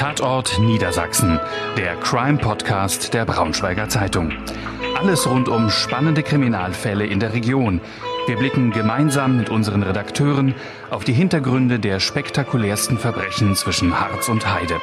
Tatort 0.00 0.58
Niedersachsen, 0.58 1.38
der 1.76 1.94
Crime-Podcast 1.96 3.12
der 3.12 3.26
Braunschweiger 3.26 3.90
Zeitung. 3.90 4.32
Alles 4.98 5.28
rund 5.28 5.46
um 5.50 5.68
spannende 5.68 6.22
Kriminalfälle 6.22 7.04
in 7.04 7.20
der 7.20 7.34
Region. 7.34 7.82
Wir 8.26 8.36
blicken 8.36 8.70
gemeinsam 8.70 9.36
mit 9.36 9.50
unseren 9.50 9.82
Redakteuren 9.82 10.54
auf 10.88 11.04
die 11.04 11.12
Hintergründe 11.12 11.78
der 11.78 12.00
spektakulärsten 12.00 12.96
Verbrechen 12.96 13.54
zwischen 13.56 14.00
Harz 14.00 14.30
und 14.30 14.50
Heide. 14.50 14.80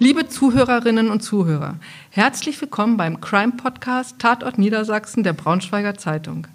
Liebe 0.00 0.28
Zuhörerinnen 0.28 1.08
und 1.08 1.22
Zuhörer, 1.22 1.76
herzlich 2.10 2.60
willkommen 2.60 2.98
beim 2.98 3.22
Crime-Podcast 3.22 4.18
Tatort 4.18 4.58
Niedersachsen 4.58 5.22
der 5.22 5.32
Braunschweiger 5.32 5.94
Zeitung. 5.94 6.46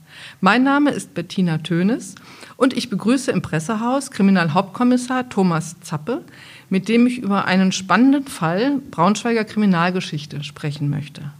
Mein 0.41 0.63
Name 0.63 0.91
ist 0.91 1.13
Bettina 1.13 1.59
Tönes 1.59 2.16
und 2.57 2.75
ich 2.75 2.89
begrüße 2.89 3.31
im 3.31 3.41
Pressehaus 3.41 4.11
Kriminalhauptkommissar 4.11 5.29
Thomas 5.29 5.79
Zappe, 5.79 6.25
mit 6.69 6.87
dem 6.87 7.07
ich 7.07 7.18
über 7.18 7.46
einen 7.46 7.71
spannenden 7.71 8.25
Fall 8.25 8.79
Braunschweiger 8.91 9.43
Kriminalgeschichte 9.43 10.43
sprechen 10.43 10.89
möchte. 10.89 11.32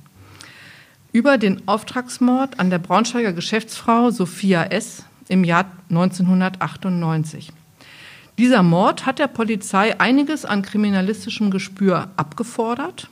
Über 1.11 1.37
den 1.37 1.67
Auftragsmord 1.67 2.59
an 2.59 2.70
der 2.70 2.79
Braunschweiger 2.79 3.34
Geschäftsfrau 3.34 4.11
Sophia 4.11 4.63
S. 4.65 5.03
im 5.27 5.43
Jahr 5.43 5.65
1998. 5.89 7.51
Dieser 8.37 8.63
Mord 8.63 9.05
hat 9.05 9.20
der 9.20 9.27
Polizei 9.27 9.99
einiges 9.99 10.45
an 10.45 10.61
kriminalistischem 10.61 11.51
Gespür 11.51 12.09
abgefordert. 12.15 13.09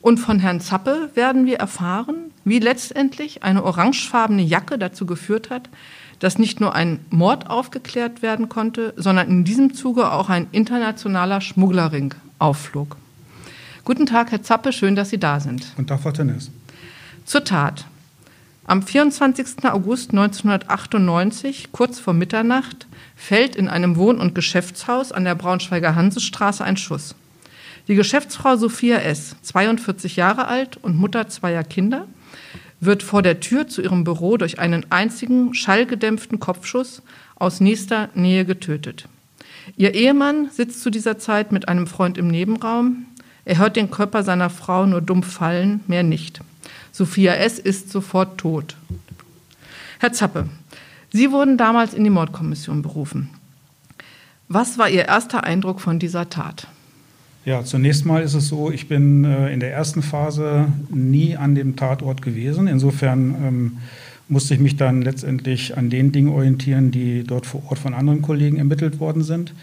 Und 0.00 0.18
von 0.18 0.38
Herrn 0.38 0.60
Zappe 0.60 1.10
werden 1.14 1.44
wir 1.44 1.58
erfahren, 1.58 2.30
wie 2.44 2.60
letztendlich 2.60 3.42
eine 3.42 3.64
orangefarbene 3.64 4.42
Jacke 4.42 4.78
dazu 4.78 5.06
geführt 5.06 5.50
hat, 5.50 5.68
dass 6.18 6.38
nicht 6.38 6.60
nur 6.60 6.74
ein 6.74 7.00
Mord 7.10 7.48
aufgeklärt 7.48 8.22
werden 8.22 8.48
konnte, 8.48 8.92
sondern 8.96 9.28
in 9.28 9.44
diesem 9.44 9.74
Zuge 9.74 10.10
auch 10.10 10.28
ein 10.28 10.48
internationaler 10.52 11.40
Schmugglerring 11.40 12.14
aufflog. 12.38 12.96
Guten 13.84 14.06
Tag, 14.06 14.32
Herr 14.32 14.42
Zappe, 14.42 14.72
schön, 14.72 14.96
dass 14.96 15.10
Sie 15.10 15.18
da 15.18 15.40
sind. 15.40 15.72
Guten 15.76 15.88
Tag, 15.88 16.00
Frau 16.00 16.10
Tennis. 16.10 16.50
Zur 17.24 17.44
Tat. 17.44 17.86
Am 18.64 18.82
24. 18.82 19.64
August 19.64 20.10
1998, 20.10 21.72
kurz 21.72 21.98
vor 21.98 22.12
Mitternacht, 22.12 22.86
fällt 23.16 23.56
in 23.56 23.68
einem 23.68 23.96
Wohn- 23.96 24.18
und 24.18 24.34
Geschäftshaus 24.34 25.10
an 25.10 25.24
der 25.24 25.34
Braunschweiger 25.34 25.94
Hansestraße 25.94 26.62
ein 26.62 26.76
Schuss. 26.76 27.14
Die 27.88 27.94
Geschäftsfrau 27.94 28.56
Sophia 28.56 28.98
S., 28.98 29.36
42 29.40 30.16
Jahre 30.16 30.48
alt 30.48 30.76
und 30.76 30.96
Mutter 30.96 31.28
zweier 31.28 31.64
Kinder, 31.64 32.06
wird 32.80 33.02
vor 33.02 33.22
der 33.22 33.40
Tür 33.40 33.68
zu 33.68 33.82
ihrem 33.82 34.04
Büro 34.04 34.36
durch 34.36 34.58
einen 34.58 34.86
einzigen 34.90 35.54
schallgedämpften 35.54 36.40
Kopfschuss 36.40 37.02
aus 37.36 37.60
nächster 37.60 38.08
Nähe 38.14 38.44
getötet. 38.44 39.08
Ihr 39.76 39.94
Ehemann 39.94 40.50
sitzt 40.50 40.82
zu 40.82 40.90
dieser 40.90 41.18
Zeit 41.18 41.52
mit 41.52 41.68
einem 41.68 41.86
Freund 41.86 42.18
im 42.18 42.28
Nebenraum. 42.28 43.06
Er 43.44 43.58
hört 43.58 43.76
den 43.76 43.90
Körper 43.90 44.22
seiner 44.22 44.50
Frau 44.50 44.86
nur 44.86 45.00
dumpf 45.00 45.30
fallen, 45.32 45.80
mehr 45.86 46.02
nicht. 46.02 46.40
Sophia 46.92 47.34
S. 47.34 47.58
ist 47.58 47.90
sofort 47.90 48.38
tot. 48.38 48.76
Herr 49.98 50.12
Zappe, 50.12 50.48
Sie 51.10 51.32
wurden 51.32 51.56
damals 51.56 51.94
in 51.94 52.04
die 52.04 52.10
Mordkommission 52.10 52.82
berufen. 52.82 53.30
Was 54.48 54.78
war 54.78 54.88
Ihr 54.88 55.06
erster 55.06 55.44
Eindruck 55.44 55.80
von 55.80 55.98
dieser 55.98 56.30
Tat? 56.30 56.66
Ja, 57.48 57.64
zunächst 57.64 58.04
mal 58.04 58.22
ist 58.22 58.34
es 58.34 58.48
so, 58.48 58.70
ich 58.70 58.88
bin 58.88 59.24
äh, 59.24 59.50
in 59.50 59.58
der 59.58 59.72
ersten 59.72 60.02
Phase 60.02 60.66
nie 60.90 61.34
an 61.34 61.54
dem 61.54 61.76
Tatort 61.76 62.20
gewesen. 62.20 62.66
Insofern 62.66 63.34
ähm, 63.42 63.78
musste 64.28 64.52
ich 64.52 64.60
mich 64.60 64.76
dann 64.76 65.00
letztendlich 65.00 65.74
an 65.74 65.88
den 65.88 66.12
Dingen 66.12 66.28
orientieren, 66.28 66.90
die 66.90 67.24
dort 67.24 67.46
vor 67.46 67.62
Ort 67.70 67.78
von 67.78 67.94
anderen 67.94 68.20
Kollegen 68.20 68.58
ermittelt 68.58 69.00
worden 69.00 69.22
sind. 69.22 69.54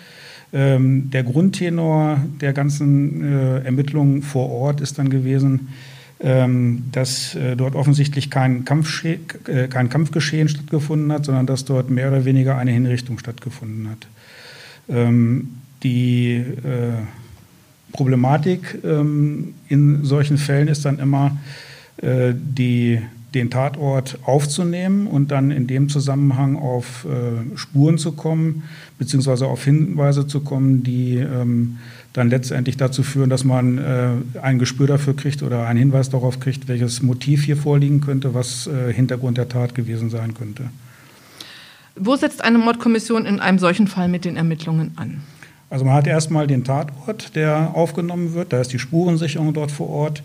Ähm, 0.52 1.11
der 1.11 1.22
Grundtenor 1.22 2.17
der 2.41 2.53
ganzen 2.53 3.23
äh, 3.23 3.59
Ermittlungen 3.59 4.23
vor 4.23 4.50
Ort 4.50 4.81
ist 4.81 4.97
dann 4.97 5.09
gewesen, 5.11 5.67
ähm, 6.22 6.85
dass 6.91 7.35
äh, 7.35 7.56
dort 7.56 7.75
offensichtlich 7.75 8.31
kein, 8.31 8.66
äh, 8.66 9.67
kein 9.67 9.90
Kampfgeschehen 9.90 10.50
stattgefunden 10.50 11.12
hat, 11.12 11.25
sondern 11.25 11.46
dass 11.46 11.66
dort 11.66 11.91
mehr 11.91 12.07
oder 12.07 12.25
weniger 12.25 12.57
eine 12.57 12.72
Hinrichtung 12.72 13.19
stattgefunden 13.19 13.91
hat. 13.91 14.07
Ähm, 14.90 15.50
die 15.84 16.38
äh, 16.38 17.03
Problematik 17.95 18.79
ähm, 18.83 19.53
in 19.69 20.03
solchen 20.03 20.38
Fällen 20.38 20.67
ist 20.67 20.83
dann 20.83 21.00
immer, 21.00 21.38
äh, 21.97 22.33
die, 22.35 23.00
den 23.33 23.50
Tatort 23.50 24.19
aufzunehmen 24.23 25.07
und 25.07 25.31
dann 25.31 25.50
in 25.51 25.66
dem 25.66 25.88
Zusammenhang 25.88 26.57
auf 26.57 27.05
äh, 27.05 27.57
Spuren 27.57 27.97
zu 27.97 28.11
kommen, 28.11 28.63
beziehungsweise 28.97 29.47
auf 29.47 29.63
Hinweise 29.63 30.28
zu 30.28 30.41
kommen, 30.41 30.84
die 30.84 31.16
ähm, 31.16 31.78
dann 32.11 32.29
letztendlich 32.29 32.78
dazu 32.78 33.03
führen, 33.03 33.29
dass 33.29 33.44
man 33.44 33.78
äh, 33.78 34.09
ein 34.41 34.59
Gespür 34.59 34.88
dafür 34.88 35.16
kriegt 35.16 35.41
oder 35.41 35.67
einen 35.67 35.79
Hinweis 35.79 36.09
darauf 36.09 36.39
kriegt, 36.39 36.67
welches 36.67 37.01
Motiv 37.01 37.44
hier 37.44 37.57
vorliegen 37.57 38.01
könnte, 38.01 38.34
was 38.34 38.67
äh, 38.67 38.91
Hintergrund 38.94 39.38
der 39.38 39.50
Tat 39.50 39.73
gewesen 39.73 40.09
sein 40.09 40.34
könnte. 40.34 40.63
Wo 41.97 42.17
setzt 42.17 42.44
eine 42.44 42.57
Mordkommission 42.57 43.25
in 43.25 43.39
einem 43.39 43.59
solchen 43.59 43.88
Fall 43.88 44.09
mit 44.09 44.25
den 44.25 44.35
Ermittlungen 44.35 44.91
an? 44.97 45.22
Also 45.75 45.84
man 45.84 45.96
hat 45.96 46.08
erstmal 46.08 46.47
den 46.47 46.63
Tatort, 46.63 47.36
der 47.36 47.72
aufgenommen 47.74 48.34
wird, 48.34 48.53
da 48.53 48.62
ist 48.62 48.72
die 48.72 48.80
Spurensicherung 48.80 49.53
dort 49.53 49.72
vor 49.72 49.90
Ort. 49.90 50.24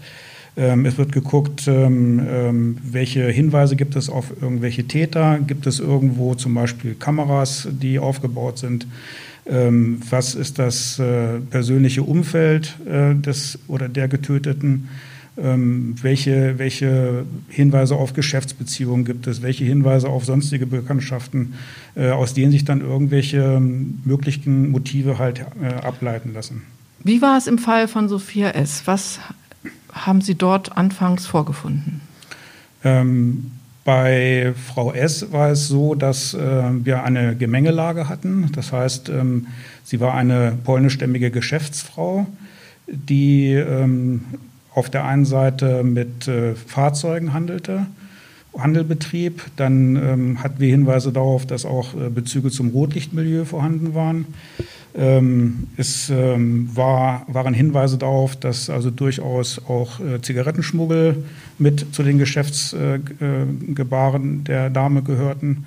Ähm, 0.57 0.87
es 0.87 0.97
wird 0.97 1.11
geguckt, 1.11 1.67
ähm, 1.67 2.25
ähm, 2.31 2.79
welche 2.85 3.29
Hinweise 3.29 3.75
gibt 3.75 3.97
es 3.97 4.09
auf 4.09 4.27
irgendwelche 4.41 4.85
Täter, 4.85 5.41
gibt 5.45 5.67
es 5.67 5.81
irgendwo 5.81 6.37
zum 6.37 6.55
Beispiel 6.55 6.95
Kameras, 6.95 7.67
die 7.69 7.99
aufgebaut 7.99 8.59
sind. 8.59 8.87
Ähm, 9.45 10.01
was 10.09 10.37
ist 10.37 10.61
das 10.61 11.01
äh, 11.01 11.41
persönliche 11.41 12.05
Umfeld 12.05 12.77
äh, 12.89 13.17
des 13.17 13.59
oder 13.67 13.89
der 13.89 14.07
Getöteten? 14.07 14.89
Ähm, 15.43 15.95
welche, 16.03 16.59
welche 16.59 17.25
Hinweise 17.49 17.97
auf 17.97 18.13
Geschäftsbeziehungen 18.13 19.05
gibt 19.05 19.27
es? 19.27 19.43
Welche 19.43 19.65
Hinweise 19.65 20.09
auf 20.09 20.25
sonstige 20.25 20.67
Bekanntschaften, 20.67 21.55
äh, 21.95 22.11
aus 22.11 22.35
denen 22.35 22.53
sich 22.53 22.65
dann 22.65 22.81
irgendwelche 22.81 23.61
möglichen 23.61 24.71
Motive 24.71 25.19
halt 25.19 25.45
ableiten 25.83 26.35
lassen? 26.35 26.63
Wie 27.03 27.23
war 27.23 27.39
es 27.39 27.47
im 27.47 27.59
Fall 27.59 27.89
von 27.89 28.09
Sophia 28.09 28.51
S.? 28.51 28.83
Was 28.85 29.19
haben 29.93 30.21
Sie 30.21 30.35
dort 30.35 30.77
anfangs 30.77 31.27
vorgefunden? 31.27 32.01
Ähm, 32.85 33.53
bei 33.85 34.53
Frau 34.73 34.93
S. 34.93 35.33
war 35.33 35.51
es 35.51 35.69
so, 35.69 35.95
dass 35.95 36.35
äh, 36.35 36.39
wir 36.85 37.03
eine 37.03 37.35
Gemengelage 37.37 38.09
hatten. 38.09 38.51
Das 38.53 38.73
heißt, 38.73 39.09
ähm, 39.09 39.47
sie 39.85 40.01
war 40.01 40.15
eine 40.15 40.57
polnischstämmige 40.65 41.31
Geschäftsfrau, 41.31 42.27
die 42.87 43.53
ähm, 43.55 44.25
auf 44.75 44.91
der 44.91 45.05
einen 45.05 45.25
Seite 45.25 45.83
mit 45.83 46.29
äh, 46.29 46.55
Fahrzeugen 46.55 47.33
handelte, 47.33 47.87
Handel 48.57 48.85
betrieb. 48.85 49.43
Dann 49.57 49.97
ähm, 49.97 50.43
hatten 50.43 50.61
wir 50.61 50.69
Hinweise 50.69 51.13
darauf, 51.13 51.47
dass 51.47 51.65
auch 51.65 51.95
äh, 51.95 52.11
Bezüge 52.11 52.51
zum 52.51 52.71
Rotlichtmilieu 52.71 53.45
vorhanden 53.45 53.95
waren. 53.95 54.27
Ähm, 54.95 55.67
es 55.77 56.11
ähm, 56.11 56.69
war, 56.75 57.25
waren 57.29 57.55
Hinweise 57.55 57.97
darauf, 57.97 58.35
dass 58.35 58.69
also 58.69 58.91
durchaus 58.91 59.61
auch 59.69 60.01
äh, 60.01 60.21
Zigarettenschmuggel 60.21 61.23
mit 61.59 61.95
zu 61.95 62.03
den 62.03 62.19
Geschäftsgebaren 62.19 64.41
äh, 64.41 64.45
der 64.45 64.71
Dame 64.71 65.03
gehörten. 65.03 65.67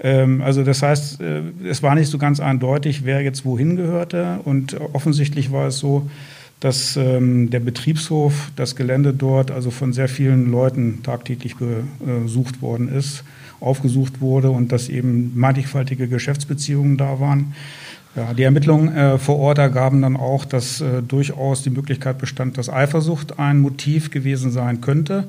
Ähm, 0.00 0.42
also 0.42 0.64
das 0.64 0.82
heißt, 0.82 1.22
äh, 1.22 1.40
es 1.64 1.82
war 1.82 1.94
nicht 1.94 2.10
so 2.10 2.18
ganz 2.18 2.40
eindeutig, 2.40 3.06
wer 3.06 3.22
jetzt 3.22 3.46
wohin 3.46 3.76
gehörte. 3.76 4.40
Und 4.44 4.78
offensichtlich 4.92 5.50
war 5.50 5.68
es 5.68 5.78
so, 5.78 6.10
dass 6.60 6.96
ähm, 6.96 7.50
der 7.50 7.60
Betriebshof, 7.60 8.50
das 8.56 8.74
Gelände 8.74 9.12
dort, 9.12 9.50
also 9.50 9.70
von 9.70 9.92
sehr 9.92 10.08
vielen 10.08 10.50
Leuten 10.50 11.02
tagtäglich 11.02 11.54
besucht 11.56 12.62
worden 12.62 12.88
ist, 12.88 13.24
aufgesucht 13.60 14.20
wurde 14.20 14.50
und 14.50 14.72
dass 14.72 14.88
eben 14.88 15.32
mannigfaltige 15.38 16.08
Geschäftsbeziehungen 16.08 16.96
da 16.96 17.20
waren. 17.20 17.54
Ja, 18.16 18.34
die 18.34 18.42
Ermittlungen 18.42 18.94
äh, 18.96 19.18
vor 19.18 19.38
Ort 19.38 19.58
ergaben 19.58 20.02
dann 20.02 20.16
auch, 20.16 20.44
dass 20.44 20.80
äh, 20.80 21.02
durchaus 21.02 21.62
die 21.62 21.70
Möglichkeit 21.70 22.18
bestand, 22.18 22.58
dass 22.58 22.68
Eifersucht 22.68 23.38
ein 23.38 23.60
Motiv 23.60 24.10
gewesen 24.10 24.50
sein 24.50 24.80
könnte. 24.80 25.28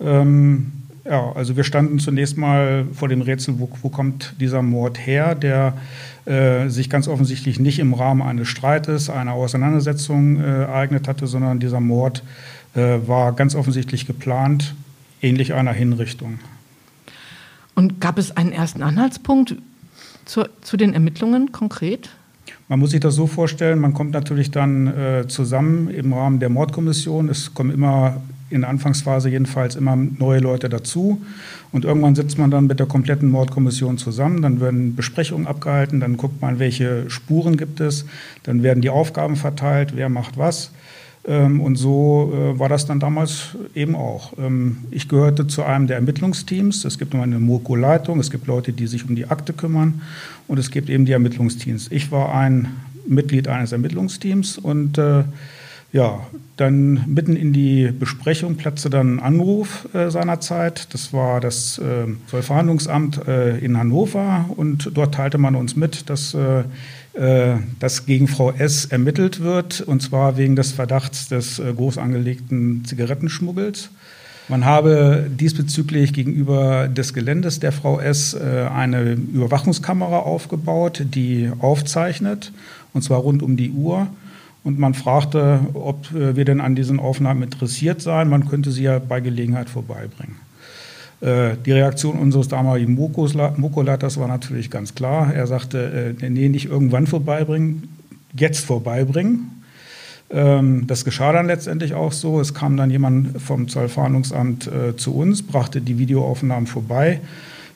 Ähm, 0.00 0.72
ja, 1.04 1.32
also 1.32 1.56
wir 1.56 1.64
standen 1.64 1.98
zunächst 1.98 2.36
mal 2.36 2.86
vor 2.94 3.08
dem 3.08 3.20
Rätsel, 3.20 3.58
wo, 3.58 3.68
wo 3.82 3.88
kommt 3.88 4.34
dieser 4.40 4.62
Mord 4.62 4.98
her, 5.04 5.34
der 5.34 5.74
äh, 6.26 6.68
sich 6.68 6.88
ganz 6.88 7.08
offensichtlich 7.08 7.58
nicht 7.60 7.78
im 7.78 7.94
Rahmen 7.94 8.22
eines 8.22 8.48
Streites, 8.48 9.10
einer 9.10 9.32
Auseinandersetzung 9.32 10.40
äh, 10.40 10.62
ereignet 10.62 11.08
hatte, 11.08 11.26
sondern 11.26 11.60
dieser 11.60 11.80
Mord 11.80 12.22
äh, 12.74 12.98
war 13.06 13.32
ganz 13.32 13.54
offensichtlich 13.54 14.06
geplant, 14.06 14.74
ähnlich 15.20 15.54
einer 15.54 15.72
Hinrichtung. 15.72 16.38
Und 17.74 18.00
gab 18.00 18.18
es 18.18 18.36
einen 18.36 18.52
ersten 18.52 18.82
Anhaltspunkt, 18.82 19.56
zu, 20.24 20.44
zu 20.62 20.76
den 20.76 20.94
Ermittlungen 20.94 21.52
konkret? 21.52 22.10
Man 22.68 22.78
muss 22.78 22.92
sich 22.92 23.00
das 23.00 23.14
so 23.14 23.26
vorstellen, 23.26 23.78
man 23.78 23.92
kommt 23.92 24.12
natürlich 24.12 24.50
dann 24.50 24.86
äh, 24.86 25.28
zusammen 25.28 25.88
im 25.88 26.12
Rahmen 26.12 26.40
der 26.40 26.48
Mordkommission. 26.48 27.28
Es 27.28 27.52
kommen 27.52 27.70
immer 27.70 28.22
in 28.50 28.62
der 28.62 28.70
Anfangsphase 28.70 29.28
jedenfalls 29.28 29.76
immer 29.76 29.96
neue 29.96 30.38
Leute 30.38 30.68
dazu. 30.68 31.20
Und 31.74 31.84
irgendwann 31.84 32.14
sitzt 32.14 32.38
man 32.38 32.52
dann 32.52 32.68
mit 32.68 32.78
der 32.78 32.86
kompletten 32.86 33.32
Mordkommission 33.32 33.98
zusammen, 33.98 34.42
dann 34.42 34.60
werden 34.60 34.94
Besprechungen 34.94 35.48
abgehalten, 35.48 35.98
dann 35.98 36.16
guckt 36.16 36.40
man, 36.40 36.60
welche 36.60 37.10
Spuren 37.10 37.56
gibt 37.56 37.80
es, 37.80 38.06
dann 38.44 38.62
werden 38.62 38.80
die 38.80 38.90
Aufgaben 38.90 39.34
verteilt, 39.34 39.96
wer 39.96 40.08
macht 40.08 40.38
was. 40.38 40.70
Ähm, 41.26 41.60
und 41.60 41.74
so 41.74 42.32
äh, 42.32 42.56
war 42.60 42.68
das 42.68 42.86
dann 42.86 43.00
damals 43.00 43.56
eben 43.74 43.96
auch. 43.96 44.34
Ähm, 44.38 44.84
ich 44.92 45.08
gehörte 45.08 45.48
zu 45.48 45.64
einem 45.64 45.88
der 45.88 45.96
Ermittlungsteams. 45.96 46.84
Es 46.84 46.96
gibt 46.96 47.12
immer 47.12 47.24
eine 47.24 47.40
MOKO-Leitung, 47.40 48.20
es 48.20 48.30
gibt 48.30 48.46
Leute, 48.46 48.72
die 48.72 48.86
sich 48.86 49.08
um 49.08 49.16
die 49.16 49.26
Akte 49.26 49.52
kümmern 49.52 50.02
und 50.46 50.60
es 50.60 50.70
gibt 50.70 50.88
eben 50.88 51.06
die 51.06 51.12
Ermittlungsteams. 51.12 51.90
Ich 51.90 52.12
war 52.12 52.36
ein 52.36 52.68
Mitglied 53.08 53.48
eines 53.48 53.72
Ermittlungsteams 53.72 54.58
und 54.58 54.96
äh, 54.96 55.24
ja, 55.94 56.26
dann 56.56 57.04
mitten 57.06 57.36
in 57.36 57.52
die 57.52 57.92
Besprechung 57.92 58.56
platzte 58.56 58.90
dann 58.90 59.16
ein 59.16 59.20
Anruf 59.20 59.88
äh, 59.94 60.10
seinerzeit. 60.10 60.92
Das 60.92 61.12
war 61.12 61.40
das 61.40 61.78
äh, 61.78 62.08
Zollverhandlungsamt 62.26 63.28
äh, 63.28 63.58
in 63.58 63.78
Hannover 63.78 64.46
und 64.56 64.90
dort 64.92 65.14
teilte 65.14 65.38
man 65.38 65.54
uns 65.54 65.76
mit, 65.76 66.10
dass 66.10 66.34
äh, 66.34 66.64
äh, 67.12 67.58
dass 67.78 68.06
gegen 68.06 68.26
Frau 68.26 68.50
S. 68.50 68.86
ermittelt 68.86 69.38
wird, 69.38 69.82
und 69.82 70.02
zwar 70.02 70.36
wegen 70.36 70.56
des 70.56 70.72
Verdachts 70.72 71.28
des 71.28 71.60
äh, 71.60 71.72
groß 71.72 71.98
angelegten 71.98 72.84
Zigarettenschmuggels. 72.84 73.90
Man 74.48 74.64
habe 74.64 75.30
diesbezüglich 75.30 76.12
gegenüber 76.12 76.88
des 76.88 77.14
Geländes 77.14 77.60
der 77.60 77.72
Frau 77.72 77.98
S. 77.98 78.34
Eine 78.34 79.12
Überwachungskamera 79.12 80.18
aufgebaut, 80.18 81.02
die 81.14 81.50
aufzeichnet, 81.60 82.52
und 82.92 83.00
zwar 83.00 83.20
rund 83.20 83.42
um 83.42 83.56
die 83.56 83.70
Uhr. 83.70 84.08
Und 84.64 84.78
man 84.78 84.94
fragte, 84.94 85.60
ob 85.74 86.08
wir 86.12 86.44
denn 86.44 86.60
an 86.60 86.74
diesen 86.74 86.98
Aufnahmen 86.98 87.42
interessiert 87.42 88.00
seien. 88.00 88.30
Man 88.30 88.48
könnte 88.48 88.72
sie 88.72 88.84
ja 88.84 88.98
bei 88.98 89.20
Gelegenheit 89.20 89.68
vorbeibringen. 89.68 90.36
Äh, 91.20 91.56
die 91.64 91.72
Reaktion 91.72 92.18
unseres 92.18 92.48
damaligen 92.48 92.94
Moko-Leiters 92.94 94.18
war 94.18 94.28
natürlich 94.28 94.70
ganz 94.70 94.94
klar. 94.94 95.32
Er 95.32 95.46
sagte, 95.46 96.16
äh, 96.20 96.30
nee, 96.30 96.48
nicht 96.48 96.66
irgendwann 96.66 97.06
vorbeibringen, 97.06 97.88
jetzt 98.36 98.64
vorbeibringen. 98.64 99.62
Ähm, 100.30 100.86
das 100.86 101.04
geschah 101.04 101.32
dann 101.32 101.46
letztendlich 101.46 101.94
auch 101.94 102.12
so. 102.12 102.40
Es 102.40 102.52
kam 102.54 102.76
dann 102.76 102.90
jemand 102.90 103.40
vom 103.40 103.68
Zollfahndungsamt 103.68 104.66
äh, 104.66 104.96
zu 104.96 105.14
uns, 105.14 105.42
brachte 105.42 105.80
die 105.80 105.98
Videoaufnahmen 105.98 106.66
vorbei. 106.66 107.20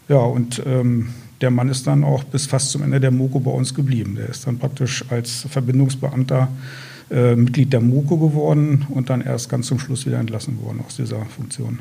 Ja, 0.09 0.19
und 0.19 0.63
ähm, 0.67 1.09
der 1.41 1.51
Mann 1.51 1.69
ist 1.69 1.87
dann 1.87 2.05
auch 2.05 2.25
bis 2.25 2.47
fast 2.47 2.71
zum 2.71 2.83
Ende 2.83 3.01
der 3.01 3.11
Moko 3.11 3.41
bei 3.41 3.51
uns 3.51 3.75
geblieben. 3.75 4.17
Der 4.17 4.29
ist 4.29 4.47
dann 4.47 4.59
praktisch 4.59 5.05
als 5.11 5.47
Verbindungsbeamter 5.49 6.49
äh, 7.11 7.37
Mitglied 7.37 7.73
der 7.73 7.81
Moko 7.81 8.17
geworden 8.17 8.87
und 8.89 9.11
dann 9.11 9.21
erst 9.21 9.49
ganz 9.49 9.67
zum 9.67 9.79
Schluss 9.79 10.07
wieder 10.07 10.19
entlassen 10.19 10.61
worden 10.63 10.81
aus 10.87 10.97
dieser 10.97 11.25
Funktion. 11.27 11.79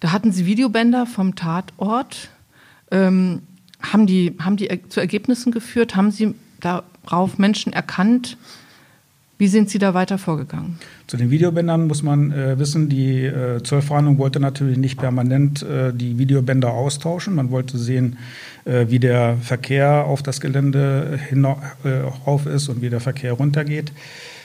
Da 0.00 0.12
hatten 0.12 0.32
Sie 0.32 0.46
Videobänder 0.46 1.06
vom 1.06 1.34
Tatort. 1.34 2.30
Ähm, 2.90 3.42
haben, 3.82 4.06
die, 4.06 4.36
haben 4.40 4.56
die 4.56 4.68
zu 4.88 5.00
Ergebnissen 5.00 5.52
geführt? 5.52 5.96
Haben 5.96 6.10
Sie 6.10 6.34
darauf 6.60 7.38
Menschen 7.38 7.72
erkannt? 7.72 8.36
Wie 9.40 9.48
sind 9.48 9.70
Sie 9.70 9.78
da 9.78 9.94
weiter 9.94 10.18
vorgegangen? 10.18 10.78
Zu 11.06 11.16
den 11.16 11.30
Videobändern 11.30 11.86
muss 11.86 12.02
man 12.02 12.30
äh, 12.30 12.58
wissen, 12.58 12.90
die 12.90 13.24
äh, 13.24 13.62
Zollverhandlung 13.62 14.18
wollte 14.18 14.38
natürlich 14.38 14.76
nicht 14.76 14.98
permanent 14.98 15.62
äh, 15.62 15.94
die 15.94 16.18
Videobänder 16.18 16.70
austauschen. 16.74 17.36
Man 17.36 17.50
wollte 17.50 17.78
sehen, 17.78 18.18
äh, 18.66 18.88
wie 18.90 18.98
der 18.98 19.38
Verkehr 19.40 20.04
auf 20.04 20.22
das 20.22 20.42
Gelände 20.42 21.18
hinauf 21.30 21.56
äh, 21.86 22.54
ist 22.54 22.68
und 22.68 22.82
wie 22.82 22.90
der 22.90 23.00
Verkehr 23.00 23.32
runtergeht 23.32 23.92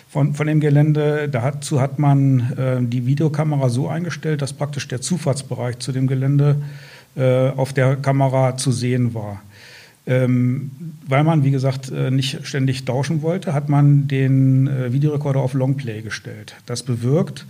von, 0.07 0.33
von 0.33 0.47
dem 0.47 0.61
Gelände. 0.61 1.27
Dazu 1.27 1.81
hat 1.81 1.99
man 1.99 2.53
äh, 2.57 2.77
die 2.79 3.05
Videokamera 3.05 3.67
so 3.67 3.89
eingestellt, 3.89 4.41
dass 4.41 4.53
praktisch 4.53 4.87
der 4.87 5.01
Zufahrtsbereich 5.01 5.79
zu 5.79 5.91
dem 5.91 6.07
Gelände 6.07 6.55
auf 7.17 7.71
der 7.71 7.95
Kamera 7.95 8.57
zu 8.57 8.73
sehen 8.73 9.13
war. 9.13 9.41
Ähm, 10.07 10.71
weil 11.07 11.23
man, 11.23 11.43
wie 11.43 11.51
gesagt, 11.51 11.91
äh, 11.91 12.11
nicht 12.11 12.45
ständig 12.45 12.85
tauschen 12.85 13.21
wollte, 13.21 13.53
hat 13.53 13.69
man 13.69 14.07
den 14.07 14.67
äh, 14.67 14.93
Videorekorder 14.93 15.39
auf 15.39 15.53
Longplay 15.53 16.01
gestellt. 16.01 16.55
Das 16.65 16.83
bewirkt, 16.83 17.45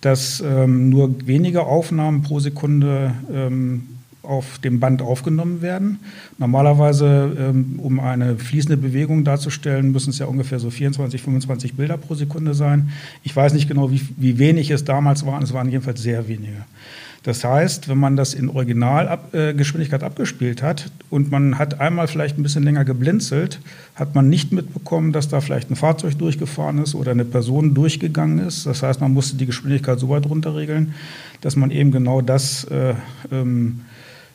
dass 0.00 0.40
ähm, 0.40 0.88
nur 0.88 1.26
wenige 1.26 1.62
Aufnahmen 1.62 2.22
pro 2.22 2.40
Sekunde 2.40 3.14
ähm, 3.32 3.82
auf 4.22 4.58
dem 4.58 4.80
Band 4.80 5.02
aufgenommen 5.02 5.62
werden. 5.62 5.98
Normalerweise, 6.38 7.36
ähm, 7.38 7.78
um 7.78 8.00
eine 8.00 8.36
fließende 8.36 8.76
Bewegung 8.76 9.24
darzustellen, 9.24 9.92
müssen 9.92 10.10
es 10.10 10.18
ja 10.18 10.26
ungefähr 10.26 10.58
so 10.58 10.70
24, 10.70 11.22
25 11.22 11.74
Bilder 11.74 11.96
pro 11.96 12.14
Sekunde 12.14 12.54
sein. 12.54 12.90
Ich 13.22 13.34
weiß 13.34 13.54
nicht 13.54 13.68
genau, 13.68 13.90
wie, 13.90 14.00
wie 14.16 14.38
wenig 14.38 14.70
es 14.70 14.84
damals 14.84 15.26
waren. 15.26 15.42
Es 15.42 15.52
waren 15.52 15.70
jedenfalls 15.70 16.02
sehr 16.02 16.28
wenige. 16.28 16.64
Das 17.22 17.44
heißt, 17.44 17.88
wenn 17.88 17.98
man 17.98 18.16
das 18.16 18.32
in 18.32 18.48
Originalgeschwindigkeit 18.48 20.02
ab, 20.02 20.12
äh, 20.12 20.12
abgespielt 20.12 20.62
hat 20.62 20.90
und 21.10 21.30
man 21.30 21.58
hat 21.58 21.78
einmal 21.78 22.08
vielleicht 22.08 22.38
ein 22.38 22.42
bisschen 22.42 22.62
länger 22.62 22.86
geblinzelt, 22.86 23.60
hat 23.94 24.14
man 24.14 24.30
nicht 24.30 24.52
mitbekommen, 24.52 25.12
dass 25.12 25.28
da 25.28 25.42
vielleicht 25.42 25.70
ein 25.70 25.76
Fahrzeug 25.76 26.16
durchgefahren 26.16 26.78
ist 26.78 26.94
oder 26.94 27.10
eine 27.10 27.26
Person 27.26 27.74
durchgegangen 27.74 28.38
ist. 28.38 28.64
Das 28.64 28.82
heißt, 28.82 29.02
man 29.02 29.12
musste 29.12 29.36
die 29.36 29.44
Geschwindigkeit 29.44 30.00
so 30.00 30.08
weit 30.08 30.26
runterregeln, 30.26 30.94
dass 31.42 31.56
man 31.56 31.70
eben 31.70 31.90
genau 31.90 32.22
das 32.22 32.64
äh, 32.64 32.94
ähm, 33.30 33.82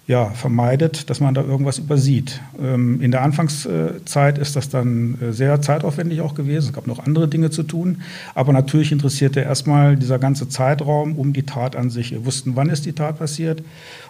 ja, 0.07 0.29
vermeidet, 0.29 1.09
dass 1.09 1.19
man 1.19 1.33
da 1.33 1.41
irgendwas 1.41 1.79
übersieht. 1.79 2.39
Ähm, 2.61 3.01
in 3.01 3.09
der 3.09 3.23
Anfangszeit 3.23 4.37
ist 4.37 4.55
das 4.55 4.69
dann 4.69 5.17
äh, 5.19 5.33
sehr 5.33 5.61
zeitaufwendig 5.61 6.21
auch 6.21 6.35
gewesen. 6.35 6.67
Es 6.67 6.73
gab 6.73 6.85
noch 6.85 6.99
andere 6.99 7.27
Dinge 7.27 7.49
zu 7.49 7.63
tun. 7.63 8.01
Aber 8.35 8.53
natürlich 8.53 8.91
interessierte 8.91 9.39
erstmal 9.39 9.95
dieser 9.95 10.19
ganze 10.19 10.47
Zeitraum 10.47 11.15
um 11.15 11.33
die 11.33 11.43
Tat 11.43 11.75
an 11.75 11.89
sich. 11.89 12.11
Wir 12.11 12.23
wussten, 12.23 12.55
wann 12.55 12.69
ist 12.69 12.85
die 12.85 12.93
Tat 12.93 13.17
passiert 13.17 13.63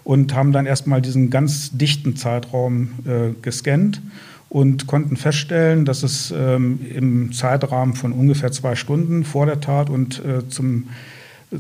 und 0.04 0.36
haben 0.36 0.52
dann 0.52 0.66
erstmal 0.66 1.02
diesen 1.02 1.30
ganz 1.30 1.72
dichten 1.72 2.18
Zeitraum 2.18 2.90
äh, 3.06 3.34
gescannt 3.42 4.02
und 4.50 4.88
konnten 4.88 5.16
feststellen, 5.16 5.86
dass 5.86 6.04
es 6.04 6.34
ähm, 6.36 6.80
im 6.94 7.32
Zeitrahmen 7.32 7.94
von 7.94 8.12
ungefähr 8.12 8.52
zwei 8.52 8.76
Stunden 8.76 9.24
vor 9.24 9.46
der 9.46 9.62
Tat 9.62 9.90
und 9.90 10.24
äh, 10.26 10.48
zum, 10.50 10.90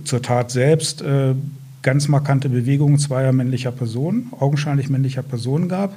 zur 0.03 0.21
Tat 0.21 0.51
selbst 0.51 1.01
äh, 1.01 1.35
ganz 1.85 2.07
markante 2.07 2.49
Bewegungen 2.49 2.97
zweier 2.97 3.31
männlicher 3.31 3.71
Personen, 3.71 4.31
augenscheinlich 4.39 4.89
männlicher 4.89 5.21
Personen 5.21 5.69
gab, 5.69 5.95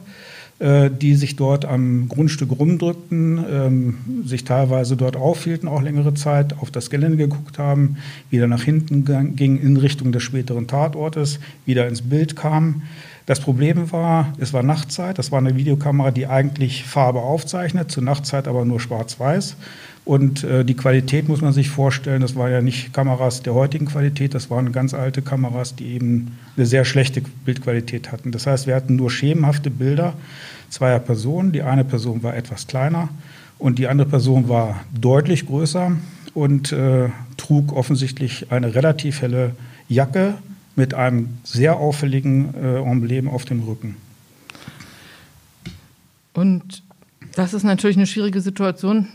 äh, 0.59 0.91
die 0.91 1.15
sich 1.15 1.35
dort 1.35 1.65
am 1.65 2.11
Grundstück 2.11 2.51
rumdrückten, 2.59 3.43
ähm, 3.51 3.95
sich 4.27 4.45
teilweise 4.45 4.99
dort 4.99 5.17
aufhielten, 5.17 5.67
auch 5.67 5.81
längere 5.81 6.13
Zeit, 6.13 6.59
auf 6.59 6.71
das 6.71 6.91
Gelände 6.91 7.17
geguckt 7.17 7.59
haben, 7.59 7.97
wieder 8.29 8.47
nach 8.47 8.63
hinten 8.63 9.07
gingen 9.35 9.59
in 9.63 9.79
Richtung 9.79 10.13
des 10.13 10.23
späteren 10.23 10.67
Tatortes, 10.67 11.41
wieder 11.65 11.89
ins 11.89 12.03
Bild 12.03 12.37
kamen. 12.37 12.83
Das 13.29 13.41
Problem 13.41 13.93
war, 13.93 14.33
es 14.39 14.55
war 14.55 14.63
Nachtzeit, 14.63 15.19
das 15.19 15.31
war 15.31 15.39
eine 15.39 15.55
Videokamera, 15.55 16.13
die 16.13 16.27
eigentlich 16.27 16.85
Farbe 16.85 17.21
aufzeichnet, 17.21 17.91
zur 17.91 18.03
Nachtzeit 18.03 18.49
aber 18.49 18.65
nur 18.65 18.81
schwarz-weiß. 18.81 19.57
Und 20.07 20.45
äh, 20.45 20.65
die 20.65 20.73
Qualität 20.73 21.29
muss 21.29 21.43
man 21.43 21.53
sich 21.53 21.69
vorstellen, 21.69 22.23
das 22.23 22.37
waren 22.37 22.51
ja 22.51 22.63
nicht 22.63 22.95
Kameras 22.95 23.43
der 23.43 23.53
heutigen 23.53 23.85
Qualität, 23.85 24.33
das 24.33 24.49
waren 24.49 24.73
ganz 24.73 24.95
alte 24.95 25.21
Kameras, 25.21 25.77
die 25.77 25.89
eben 25.89 26.39
eine 26.57 26.65
sehr 26.65 26.87
schlechte 26.87 27.21
Bildqualität 27.21 28.13
hatten. 28.13 28.33
Das 28.33 28.47
heißt, 28.47 28.67
wir 28.67 28.75
hatten 28.75 28.97
nur 28.97 29.11
schemenhafte 29.11 29.69
Bilder 29.69 30.15
zweier 30.71 30.99
Personen. 30.99 31.53
Die 31.53 31.61
eine 31.61 31.85
Person 31.85 32.23
war 32.23 32.35
etwas 32.35 32.67
kleiner 32.67 33.11
und 33.59 33.79
die 33.79 33.89
andere 33.89 34.09
Person 34.09 34.49
war 34.49 34.81
deutlich 34.99 35.45
größer 35.45 35.93
und 36.33 36.73
äh, 36.73 37.11
trug 37.37 37.77
offensichtlich 37.77 38.51
eine 38.51 38.75
relativ 38.75 39.21
helle 39.21 39.55
Jacke 39.87 40.37
mit 40.79 40.95
einem 40.95 41.39
sehr 41.45 41.77
auffälligen 41.77 42.55
äh, 42.55 42.79
Emblem 42.81 43.29
auf 43.29 43.45
dem 43.45 43.63
Rücken. 43.63 43.97
Und 46.33 46.83
das 47.35 47.53
ist 47.53 47.65
natürlich 47.65 47.97
eine 47.97 48.07
schwierige 48.07 48.41
Situation, 48.41 49.09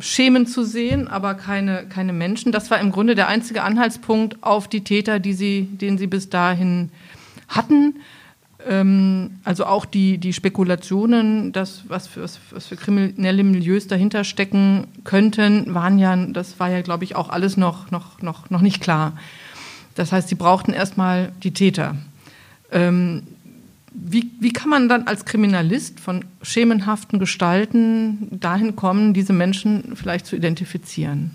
Schemen 0.00 0.46
zu 0.46 0.64
sehen, 0.64 1.08
aber 1.08 1.34
keine, 1.34 1.84
keine 1.88 2.12
Menschen. 2.12 2.50
Das 2.50 2.70
war 2.70 2.80
im 2.80 2.90
Grunde 2.90 3.14
der 3.14 3.28
einzige 3.28 3.62
Anhaltspunkt 3.62 4.42
auf 4.42 4.68
die 4.68 4.82
Täter, 4.82 5.20
die 5.20 5.32
sie, 5.32 5.68
den 5.70 5.98
sie 5.98 6.06
bis 6.06 6.30
dahin 6.30 6.90
hatten. 7.48 7.96
Ähm, 8.66 9.38
also 9.44 9.66
auch 9.66 9.84
die, 9.84 10.18
die 10.18 10.32
Spekulationen, 10.32 11.52
dass, 11.52 11.84
was, 11.88 12.06
für, 12.06 12.22
was 12.22 12.66
für 12.66 12.76
kriminelle 12.76 13.44
Milieus 13.44 13.86
dahinter 13.86 14.24
stecken 14.24 14.86
könnten, 15.04 15.74
waren 15.74 15.98
ja, 15.98 16.16
das 16.16 16.58
war 16.60 16.70
ja, 16.70 16.80
glaube 16.80 17.04
ich, 17.04 17.16
auch 17.16 17.28
alles 17.28 17.56
noch, 17.56 17.90
noch, 17.90 18.22
noch, 18.22 18.50
noch 18.50 18.60
nicht 18.60 18.80
klar. 18.80 19.14
Das 19.94 20.12
heißt, 20.12 20.28
sie 20.28 20.34
brauchten 20.34 20.72
erstmal 20.72 21.32
die 21.42 21.52
Täter. 21.52 21.96
Ähm, 22.70 23.22
wie, 23.94 24.30
wie 24.40 24.52
kann 24.52 24.70
man 24.70 24.88
dann 24.88 25.06
als 25.06 25.24
Kriminalist 25.24 26.00
von 26.00 26.24
schemenhaften 26.40 27.18
Gestalten 27.18 28.28
dahin 28.40 28.74
kommen, 28.74 29.12
diese 29.12 29.32
Menschen 29.32 29.96
vielleicht 29.96 30.26
zu 30.26 30.36
identifizieren? 30.36 31.32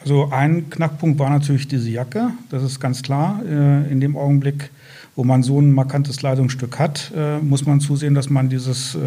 Also 0.00 0.28
ein 0.30 0.68
Knackpunkt 0.68 1.18
war 1.18 1.30
natürlich 1.30 1.66
diese 1.66 1.88
Jacke, 1.88 2.32
das 2.50 2.62
ist 2.62 2.78
ganz 2.78 3.02
klar. 3.02 3.40
Äh, 3.42 3.90
in 3.90 4.00
dem 4.00 4.18
Augenblick, 4.18 4.70
wo 5.16 5.24
man 5.24 5.42
so 5.42 5.58
ein 5.58 5.72
markantes 5.72 6.18
Kleidungsstück 6.18 6.78
hat, 6.78 7.10
äh, 7.16 7.38
muss 7.38 7.64
man 7.64 7.80
zusehen, 7.80 8.14
dass 8.14 8.28
man 8.28 8.50
dieses 8.50 8.94
äh, 8.96 8.98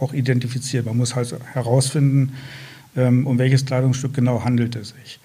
auch 0.00 0.14
identifiziert. 0.14 0.86
Man 0.86 0.96
muss 0.96 1.14
halt 1.14 1.36
herausfinden, 1.52 2.32
ähm, 2.96 3.26
um 3.26 3.38
welches 3.38 3.66
Kleidungsstück 3.66 4.14
genau 4.14 4.44
handelt 4.44 4.76
es 4.76 4.94
sich. 5.02 5.20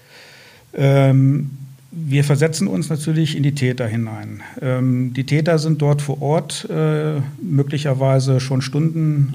Ähm, 0.74 1.52
wir 1.92 2.24
versetzen 2.24 2.68
uns 2.68 2.90
natürlich 2.90 3.36
in 3.36 3.44
die 3.44 3.54
Täter 3.54 3.86
hinein. 3.86 4.42
Ähm, 4.62 5.14
die 5.14 5.26
Täter 5.26 5.60
sind 5.60 5.82
dort 5.82 6.02
vor 6.02 6.22
Ort 6.22 6.68
äh, 6.70 7.20
möglicherweise 7.42 8.40
schon 8.40 8.62
Stunden 8.62 9.34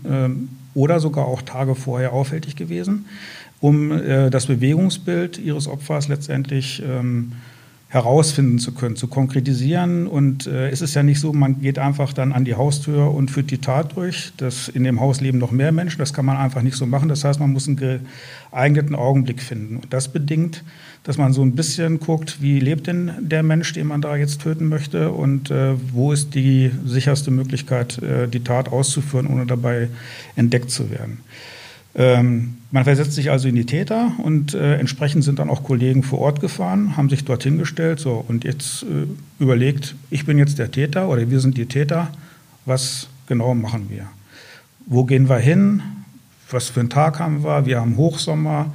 äh, 0.75 0.79
oder 0.79 1.01
sogar 1.01 1.27
auch 1.27 1.43
Tage 1.43 1.75
vorher 1.75 2.13
auffällig 2.13 2.57
gewesen, 2.57 3.07
um 3.61 3.93
äh, 3.93 4.31
das 4.31 4.47
Bewegungsbild 4.47 5.39
ihres 5.39 5.69
Opfers 5.69 6.09
letztendlich 6.09 6.83
ähm, 6.87 7.33
herausfinden 7.89 8.59
zu 8.59 8.73
können, 8.73 8.97
zu 8.97 9.07
konkretisieren. 9.07 10.07
Und 10.09 10.47
äh, 10.47 10.71
es 10.71 10.83
ist 10.83 10.95
ja 10.95 11.03
nicht 11.03 11.21
so, 11.21 11.33
man 11.33 11.61
geht 11.61 11.79
einfach 11.79 12.13
dann 12.13 12.33
an 12.33 12.45
die 12.45 12.55
Haustür 12.55 13.15
und 13.15 13.31
führt 13.31 13.51
die 13.51 13.59
Tat 13.59 13.97
durch. 13.97 14.33
Das, 14.37 14.69
in 14.69 14.83
dem 14.83 15.01
Haus 15.01 15.21
leben 15.21 15.39
noch 15.39 15.53
mehr 15.53 15.71
Menschen, 15.71 15.99
das 15.99 16.13
kann 16.13 16.25
man 16.25 16.37
einfach 16.37 16.63
nicht 16.63 16.77
so 16.77 16.87
machen. 16.87 17.09
Das 17.09 17.23
heißt, 17.23 17.39
man 17.39 17.53
muss 17.53 17.69
einen 17.69 18.01
geeigneten 18.51 18.97
Augenblick 18.97 19.41
finden. 19.41 19.77
Und 19.77 19.93
das 19.93 20.09
bedingt, 20.09 20.65
dass 21.05 21.17
man 21.17 21.33
so 21.33 21.43
ein 21.43 21.55
bisschen 21.55 22.01
guckt, 22.01 22.43
wie 22.43 22.59
lebt 22.59 22.89
denn 22.89 23.13
der 23.21 23.45
Mensch, 23.45 23.73
den 23.73 23.87
man 23.87 24.01
da 24.01 24.17
jetzt 24.17 24.41
töten 24.41 24.69
möchte 24.69 25.13
und 25.13 25.53
äh, 25.53 25.75
wo 25.93 26.13
ist 26.13 26.35
die 26.35 26.73
sicherste 26.85 27.31
Möglichkeit, 27.31 28.03
äh, 28.03 28.27
die 28.27 28.43
Tat 28.43 28.69
auszuführen, 28.69 29.29
ohne 29.29 29.47
dabei 29.47 29.89
entdeckt 30.35 30.73
zu 30.73 30.91
werden. 30.91 31.21
Ähm, 31.99 32.59
man 32.71 32.85
versetzt 32.85 33.13
sich 33.13 33.31
also 33.31 33.49
in 33.49 33.55
die 33.55 33.65
Täter 33.65 34.13
und 34.23 34.53
äh, 34.53 34.75
entsprechend 34.75 35.25
sind 35.25 35.39
dann 35.39 35.49
auch 35.49 35.65
Kollegen 35.65 36.03
vor 36.03 36.19
Ort 36.19 36.41
gefahren, 36.41 36.99
haben 36.99 37.09
sich 37.09 37.25
dorthin 37.25 37.57
gestellt 37.57 38.01
so, 38.01 38.23
und 38.29 38.45
jetzt 38.45 38.83
äh, 38.83 39.07
überlegt, 39.43 39.95
ich 40.11 40.27
bin 40.27 40.37
jetzt 40.37 40.59
der 40.59 40.71
Täter 40.71 41.09
oder 41.09 41.31
wir 41.31 41.41
sind 41.41 41.57
die 41.57 41.65
Täter, 41.65 42.09
was 42.67 43.09
genau 43.27 43.55
machen 43.55 43.87
wir? 43.89 44.07
Wo 44.85 45.05
gehen 45.05 45.31
wir 45.31 45.39
hin? 45.39 45.83
Was 46.51 46.69
für 46.69 46.81
einen 46.81 46.91
Tag 46.91 47.19
haben 47.19 47.43
wir? 47.43 47.65
Wir 47.65 47.81
haben 47.81 47.97
Hochsommer. 47.97 48.75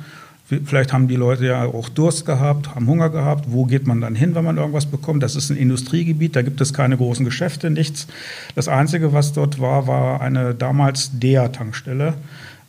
Vielleicht 0.65 0.91
haben 0.91 1.07
die 1.07 1.15
Leute 1.15 1.45
ja 1.45 1.63
auch 1.63 1.87
Durst 1.87 2.25
gehabt, 2.25 2.75
haben 2.75 2.87
Hunger 2.87 3.09
gehabt. 3.09 3.45
Wo 3.47 3.65
geht 3.65 3.87
man 3.87 4.01
dann 4.01 4.15
hin, 4.15 4.35
wenn 4.35 4.43
man 4.43 4.57
irgendwas 4.57 4.87
bekommt? 4.87 5.23
Das 5.23 5.35
ist 5.35 5.49
ein 5.49 5.55
Industriegebiet, 5.57 6.35
da 6.35 6.41
gibt 6.41 6.59
es 6.59 6.73
keine 6.73 6.97
großen 6.97 7.23
Geschäfte, 7.23 7.69
nichts. 7.69 8.07
Das 8.55 8.67
Einzige, 8.67 9.13
was 9.13 9.31
dort 9.31 9.61
war, 9.61 9.87
war 9.87 10.19
eine 10.19 10.53
damals 10.53 11.11
DEA-Tankstelle 11.13 12.15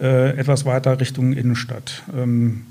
äh, 0.03 0.37
etwas 0.37 0.67
weiter 0.67 1.01
Richtung 1.01 1.33
Innenstadt. 1.33 2.03
Ähm, 2.15 2.63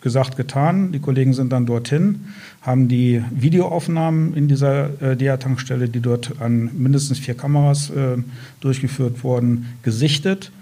gesagt, 0.00 0.36
getan. 0.36 0.92
Die 0.92 1.00
Kollegen 1.00 1.32
sind 1.32 1.50
dann 1.50 1.66
dorthin, 1.66 2.26
haben 2.62 2.88
die 2.88 3.22
Videoaufnahmen 3.30 4.34
in 4.34 4.46
dieser 4.46 4.90
äh, 5.02 5.16
DEA-Tankstelle, 5.16 5.88
die 5.88 6.00
dort 6.00 6.40
an 6.40 6.70
mindestens 6.76 7.18
vier 7.18 7.34
Kameras 7.34 7.90
äh, 7.90 8.18
durchgeführt 8.60 9.24
wurden, 9.24 9.66
gesichtet 9.82 10.52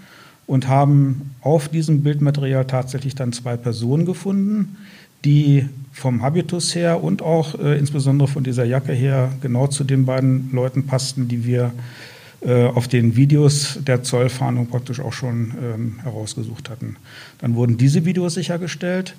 und 0.47 0.67
haben 0.67 1.35
auf 1.41 1.67
diesem 1.67 2.01
Bildmaterial 2.03 2.65
tatsächlich 2.65 3.13
dann 3.13 3.31
zwei 3.31 3.57
Personen 3.57 4.05
gefunden, 4.05 4.77
die 5.25 5.67
vom 5.91 6.23
Habitus 6.23 6.73
her 6.73 7.03
und 7.03 7.21
auch 7.21 7.59
äh, 7.59 7.77
insbesondere 7.77 8.27
von 8.27 8.43
dieser 8.43 8.63
Jacke 8.63 8.93
her 8.93 9.31
genau 9.41 9.67
zu 9.67 9.83
den 9.83 10.05
beiden 10.05 10.51
Leuten 10.51 10.87
passten, 10.87 11.27
die 11.27 11.45
wir 11.45 11.65
äh, 11.65 11.71
auf 12.45 12.87
den 12.87 13.15
Videos 13.15 13.79
der 13.81 14.03
Zollfahndung 14.03 14.67
praktisch 14.67 14.99
auch 14.99 15.13
schon 15.13 15.53
ähm, 15.59 15.95
herausgesucht 16.03 16.69
hatten. 16.69 16.95
Dann 17.39 17.55
wurden 17.55 17.77
diese 17.77 18.05
Videos 18.05 18.35
sichergestellt. 18.35 19.15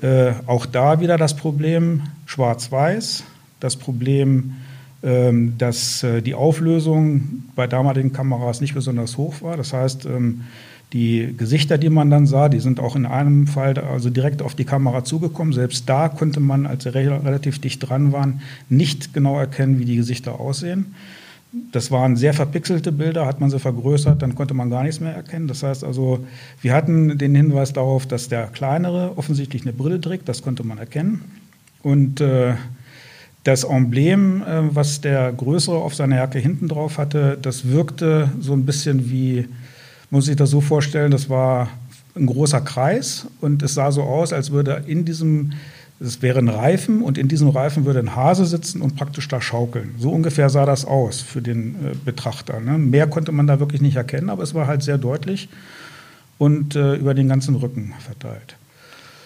Äh, 0.00 0.32
auch 0.46 0.66
da 0.66 1.00
wieder 1.00 1.16
das 1.16 1.36
Problem 1.36 2.02
schwarz-weiß, 2.26 3.24
das 3.60 3.76
Problem, 3.76 4.56
ähm, 5.02 5.54
dass 5.58 6.02
äh, 6.02 6.22
die 6.22 6.34
Auflösung 6.34 7.44
bei 7.56 7.66
damaligen 7.66 8.12
Kameras 8.12 8.60
nicht 8.60 8.74
besonders 8.74 9.16
hoch 9.16 9.42
war. 9.42 9.56
Das 9.56 9.72
heißt, 9.72 10.06
ähm, 10.06 10.42
die 10.92 11.34
Gesichter, 11.36 11.78
die 11.78 11.88
man 11.88 12.10
dann 12.10 12.26
sah, 12.26 12.48
die 12.48 12.60
sind 12.60 12.80
auch 12.80 12.96
in 12.96 13.06
einem 13.06 13.46
Fall 13.46 13.78
also 13.78 14.10
direkt 14.10 14.42
auf 14.42 14.54
die 14.54 14.64
Kamera 14.64 15.04
zugekommen. 15.04 15.52
Selbst 15.52 15.88
da 15.88 16.08
konnte 16.08 16.40
man, 16.40 16.66
als 16.66 16.82
sie 16.84 16.94
relativ 16.94 17.60
dicht 17.60 17.88
dran 17.88 18.12
waren, 18.12 18.42
nicht 18.68 19.14
genau 19.14 19.38
erkennen, 19.38 19.78
wie 19.78 19.84
die 19.84 19.96
Gesichter 19.96 20.40
aussehen. 20.40 20.94
Das 21.52 21.90
waren 21.90 22.14
sehr 22.16 22.32
verpixelte 22.32 22.92
Bilder, 22.92 23.26
hat 23.26 23.40
man 23.40 23.50
sie 23.50 23.58
vergrößert, 23.58 24.22
dann 24.22 24.36
konnte 24.36 24.54
man 24.54 24.70
gar 24.70 24.84
nichts 24.84 25.00
mehr 25.00 25.14
erkennen. 25.14 25.48
Das 25.48 25.64
heißt 25.64 25.82
also, 25.82 26.24
wir 26.60 26.72
hatten 26.72 27.18
den 27.18 27.34
Hinweis 27.34 27.72
darauf, 27.72 28.06
dass 28.06 28.28
der 28.28 28.46
kleinere 28.46 29.16
offensichtlich 29.16 29.62
eine 29.62 29.72
Brille 29.72 30.00
trägt, 30.00 30.28
das 30.28 30.42
konnte 30.42 30.62
man 30.62 30.78
erkennen. 30.78 31.24
Und 31.82 32.20
äh, 32.20 32.54
das 33.42 33.64
Emblem, 33.64 34.42
äh, 34.42 34.74
was 34.74 35.00
der 35.00 35.32
größere 35.32 35.76
auf 35.76 35.94
seiner 35.94 36.16
Jacke 36.16 36.38
hinten 36.38 36.68
drauf 36.68 36.98
hatte, 36.98 37.36
das 37.40 37.68
wirkte 37.68 38.30
so 38.40 38.52
ein 38.52 38.64
bisschen 38.64 39.10
wie, 39.10 39.48
muss 40.10 40.28
ich 40.28 40.36
das 40.36 40.50
so 40.50 40.60
vorstellen, 40.60 41.10
das 41.10 41.28
war 41.28 41.68
ein 42.14 42.26
großer 42.26 42.60
Kreis 42.60 43.26
und 43.40 43.62
es 43.62 43.74
sah 43.74 43.90
so 43.90 44.02
aus, 44.02 44.32
als 44.32 44.50
würde 44.50 44.84
in 44.86 45.04
diesem 45.04 45.52
es 46.00 46.22
wäre 46.22 46.38
ein 46.38 46.48
Reifen 46.48 47.02
und 47.02 47.18
in 47.18 47.28
diesem 47.28 47.48
Reifen 47.48 47.84
würde 47.84 47.98
ein 47.98 48.16
Hase 48.16 48.46
sitzen 48.46 48.80
und 48.80 48.96
praktisch 48.96 49.28
da 49.28 49.40
schaukeln. 49.40 49.94
So 49.98 50.10
ungefähr 50.10 50.48
sah 50.48 50.64
das 50.64 50.86
aus 50.86 51.20
für 51.20 51.42
den 51.42 51.74
äh, 51.74 51.94
Betrachter. 52.04 52.58
Ne? 52.58 52.78
Mehr 52.78 53.06
konnte 53.06 53.32
man 53.32 53.46
da 53.46 53.60
wirklich 53.60 53.82
nicht 53.82 53.96
erkennen, 53.96 54.30
aber 54.30 54.42
es 54.42 54.54
war 54.54 54.66
halt 54.66 54.82
sehr 54.82 54.96
deutlich 54.96 55.48
und 56.38 56.74
äh, 56.74 56.94
über 56.94 57.12
den 57.12 57.28
ganzen 57.28 57.54
Rücken 57.54 57.92
verteilt. 58.00 58.56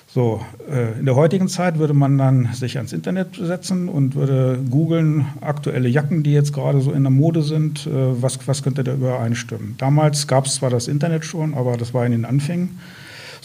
So, 0.09 0.41
äh, 0.71 0.99
in 0.99 1.07
der 1.07 1.15
heutigen 1.15 1.49
Zeit 1.49 1.79
würde 1.79 1.95
man 1.95 2.19
dann 2.19 2.53
sich 2.53 2.77
ans 2.77 2.93
Internet 2.93 3.37
setzen 3.41 3.89
und 3.89 4.17
würde 4.17 4.59
googeln, 4.69 5.27
aktuelle 5.41 5.89
Jacken, 5.89 6.23
die 6.23 6.33
jetzt 6.33 6.53
gerade 6.53 6.81
so 6.81 6.93
in 6.93 7.03
der 7.03 7.11
Mode 7.11 7.43
sind, 7.43 7.87
äh, 7.87 7.91
was, 8.21 8.39
was 8.47 8.65
könnte 8.65 8.83
da 8.83 8.95
übereinstimmen. 8.95 9.77
Damals 9.79 10.27
gab 10.27 10.47
es 10.47 10.57
zwar 10.57 10.71
das 10.71 10.89
Internet 10.89 11.25
schon, 11.25 11.55
aber 11.55 11.77
das 11.77 11.95
war 11.95 12.05
in 12.05 12.13
den 12.13 12.25
Anfängen 12.25 12.79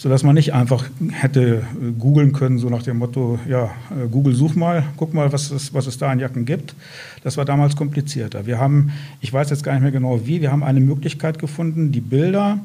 sodass 0.00 0.22
man 0.22 0.34
nicht 0.34 0.54
einfach 0.54 0.86
hätte 1.10 1.58
äh, 1.58 1.90
googeln 1.98 2.32
können, 2.32 2.58
so 2.58 2.70
nach 2.70 2.82
dem 2.82 2.96
Motto, 2.96 3.38
ja, 3.46 3.64
äh, 3.90 4.08
Google 4.10 4.34
such 4.34 4.54
mal, 4.54 4.82
guck 4.96 5.12
mal, 5.12 5.30
was 5.30 5.50
es, 5.50 5.74
was 5.74 5.86
es 5.86 5.98
da 5.98 6.10
an 6.10 6.18
Jacken 6.18 6.46
gibt. 6.46 6.74
Das 7.22 7.36
war 7.36 7.44
damals 7.44 7.76
komplizierter. 7.76 8.46
Wir 8.46 8.58
haben, 8.58 8.92
ich 9.20 9.30
weiß 9.30 9.50
jetzt 9.50 9.62
gar 9.62 9.74
nicht 9.74 9.82
mehr 9.82 9.90
genau 9.90 10.20
wie, 10.24 10.40
wir 10.40 10.50
haben 10.50 10.64
eine 10.64 10.80
Möglichkeit 10.80 11.38
gefunden, 11.38 11.92
die 11.92 12.00
Bilder 12.00 12.58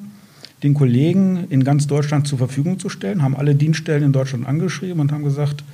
den 0.64 0.74
Kollegen 0.74 1.48
in 1.50 1.66
ganz 1.66 1.88
Deutschland 1.88 2.26
zur 2.26 2.38
Verfügung 2.38 2.80
zu 2.80 2.88
stellen, 2.88 3.22
haben 3.22 3.36
alle 3.36 3.54
Dienststellen 3.54 4.04
in 4.04 4.14
Deutschland 4.14 4.48
angeschrieben 4.48 5.02
und 5.02 5.12
haben 5.12 5.26
gesagt, 5.26 5.66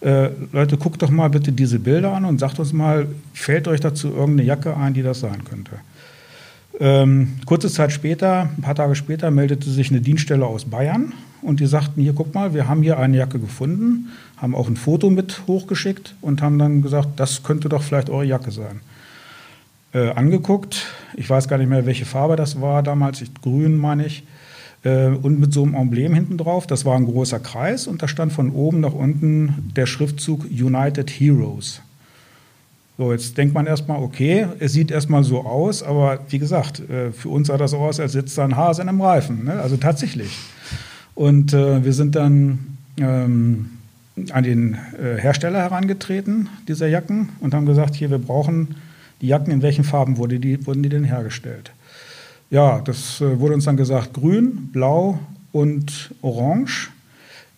äh, 0.00 0.30
Leute, 0.50 0.78
guckt 0.78 1.02
doch 1.02 1.10
mal 1.10 1.28
bitte 1.28 1.52
diese 1.52 1.78
Bilder 1.78 2.14
an 2.14 2.24
und 2.24 2.40
sagt 2.40 2.58
uns 2.58 2.72
mal, 2.72 3.06
fällt 3.34 3.68
euch 3.68 3.80
dazu 3.80 4.08
irgendeine 4.08 4.44
Jacke 4.44 4.78
ein, 4.78 4.94
die 4.94 5.02
das 5.02 5.20
sein 5.20 5.44
könnte? 5.44 5.72
Ähm, 6.80 7.34
kurze 7.46 7.70
Zeit 7.70 7.92
später, 7.92 8.50
ein 8.56 8.62
paar 8.62 8.74
Tage 8.74 8.94
später, 8.94 9.30
meldete 9.30 9.70
sich 9.70 9.90
eine 9.90 10.00
Dienststelle 10.00 10.46
aus 10.46 10.64
Bayern 10.64 11.12
und 11.42 11.60
die 11.60 11.66
sagten, 11.66 12.00
hier 12.00 12.14
guck 12.14 12.34
mal, 12.34 12.54
wir 12.54 12.68
haben 12.68 12.82
hier 12.82 12.98
eine 12.98 13.16
Jacke 13.16 13.38
gefunden, 13.38 14.08
haben 14.36 14.54
auch 14.54 14.68
ein 14.68 14.76
Foto 14.76 15.10
mit 15.10 15.42
hochgeschickt 15.46 16.14
und 16.20 16.40
haben 16.40 16.58
dann 16.58 16.82
gesagt, 16.82 17.08
das 17.16 17.42
könnte 17.42 17.68
doch 17.68 17.82
vielleicht 17.82 18.10
eure 18.10 18.24
Jacke 18.24 18.50
sein. 18.50 18.80
Äh, 19.92 20.10
angeguckt, 20.10 20.86
ich 21.16 21.28
weiß 21.28 21.48
gar 21.48 21.58
nicht 21.58 21.68
mehr, 21.68 21.84
welche 21.84 22.06
Farbe 22.06 22.36
das 22.36 22.60
war 22.60 22.82
damals, 22.82 23.22
grün 23.42 23.76
meine 23.76 24.06
ich, 24.06 24.24
äh, 24.84 25.08
und 25.08 25.38
mit 25.38 25.52
so 25.52 25.62
einem 25.62 25.74
Emblem 25.74 26.14
hinten 26.14 26.38
drauf, 26.38 26.66
das 26.66 26.84
war 26.84 26.96
ein 26.96 27.04
großer 27.04 27.40
Kreis 27.40 27.86
und 27.86 28.02
da 28.02 28.08
stand 28.08 28.32
von 28.32 28.50
oben 28.50 28.80
nach 28.80 28.94
unten 28.94 29.70
der 29.76 29.86
Schriftzug 29.86 30.44
United 30.44 31.10
Heroes. 31.10 31.82
So, 32.98 33.12
jetzt 33.12 33.38
denkt 33.38 33.54
man 33.54 33.66
erstmal, 33.66 34.02
okay, 34.02 34.46
es 34.58 34.72
sieht 34.72 34.90
erstmal 34.90 35.24
so 35.24 35.44
aus, 35.44 35.82
aber 35.82 36.20
wie 36.28 36.38
gesagt, 36.38 36.80
äh, 36.90 37.10
für 37.10 37.30
uns 37.30 37.48
sah 37.48 37.56
das 37.56 37.72
aus, 37.72 37.98
als 37.98 38.12
sitzt 38.12 38.36
da 38.36 38.44
ein 38.44 38.56
Hase 38.56 38.82
in 38.82 38.88
einem 38.88 39.00
Reifen. 39.00 39.44
Ne? 39.44 39.54
Also 39.54 39.76
tatsächlich. 39.76 40.36
Und 41.14 41.52
äh, 41.54 41.84
wir 41.84 41.92
sind 41.92 42.14
dann 42.14 42.76
ähm, 42.98 43.70
an 44.30 44.44
den 44.44 44.74
äh, 44.74 45.18
Hersteller 45.18 45.60
herangetreten, 45.60 46.48
dieser 46.68 46.86
Jacken, 46.86 47.30
und 47.40 47.54
haben 47.54 47.66
gesagt, 47.66 47.94
hier, 47.94 48.10
wir 48.10 48.18
brauchen 48.18 48.76
die 49.22 49.28
Jacken, 49.28 49.52
in 49.52 49.62
welchen 49.62 49.84
Farben 49.84 50.18
wurde 50.18 50.38
die, 50.38 50.66
wurden 50.66 50.82
die 50.82 50.88
denn 50.88 51.04
hergestellt? 51.04 51.72
Ja, 52.50 52.80
das 52.80 53.20
äh, 53.22 53.40
wurde 53.40 53.54
uns 53.54 53.64
dann 53.64 53.78
gesagt, 53.78 54.12
grün, 54.12 54.68
blau 54.72 55.18
und 55.52 56.14
orange. 56.20 56.90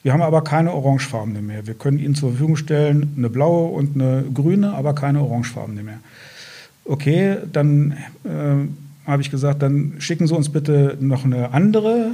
Wir 0.05 0.13
haben 0.13 0.21
aber 0.21 0.45
keine 0.45 0.75
orangefarbene 0.75 1.41
mehr. 1.41 1.67
Wir 1.67 1.73
können 1.73 1.99
Ihnen 1.99 2.15
zur 2.15 2.29
Verfügung 2.29 2.57
stellen 2.57 3.15
eine 3.17 3.31
blaue 3.31 3.71
und 3.71 3.95
eine 3.95 4.23
grüne, 4.35 4.75
aber 4.75 4.95
keine 4.95 5.23
orangefarbene 5.23 5.83
mehr. 5.83 5.99
Okay, 6.85 7.39
dann 7.51 7.93
äh, 8.25 9.09
habe 9.11 9.23
ich 9.23 9.31
gesagt, 9.31 9.63
dann 9.63 9.95
schicken 10.01 10.27
Sie 10.27 10.35
uns 10.35 10.51
bitte 10.51 10.99
noch 11.01 11.25
eine 11.25 11.55
andere, 11.55 12.11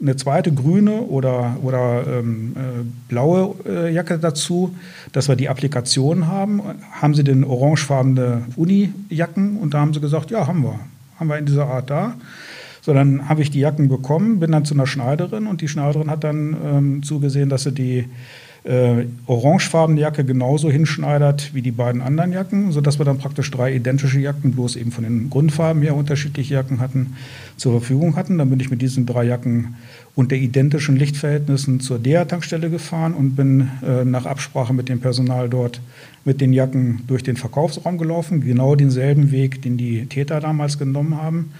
eine 0.00 0.16
zweite 0.16 0.54
grüne 0.54 1.02
oder, 1.02 1.58
oder 1.62 2.06
ähm, 2.06 2.56
äh, 2.56 2.82
blaue 3.08 3.54
äh, 3.66 3.92
Jacke 3.92 4.18
dazu, 4.18 4.74
dass 5.12 5.28
wir 5.28 5.36
die 5.36 5.50
Applikation 5.50 6.26
haben. 6.26 6.62
Haben 6.92 7.12
Sie 7.12 7.24
denn 7.24 7.44
orangefarbene 7.44 8.46
Uni-Jacken? 8.56 9.58
Und 9.58 9.74
da 9.74 9.80
haben 9.80 9.92
sie 9.92 10.00
gesagt, 10.00 10.30
ja, 10.30 10.46
haben 10.46 10.62
wir. 10.62 10.80
Haben 11.20 11.28
wir 11.28 11.36
in 11.36 11.44
dieser 11.44 11.66
Art 11.66 11.90
da. 11.90 12.14
So, 12.84 12.92
dann 12.92 13.30
habe 13.30 13.40
ich 13.40 13.50
die 13.50 13.60
Jacken 13.60 13.88
bekommen, 13.88 14.40
bin 14.40 14.52
dann 14.52 14.66
zu 14.66 14.74
einer 14.74 14.86
Schneiderin 14.86 15.46
und 15.46 15.62
die 15.62 15.68
Schneiderin 15.68 16.10
hat 16.10 16.22
dann 16.22 16.54
ähm, 16.62 17.02
zugesehen, 17.02 17.48
dass 17.48 17.62
sie 17.62 17.72
die 17.72 18.04
äh, 18.64 19.06
orangefarbene 19.26 20.02
Jacke 20.02 20.22
genauso 20.22 20.70
hinschneidert 20.70 21.54
wie 21.54 21.62
die 21.62 21.70
beiden 21.70 22.02
anderen 22.02 22.32
Jacken, 22.32 22.72
sodass 22.72 22.98
wir 22.98 23.06
dann 23.06 23.16
praktisch 23.16 23.50
drei 23.50 23.74
identische 23.74 24.20
Jacken, 24.20 24.52
bloß 24.52 24.76
eben 24.76 24.92
von 24.92 25.04
den 25.04 25.30
Grundfarben 25.30 25.80
her 25.80 25.96
unterschiedliche 25.96 26.52
Jacken 26.52 26.80
hatten, 26.80 27.16
zur 27.56 27.72
Verfügung 27.72 28.16
hatten. 28.16 28.36
Dann 28.36 28.50
bin 28.50 28.60
ich 28.60 28.70
mit 28.70 28.82
diesen 28.82 29.06
drei 29.06 29.24
Jacken 29.24 29.76
unter 30.14 30.36
identischen 30.36 30.96
Lichtverhältnissen 30.96 31.80
zur 31.80 31.98
DEA-Tankstelle 31.98 32.68
gefahren 32.68 33.14
und 33.14 33.34
bin 33.34 33.70
äh, 33.82 34.04
nach 34.04 34.26
Absprache 34.26 34.74
mit 34.74 34.90
dem 34.90 35.00
Personal 35.00 35.48
dort 35.48 35.80
mit 36.26 36.42
den 36.42 36.52
Jacken 36.52 37.00
durch 37.06 37.22
den 37.22 37.36
Verkaufsraum 37.36 37.96
gelaufen, 37.96 38.42
genau 38.42 38.74
denselben 38.74 39.30
Weg, 39.30 39.62
den 39.62 39.78
die 39.78 40.04
Täter 40.04 40.40
damals 40.40 40.78
genommen 40.78 41.16
haben. 41.16 41.50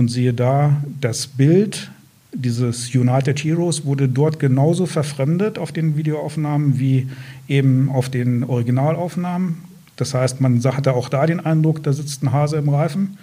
Und 0.00 0.08
siehe 0.08 0.32
da, 0.32 0.82
das 1.02 1.26
Bild 1.26 1.90
dieses 2.32 2.94
United 2.94 3.38
Heroes 3.44 3.84
wurde 3.84 4.08
dort 4.08 4.38
genauso 4.38 4.86
verfremdet 4.86 5.58
auf 5.58 5.72
den 5.72 5.94
Videoaufnahmen 5.94 6.78
wie 6.78 7.10
eben 7.48 7.90
auf 7.90 8.08
den 8.08 8.42
Originalaufnahmen. 8.44 9.56
Das 9.96 10.14
heißt, 10.14 10.40
man 10.40 10.64
hatte 10.64 10.94
auch 10.94 11.10
da 11.10 11.26
den 11.26 11.40
Eindruck, 11.40 11.82
da 11.82 11.92
sitzt 11.92 12.22
ein 12.22 12.32
Hase 12.32 12.56
im 12.56 12.70
Reifen. 12.70 13.18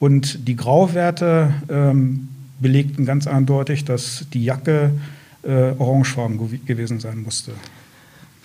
Und 0.00 0.48
die 0.48 0.56
Grauwerte 0.56 1.54
ähm, 1.68 2.26
belegten 2.58 3.04
ganz 3.06 3.28
eindeutig, 3.28 3.84
dass 3.84 4.26
die 4.34 4.42
Jacke 4.42 4.90
äh, 5.44 5.70
orangefarben 5.78 6.66
gewesen 6.66 6.98
sein 6.98 7.22
musste. 7.22 7.52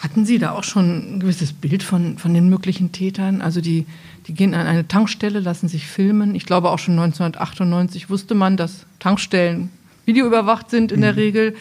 Hatten 0.04 0.26
Sie 0.26 0.38
da 0.38 0.52
auch 0.52 0.66
schon 0.66 1.16
ein 1.16 1.20
gewisses 1.22 1.54
Bild 1.54 1.82
von, 1.82 2.18
von 2.18 2.34
den 2.34 2.50
möglichen 2.50 2.92
Tätern? 2.92 3.42
Also 3.42 3.62
die, 3.62 3.86
die 4.28 4.34
gehen 4.34 4.54
an 4.54 4.68
eine 4.68 4.86
Tankstelle, 4.86 5.40
lassen 5.40 5.70
sich 5.70 5.88
filmen. 5.88 6.36
Ich 6.36 6.46
glaube 6.46 6.72
auch 6.72 6.80
schon 6.80 7.00
1998 7.00 8.10
wusste 8.10 8.36
man, 8.36 8.58
dass 8.58 8.86
Tankstellen 9.00 9.70
videoüberwacht 10.04 10.70
sind 10.70 10.92
in 10.92 11.00
mhm. 11.00 11.04
der 11.04 11.16
Regel. 11.16 11.56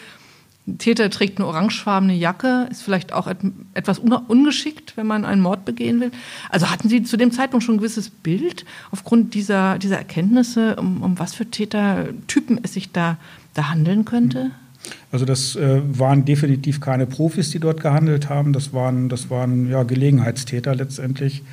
Ein 0.67 0.77
Täter 0.77 1.09
trägt 1.09 1.37
eine 1.37 1.47
orangefarbene 1.47 2.15
Jacke, 2.15 2.67
ist 2.69 2.81
vielleicht 2.81 3.13
auch 3.13 3.27
et 3.27 3.37
etwas 3.75 3.99
ungeschickt, 3.99 4.97
wenn 4.97 5.07
man 5.07 5.23
einen 5.23 5.41
Mord 5.41 5.63
begehen 5.63 6.01
will. 6.01 6.11
Also 6.49 6.69
hatten 6.69 6.89
Sie 6.89 7.01
zu 7.03 7.15
dem 7.15 7.31
Zeitpunkt 7.31 7.63
schon 7.63 7.75
ein 7.75 7.77
gewisses 7.77 8.09
Bild 8.09 8.65
aufgrund 8.91 9.35
dieser, 9.35 9.79
dieser 9.79 9.99
Erkenntnisse, 9.99 10.75
um, 10.75 11.01
um 11.01 11.17
was 11.17 11.33
für 11.33 11.45
Tätertypen 11.45 12.59
es 12.61 12.73
sich 12.73 12.91
da, 12.91 13.15
da 13.53 13.69
handeln 13.69 14.03
könnte? 14.03 14.51
Also 15.11 15.25
das 15.25 15.55
äh, 15.55 15.81
waren 15.87 16.25
definitiv 16.25 16.81
keine 16.81 17.05
Profis, 17.05 17.51
die 17.51 17.59
dort 17.59 17.81
gehandelt 17.81 18.29
haben. 18.29 18.51
Das 18.51 18.73
waren, 18.73 19.09
das 19.09 19.29
waren 19.29 19.69
ja, 19.69 19.83
Gelegenheitstäter 19.83 20.75
letztendlich. 20.75 21.43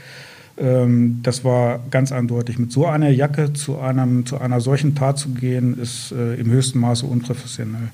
Ähm, 0.56 1.20
das 1.22 1.44
war 1.44 1.80
ganz 1.90 2.12
eindeutig. 2.12 2.58
Mit 2.58 2.72
so 2.72 2.87
einer 2.87 3.10
Jacke 3.10 3.52
zu, 3.52 3.78
einem, 3.78 4.26
zu 4.26 4.38
einer 4.38 4.60
solchen 4.60 4.94
Tat 4.94 5.18
zu 5.18 5.30
gehen, 5.30 5.78
ist 5.78 6.12
äh, 6.12 6.34
im 6.34 6.50
höchsten 6.50 6.78
Maße 6.80 7.06
unprofessionell. 7.06 7.88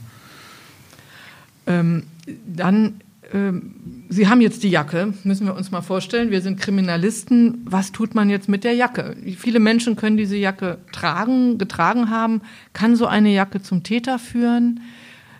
Ähm, 1.66 2.04
dann, 2.46 2.94
ähm, 3.32 3.74
Sie 4.08 4.28
haben 4.28 4.40
jetzt 4.40 4.62
die 4.62 4.70
Jacke, 4.70 5.14
müssen 5.24 5.46
wir 5.46 5.56
uns 5.56 5.72
mal 5.72 5.82
vorstellen. 5.82 6.30
Wir 6.30 6.40
sind 6.40 6.60
Kriminalisten. 6.60 7.62
Was 7.64 7.90
tut 7.90 8.14
man 8.14 8.30
jetzt 8.30 8.48
mit 8.48 8.62
der 8.62 8.74
Jacke? 8.74 9.16
Viele 9.36 9.58
Menschen 9.58 9.96
können 9.96 10.16
diese 10.16 10.36
Jacke 10.36 10.78
tragen, 10.92 11.58
getragen 11.58 12.08
haben. 12.08 12.40
Kann 12.72 12.94
so 12.94 13.06
eine 13.06 13.32
Jacke 13.32 13.62
zum 13.62 13.82
Täter 13.82 14.20
führen? 14.20 14.80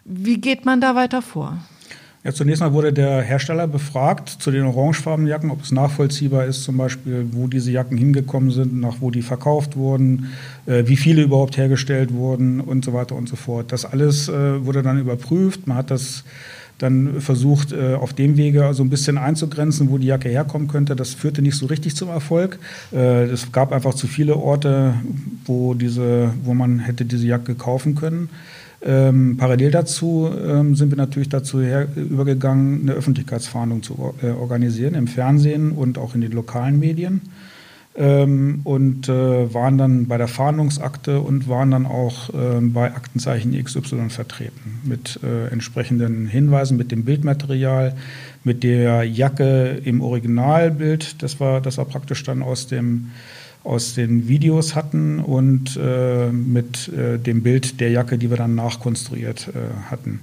Wie 0.08 0.40
geht 0.40 0.64
man 0.64 0.80
da 0.80 0.94
weiter 0.94 1.20
vor? 1.20 1.58
Ja, 2.22 2.32
zunächst 2.32 2.60
mal 2.60 2.72
wurde 2.72 2.92
der 2.92 3.22
Hersteller 3.22 3.66
befragt 3.66 4.28
zu 4.28 4.50
den 4.50 4.64
orangefarbenen 4.64 5.28
Jacken, 5.28 5.50
ob 5.50 5.62
es 5.62 5.70
nachvollziehbar 5.70 6.44
ist, 6.44 6.64
zum 6.64 6.76
Beispiel, 6.76 7.26
wo 7.32 7.46
diese 7.46 7.70
Jacken 7.70 7.96
hingekommen 7.96 8.50
sind, 8.50 8.80
nach 8.80 8.96
wo 9.00 9.10
die 9.10 9.22
verkauft 9.22 9.76
wurden, 9.76 10.32
äh, 10.66 10.84
wie 10.86 10.96
viele 10.96 11.22
überhaupt 11.22 11.56
hergestellt 11.56 12.12
wurden 12.12 12.60
und 12.60 12.84
so 12.84 12.92
weiter 12.92 13.14
und 13.14 13.28
so 13.28 13.36
fort. 13.36 13.70
Das 13.70 13.84
alles 13.84 14.28
äh, 14.28 14.64
wurde 14.64 14.82
dann 14.82 14.98
überprüft. 14.98 15.66
Man 15.66 15.76
hat 15.76 15.90
das 15.90 16.24
dann 16.78 17.20
versucht, 17.20 17.72
äh, 17.72 17.94
auf 17.94 18.12
dem 18.12 18.36
Wege 18.36 18.74
so 18.74 18.82
ein 18.82 18.90
bisschen 18.90 19.18
einzugrenzen, 19.18 19.90
wo 19.90 19.98
die 19.98 20.08
Jacke 20.08 20.28
herkommen 20.28 20.68
könnte. 20.68 20.94
Das 20.94 21.14
führte 21.14 21.42
nicht 21.42 21.56
so 21.56 21.66
richtig 21.66 21.96
zum 21.96 22.08
Erfolg. 22.08 22.58
Äh, 22.92 23.24
es 23.24 23.50
gab 23.52 23.72
einfach 23.72 23.94
zu 23.94 24.06
viele 24.06 24.36
Orte, 24.36 24.94
wo, 25.44 25.74
diese, 25.74 26.32
wo 26.44 26.54
man 26.54 26.80
hätte 26.80 27.04
diese 27.04 27.26
Jacke 27.26 27.54
kaufen 27.54 27.94
können. 27.94 28.28
Ähm, 28.86 29.36
parallel 29.36 29.72
dazu 29.72 30.30
ähm, 30.32 30.76
sind 30.76 30.90
wir 30.90 30.96
natürlich 30.96 31.28
dazu 31.28 31.60
her, 31.60 31.88
übergegangen, 31.96 32.82
eine 32.82 32.92
Öffentlichkeitsfahndung 32.92 33.82
zu 33.82 34.14
äh, 34.22 34.28
organisieren 34.28 34.94
im 34.94 35.08
Fernsehen 35.08 35.72
und 35.72 35.98
auch 35.98 36.14
in 36.14 36.20
den 36.20 36.30
lokalen 36.30 36.78
Medien. 36.78 37.22
Ähm, 37.96 38.60
und 38.62 39.08
äh, 39.08 39.52
waren 39.54 39.76
dann 39.78 40.06
bei 40.06 40.18
der 40.18 40.28
Fahndungsakte 40.28 41.18
und 41.18 41.48
waren 41.48 41.72
dann 41.72 41.86
auch 41.86 42.28
äh, 42.28 42.60
bei 42.60 42.94
Aktenzeichen 42.94 43.52
XY 43.60 44.10
vertreten 44.10 44.80
mit 44.84 45.18
äh, 45.24 45.48
entsprechenden 45.48 46.26
Hinweisen, 46.26 46.76
mit 46.76 46.92
dem 46.92 47.04
Bildmaterial, 47.04 47.96
mit 48.44 48.62
der 48.62 49.02
Jacke 49.02 49.80
im 49.82 50.00
Originalbild. 50.00 51.22
Das 51.22 51.40
war, 51.40 51.60
das 51.60 51.78
war 51.78 51.86
praktisch 51.86 52.22
dann 52.22 52.42
aus 52.42 52.68
dem 52.68 53.10
aus 53.66 53.94
den 53.94 54.28
Videos 54.28 54.74
hatten 54.74 55.18
und 55.18 55.76
äh, 55.76 56.30
mit 56.30 56.88
äh, 56.88 57.18
dem 57.18 57.42
Bild 57.42 57.80
der 57.80 57.90
Jacke, 57.90 58.16
die 58.16 58.30
wir 58.30 58.36
dann 58.36 58.54
nachkonstruiert 58.54 59.48
äh, 59.48 59.90
hatten. 59.90 60.20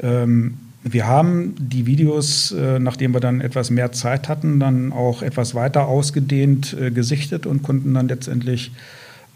Ähm, 0.00 0.54
wir 0.84 1.06
haben 1.06 1.54
die 1.58 1.86
Videos, 1.86 2.52
äh, 2.52 2.78
nachdem 2.78 3.12
wir 3.12 3.20
dann 3.20 3.40
etwas 3.40 3.70
mehr 3.70 3.92
Zeit 3.92 4.28
hatten, 4.28 4.60
dann 4.60 4.92
auch 4.92 5.22
etwas 5.22 5.54
weiter 5.54 5.88
ausgedehnt 5.88 6.76
äh, 6.80 6.90
gesichtet 6.90 7.46
und 7.46 7.62
konnten 7.62 7.94
dann 7.94 8.08
letztendlich 8.08 8.72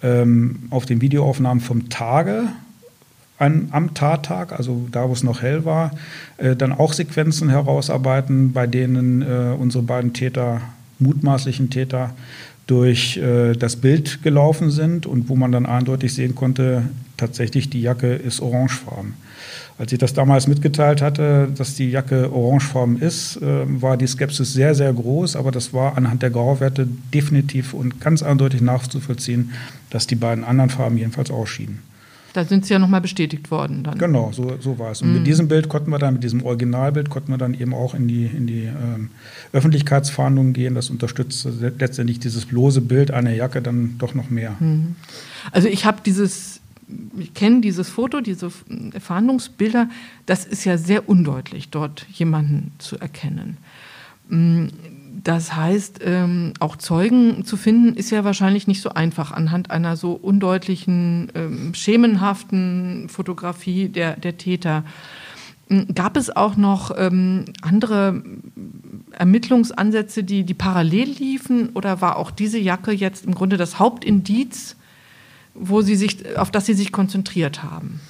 ähm, 0.03 0.61
auf 0.71 0.87
den 0.87 1.01
Videoaufnahmen 1.01 1.61
vom 1.61 1.89
Tage 1.89 2.45
an, 3.39 3.69
am 3.73 3.93
Tattag, 3.93 4.53
also 4.53 4.87
da, 4.93 5.09
wo 5.09 5.13
es 5.13 5.25
noch 5.25 5.43
hell 5.43 5.65
war, 5.65 5.91
äh, 6.37 6.55
dann 6.55 6.73
auch 6.73 6.93
Sequenzen 6.93 7.51
herausarbeiten, 7.51 8.53
bei 8.53 8.69
denen 8.69 9.23
unsere 9.55 9.83
beiden 9.83 10.13
Täter, 10.13 10.61
mutmaßlichen 11.01 11.71
Täter, 11.71 12.15
durch 12.67 13.17
äh, 13.17 13.55
das 13.55 13.77
Bild 13.77 14.23
gelaufen 14.23 14.71
sind 14.71 15.07
und 15.07 15.29
wo 15.29 15.37
man 15.37 15.53
dann 15.53 15.67
eindeutig 15.67 16.15
sehen 16.15 16.35
konnte, 16.35 16.85
tatsächlich 17.17 17.71
die 17.71 17.83
Jacke 17.83 18.15
ist 18.15 18.41
orangefarben. 18.41 19.15
Als 19.79 19.93
ich 19.93 19.99
das 19.99 20.13
damals 20.13 20.47
mitgeteilt 20.47 21.03
hatte, 21.03 21.49
dass 21.57 21.75
die 21.75 21.91
Jacke 21.91 22.33
orangefarben 22.33 23.01
ist, 23.01 23.37
äh, 23.39 23.65
war 23.83 23.97
die 23.97 24.07
Skepsis 24.07 24.53
sehr, 24.53 24.75
sehr 24.75 24.93
groß, 24.93 25.35
aber 25.37 25.51
das 25.51 25.73
war 25.73 25.97
anhand 25.97 26.23
der 26.23 26.31
Grauwerte 26.31 26.87
definitiv 27.13 27.75
und 27.75 28.01
ganz 28.01 28.23
eindeutig 28.23 28.61
nachzuvollziehen, 28.61 29.53
dass 29.91 30.07
die 30.07 30.15
beiden 30.15 30.45
anderen 30.45 30.71
Farben 30.71 30.99
jedenfalls 30.99 31.31
ausschieden. 31.31 31.81
Da 32.33 32.45
sind 32.45 32.65
sie 32.65 32.73
ja 32.73 32.79
nochmal 32.79 33.01
bestätigt 33.01 33.51
worden 33.51 33.83
dann. 33.83 33.99
Genau, 33.99 34.33
so, 34.33 34.57
so 34.59 34.79
war 34.79 34.93
es. 34.93 35.03
Und 35.03 35.11
mm. 35.11 35.15
mit 35.15 35.27
diesem 35.27 35.49
Bild 35.49 35.69
konnten 35.69 35.91
wir 35.91 35.99
dann, 35.99 36.15
mit 36.15 36.25
diesem 36.25 36.43
Originalbild 36.45 37.11
konnten 37.11 37.31
wir 37.31 37.39
dann 37.39 37.55
eben 37.55 37.75
auch 37.75 37.95
in 37.95 38.09
die, 38.09 38.25
in 38.25 38.47
die 38.47 38.65
ähm, 38.65 39.11
Öffentlichkeitsfahndung 39.53 40.53
gehen. 40.53 40.75
Das 40.75 40.91
unterstützt 40.91 41.47
letztendlich 41.79 42.21
dieses 42.21 42.47
bloße 42.47 42.81
Bild 42.81 43.11
einer 43.11 43.33
Jacke 43.33 43.61
dann 43.61 43.97
doch 43.99 44.15
noch 44.15 44.31
mehr. 44.31 44.53
Mm. 44.61 44.97
Also 45.51 45.69
ich 45.69 45.85
habe 45.85 45.99
dieses, 46.05 46.61
ich 47.19 47.35
kenne 47.35 47.61
dieses 47.61 47.89
Foto, 47.89 48.21
diese 48.21 48.51
Fahndungsbilder, 49.01 49.89
das 50.27 50.45
ist 50.45 50.65
ja 50.65 50.79
sehr 50.79 51.09
undeutlich, 51.09 51.69
dort 51.69 52.07
jemanden 52.13 52.73
zu 52.79 52.99
erkennen. 52.99 53.59
Das 55.15 55.55
heißt, 55.55 56.01
ähm, 56.05 56.55
auch 56.59 56.77
Zeugen 56.77 57.45
zu 57.45 57.57
finden, 57.57 57.95
ist 57.95 58.11
ja 58.11 58.25
wahrscheinlich 58.25 58.67
nicht 58.67 58.81
so 58.81 58.91
einfach 58.91 59.31
anhand 59.31 59.71
einer 59.71 59.97
so 59.97 60.13
undeutlichen, 60.13 61.31
ähm, 61.35 61.75
schemenhaften 61.75 63.09
Fotografie 63.09 63.89
der, 63.89 64.17
der 64.17 64.39
Täter. 64.39 64.85
Hm, 65.69 65.89
gab 65.95 66.17
es 66.17 66.35
auch 66.35 66.57
noch 66.57 66.93
ähm, 66.97 67.45
andere 67.61 68.23
Ermittlungsansätze, 69.13 70.25
die, 70.25 70.45
die 70.45 70.55
parallel 70.55 71.11
liefen, 71.11 71.71
oder 71.75 72.01
war 72.01 72.17
auch 72.17 72.31
diese 72.31 72.59
Jacke 72.59 72.93
jetzt 72.93 73.27
im 73.27 73.35
Grunde 73.35 73.59
das 73.59 73.79
Hauptindiz, 73.79 74.77
wo 75.55 75.83
Sie 75.83 75.97
sich, 75.97 76.39
auf 76.39 76.51
das 76.51 76.65
Sie 76.65 76.75
sich 76.75 76.91
konzentriert 76.91 77.63
haben? 77.63 78.01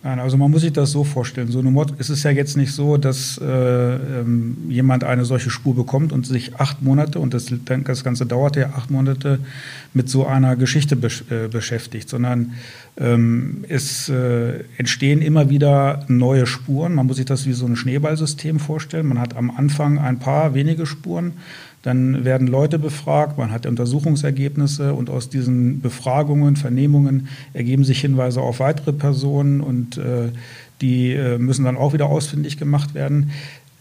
Nein, 0.00 0.20
also 0.20 0.36
man 0.36 0.52
muss 0.52 0.60
sich 0.60 0.72
das 0.72 0.92
so 0.92 1.02
vorstellen. 1.02 1.48
So 1.48 1.58
eine 1.58 1.72
Mod 1.72 1.94
es 1.98 2.08
ist 2.08 2.22
ja 2.22 2.30
jetzt 2.30 2.56
nicht 2.56 2.72
so, 2.72 2.98
dass 2.98 3.36
äh, 3.38 3.44
ähm, 3.44 4.56
jemand 4.68 5.02
eine 5.02 5.24
solche 5.24 5.50
Spur 5.50 5.74
bekommt 5.74 6.12
und 6.12 6.24
sich 6.24 6.54
acht 6.54 6.82
Monate, 6.82 7.18
und 7.18 7.34
das, 7.34 7.52
das 7.84 8.04
Ganze 8.04 8.24
dauert 8.24 8.54
ja 8.54 8.74
acht 8.76 8.92
Monate, 8.92 9.40
mit 9.94 10.08
so 10.08 10.24
einer 10.24 10.54
Geschichte 10.54 10.94
besch 10.94 11.24
äh, 11.30 11.48
beschäftigt, 11.48 12.08
sondern 12.08 12.52
ähm, 12.96 13.64
es 13.68 14.08
äh, 14.08 14.60
entstehen 14.76 15.20
immer 15.20 15.50
wieder 15.50 16.04
neue 16.06 16.46
Spuren. 16.46 16.94
Man 16.94 17.06
muss 17.06 17.16
sich 17.16 17.26
das 17.26 17.46
wie 17.46 17.52
so 17.52 17.66
ein 17.66 17.74
Schneeballsystem 17.74 18.60
vorstellen. 18.60 19.08
Man 19.08 19.20
hat 19.20 19.36
am 19.36 19.50
Anfang 19.50 19.98
ein 19.98 20.20
paar 20.20 20.54
wenige 20.54 20.86
Spuren, 20.86 21.32
dann 21.88 22.26
werden 22.26 22.46
Leute 22.46 22.78
befragt, 22.78 23.38
man 23.38 23.50
hat 23.50 23.64
Untersuchungsergebnisse 23.64 24.92
und 24.92 25.08
aus 25.08 25.30
diesen 25.30 25.80
Befragungen, 25.80 26.56
Vernehmungen 26.56 27.28
ergeben 27.54 27.82
sich 27.82 28.02
Hinweise 28.02 28.42
auf 28.42 28.60
weitere 28.60 28.92
Personen 28.92 29.62
und 29.62 29.96
äh, 29.96 30.28
die 30.82 31.14
äh, 31.14 31.38
müssen 31.38 31.64
dann 31.64 31.78
auch 31.78 31.94
wieder 31.94 32.06
ausfindig 32.06 32.58
gemacht 32.58 32.92
werden. 32.94 33.30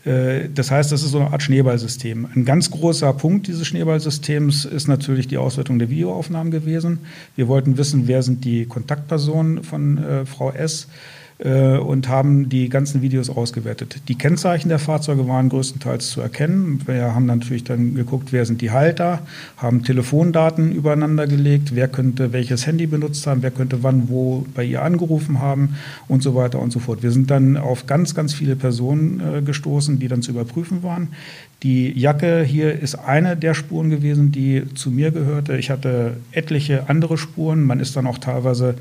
Äh, 0.06 0.48
das 0.56 0.72
heißt, 0.72 0.89
das 0.89 1.04
ist 1.04 1.12
so 1.12 1.20
eine 1.20 1.32
Art 1.32 1.43
Schneeballsystem. 1.43 2.30
Ein 2.34 2.46
ganz 2.46 2.72
großer 2.72 3.12
Punkt 3.12 3.48
dieses 3.48 3.67
Schneeballsystems 3.67 4.63
ist 4.63 4.88
natürlich 4.88 5.28
die 5.28 5.38
Auswertung 5.38 5.78
der 5.78 5.89
Videoaufnahmen 5.89 6.50
gewesen. 6.50 7.00
Wir 7.36 7.50
wollten 7.50 7.78
wissen, 7.78 8.08
wer 8.08 8.24
sind 8.24 8.46
die 8.46 8.67
Kontaktpersonen 8.67 9.65
von 9.65 9.98
äh, 9.98 10.26
Frau 10.26 10.52
S. 10.52 10.88
äh, 11.39 11.78
und 11.78 12.08
haben 12.08 12.50
die 12.50 12.69
ganzen 12.69 13.02
Videos 13.02 13.30
ausgewertet. 13.30 14.02
Die 14.08 14.15
Kennzeichen 14.15 14.69
der 14.69 14.80
Fahrzeuge 14.80 15.28
waren 15.28 15.50
größtenteils 15.50 16.10
zu 16.10 16.21
erkennen. 16.21 16.82
Wir 16.86 17.13
haben 17.13 17.26
natürlich 17.26 17.63
dann 17.63 17.93
geguckt, 17.93 18.34
wer 18.34 18.45
sind 18.45 18.62
die 18.62 18.71
Halter, 18.71 19.19
haben 19.58 19.84
Telefondaten 19.84 20.71
übereinander 20.71 21.28
gelegt, 21.28 21.76
wer 21.76 21.88
könnte 21.88 22.34
welches 22.34 22.65
Handy 22.65 22.88
benutzt 22.88 23.28
haben, 23.28 23.43
wer 23.43 23.52
könnte 23.52 23.84
wann 23.84 24.10
wo 24.10 24.45
bei 24.56 24.63
ihr 24.63 24.82
angerufen 24.82 25.39
haben 25.39 25.76
und 26.08 26.23
so 26.23 26.34
weiter 26.34 26.60
und 26.60 26.71
so 26.71 26.80
fort. 26.80 27.04
Wir 27.04 27.12
sind 27.12 27.30
dann 27.30 27.58
auf 27.58 27.86
ganz, 27.86 28.15
ganz 28.15 28.34
viele 28.34 28.56
Personen 28.56 29.19
äh, 29.19 29.41
gestoßen, 29.41 30.00
die 30.00 30.08
dann 30.08 30.21
zu 30.21 30.32
überprüfen 30.32 30.82
waren. 30.84 31.10
Die 31.63 31.91
Jacke 32.00 32.43
hier 32.43 32.80
ist 32.80 32.95
eine 32.95 33.36
der 33.36 33.56
Spuren 33.56 33.89
gewesen, 33.89 34.32
die 34.32 34.63
zu 34.76 34.91
mir 34.91 35.12
gehörte. 35.12 35.58
Ich 35.58 35.71
hatte 35.71 36.17
etliche 36.32 36.88
andere 36.88 37.17
Spuren. 37.17 37.63
Man 37.63 37.80
ist 37.80 37.95
dann 37.95 38.06
auch 38.06 38.19
teilweise 38.19 38.76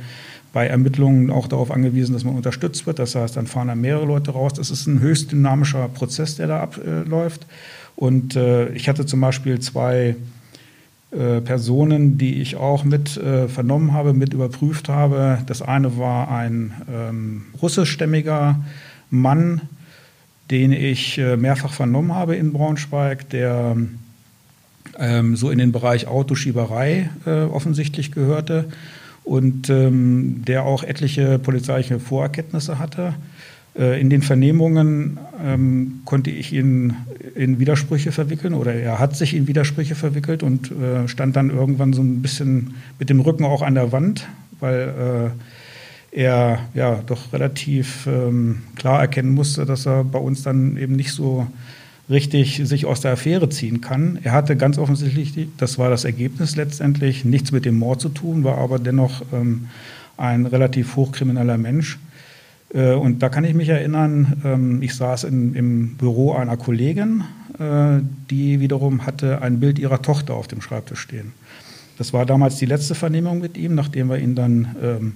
bei 0.52 0.66
Ermittlungen 0.66 1.30
auch 1.30 1.48
darauf 1.48 1.70
angewiesen, 1.70 2.12
dass 2.14 2.24
man 2.24 2.34
unterstützt 2.34 2.86
wird. 2.86 2.98
Das 2.98 3.14
heißt, 3.14 3.36
dann 3.36 3.46
fahren 3.46 3.68
da 3.68 3.74
mehrere 3.74 4.06
Leute 4.06 4.30
raus. 4.30 4.54
Das 4.54 4.70
ist 4.70 4.86
ein 4.86 5.00
höchst 5.00 5.32
dynamischer 5.32 5.88
Prozess, 5.88 6.36
der 6.36 6.46
da 6.46 6.60
abläuft. 6.60 7.46
Und 7.94 8.36
äh, 8.36 8.68
ich 8.70 8.88
hatte 8.88 9.06
zum 9.06 9.20
Beispiel 9.20 9.58
zwei 9.60 10.16
äh, 11.10 11.40
Personen, 11.40 12.18
die 12.18 12.40
ich 12.40 12.56
auch 12.56 12.84
mit 12.84 13.16
äh, 13.16 13.48
vernommen 13.48 13.92
habe, 13.92 14.12
mit 14.12 14.34
überprüft 14.34 14.88
habe. 14.88 15.38
Das 15.46 15.62
eine 15.62 15.98
war 15.98 16.30
ein 16.30 16.74
ähm, 16.92 17.44
russischstämmiger 17.60 18.64
Mann, 19.10 19.62
den 20.50 20.72
ich 20.72 21.18
äh, 21.18 21.36
mehrfach 21.36 21.72
vernommen 21.72 22.14
habe 22.14 22.36
in 22.36 22.52
Braunschweig, 22.52 23.30
der 23.30 23.76
ähm, 24.98 25.36
so 25.36 25.50
in 25.50 25.58
den 25.58 25.72
Bereich 25.72 26.06
Autoschieberei 26.06 27.10
äh, 27.24 27.42
offensichtlich 27.44 28.12
gehörte 28.12 28.66
und 29.26 29.68
ähm, 29.70 30.44
der 30.46 30.62
auch 30.62 30.84
etliche 30.84 31.40
polizeiliche 31.40 31.98
Vorerkenntnisse 31.98 32.78
hatte. 32.78 33.14
Äh, 33.76 34.00
in 34.00 34.08
den 34.08 34.22
Vernehmungen 34.22 35.18
ähm, 35.44 36.00
konnte 36.04 36.30
ich 36.30 36.52
ihn 36.52 36.94
in 37.34 37.58
Widersprüche 37.58 38.12
verwickeln 38.12 38.54
oder 38.54 38.72
er 38.72 39.00
hat 39.00 39.16
sich 39.16 39.34
in 39.34 39.48
Widersprüche 39.48 39.96
verwickelt 39.96 40.44
und 40.44 40.70
äh, 40.70 41.08
stand 41.08 41.34
dann 41.34 41.50
irgendwann 41.50 41.92
so 41.92 42.02
ein 42.02 42.22
bisschen 42.22 42.74
mit 43.00 43.10
dem 43.10 43.18
Rücken 43.18 43.44
auch 43.44 43.62
an 43.62 43.74
der 43.74 43.90
Wand, 43.90 44.28
weil 44.60 45.32
äh, 46.14 46.18
er 46.22 46.60
ja 46.74 47.02
doch 47.04 47.32
relativ 47.32 48.06
ähm, 48.06 48.62
klar 48.76 49.00
erkennen 49.00 49.34
musste, 49.34 49.66
dass 49.66 49.86
er 49.86 50.04
bei 50.04 50.20
uns 50.20 50.44
dann 50.44 50.76
eben 50.76 50.94
nicht 50.94 51.10
so 51.10 51.48
richtig 52.08 52.62
sich 52.64 52.86
aus 52.86 53.00
der 53.00 53.12
Affäre 53.12 53.48
ziehen 53.48 53.80
kann. 53.80 54.18
Er 54.22 54.32
hatte 54.32 54.56
ganz 54.56 54.78
offensichtlich, 54.78 55.48
das 55.56 55.78
war 55.78 55.90
das 55.90 56.04
Ergebnis 56.04 56.56
letztendlich, 56.56 57.24
nichts 57.24 57.52
mit 57.52 57.64
dem 57.64 57.78
Mord 57.78 58.00
zu 58.00 58.08
tun, 58.08 58.44
war 58.44 58.58
aber 58.58 58.78
dennoch 58.78 59.22
ähm, 59.32 59.68
ein 60.16 60.46
relativ 60.46 60.96
hochkrimineller 60.96 61.58
Mensch. 61.58 61.98
Äh, 62.72 62.92
und 62.92 63.22
da 63.22 63.28
kann 63.28 63.44
ich 63.44 63.54
mich 63.54 63.68
erinnern, 63.68 64.40
ähm, 64.44 64.82
ich 64.82 64.94
saß 64.94 65.24
in, 65.24 65.54
im 65.54 65.96
Büro 65.96 66.32
einer 66.32 66.56
Kollegin, 66.56 67.24
äh, 67.58 68.00
die 68.30 68.60
wiederum 68.60 69.06
hatte 69.06 69.42
ein 69.42 69.60
Bild 69.60 69.78
ihrer 69.78 70.02
Tochter 70.02 70.34
auf 70.34 70.48
dem 70.48 70.60
Schreibtisch 70.60 71.00
stehen. 71.00 71.32
Das 71.98 72.12
war 72.12 72.26
damals 72.26 72.56
die 72.56 72.66
letzte 72.66 72.94
Vernehmung 72.94 73.40
mit 73.40 73.56
ihm, 73.56 73.74
nachdem 73.74 74.10
wir 74.10 74.18
ihn 74.18 74.34
dann 74.34 74.76
ähm, 74.82 75.14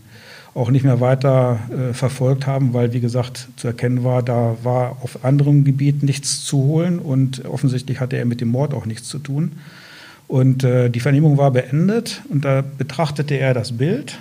auch 0.54 0.70
nicht 0.70 0.84
mehr 0.84 1.00
weiter 1.00 1.58
äh, 1.70 1.94
verfolgt 1.94 2.46
haben, 2.46 2.74
weil, 2.74 2.92
wie 2.92 3.00
gesagt, 3.00 3.48
zu 3.56 3.68
erkennen 3.68 4.02
war, 4.02 4.22
da 4.22 4.56
war 4.62 4.96
auf 5.02 5.24
anderem 5.24 5.64
Gebiet 5.64 6.02
nichts 6.02 6.44
zu 6.44 6.58
holen 6.58 6.98
und 6.98 7.44
offensichtlich 7.44 8.00
hatte 8.00 8.16
er 8.16 8.24
mit 8.24 8.40
dem 8.40 8.48
Mord 8.48 8.74
auch 8.74 8.86
nichts 8.86 9.08
zu 9.08 9.18
tun. 9.18 9.52
Und 10.26 10.64
äh, 10.64 10.90
die 10.90 11.00
Vernehmung 11.00 11.38
war 11.38 11.50
beendet 11.50 12.22
und 12.28 12.44
da 12.44 12.62
betrachtete 12.78 13.34
er 13.34 13.54
das 13.54 13.76
Bild 13.76 14.18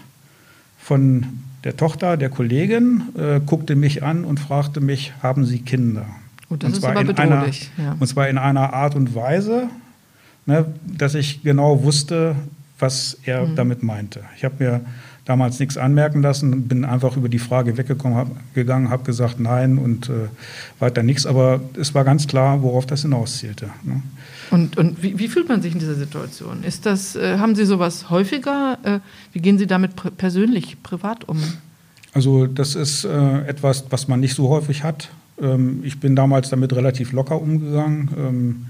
von 0.77 1.25
der 1.63 1.77
Tochter, 1.77 2.17
der 2.17 2.29
Kollegin, 2.29 3.03
äh, 3.17 3.39
guckte 3.45 3.75
mich 3.75 4.01
an 4.01 4.23
und 4.23 4.39
fragte 4.39 4.81
mich, 4.81 5.13
haben 5.21 5.45
Sie 5.45 5.59
Kinder? 5.59 6.05
Gut, 6.47 6.63
das 6.63 6.69
und 6.69 6.77
ist 6.77 6.83
aber 6.83 7.03
bedrohlich. 7.03 7.71
Einer, 7.77 7.89
ja. 7.89 7.97
Und 7.99 8.07
zwar 8.07 8.29
in 8.29 8.37
einer 8.37 8.73
Art 8.73 8.95
und 8.95 9.13
Weise, 9.13 9.69
ne, 10.45 10.65
dass 10.83 11.15
ich 11.15 11.43
genau 11.43 11.83
wusste, 11.83 12.35
was 12.79 13.17
er 13.23 13.45
mhm. 13.45 13.55
damit 13.55 13.83
meinte. 13.83 14.21
Ich 14.37 14.45
habe 14.45 14.55
mir 14.59 14.81
damals 15.29 15.59
nichts 15.59 15.77
anmerken 15.77 16.23
lassen, 16.23 16.67
bin 16.67 16.83
einfach 16.83 17.15
über 17.15 17.29
die 17.29 17.37
Frage 17.37 17.77
weggekommen, 17.77 18.17
hab, 18.17 18.31
gegangen, 18.55 18.89
habe 18.89 19.03
gesagt 19.03 19.39
nein 19.39 19.77
und 19.77 20.09
äh, 20.09 20.27
weiter 20.79 21.03
nichts. 21.03 21.27
Aber 21.27 21.61
es 21.79 21.93
war 21.93 22.03
ganz 22.03 22.25
klar, 22.25 22.63
worauf 22.63 22.87
das 22.87 23.03
hinauszielte. 23.03 23.67
Ne? 23.83 24.01
Und, 24.49 24.77
und 24.77 25.03
wie, 25.03 25.19
wie, 25.19 25.27
fühlt 25.27 25.47
man 25.47 25.61
sich 25.61 25.73
in 25.73 25.79
dieser 25.79 25.93
Situation? 25.93 26.63
Ist 26.63 26.87
das, 26.87 27.15
äh, 27.15 27.37
haben 27.37 27.53
Sie 27.53 27.65
sowas 27.65 28.09
häufiger? 28.09 28.79
Äh, 28.81 28.99
wie 29.31 29.39
gehen 29.39 29.59
Sie 29.59 29.67
damit 29.67 29.95
pr 29.95 30.09
persönlich, 30.09 30.81
privat 30.81 31.29
um? 31.29 31.37
Also 32.13 32.47
das 32.47 32.73
ist 32.73 33.05
äh, 33.05 33.41
etwas, 33.45 33.85
was 33.91 34.07
man 34.07 34.19
nicht 34.19 34.33
so 34.33 34.49
häufig 34.49 34.83
hat. 34.83 35.09
Ähm, 35.39 35.81
ich 35.83 35.99
bin 35.99 36.15
damals 36.15 36.49
damit 36.49 36.73
relativ 36.73 37.11
locker 37.11 37.39
umgegangen. 37.39 38.09
Ähm, 38.17 38.65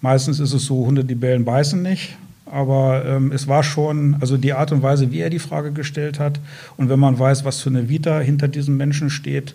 meistens 0.00 0.40
ist 0.40 0.52
es 0.52 0.64
so, 0.64 0.84
Hunde, 0.84 1.04
die 1.04 1.14
bellen, 1.14 1.44
beißen 1.44 1.80
nicht 1.80 2.16
aber 2.52 3.04
ähm, 3.06 3.32
es 3.32 3.48
war 3.48 3.62
schon, 3.62 4.16
also 4.20 4.36
die 4.36 4.52
Art 4.52 4.72
und 4.72 4.82
Weise, 4.82 5.10
wie 5.10 5.20
er 5.20 5.30
die 5.30 5.38
Frage 5.38 5.72
gestellt 5.72 6.18
hat 6.18 6.38
und 6.76 6.90
wenn 6.90 7.00
man 7.00 7.18
weiß, 7.18 7.46
was 7.46 7.62
für 7.62 7.70
eine 7.70 7.88
Vita 7.88 8.20
hinter 8.20 8.46
diesem 8.46 8.76
Menschen 8.76 9.08
steht, 9.08 9.54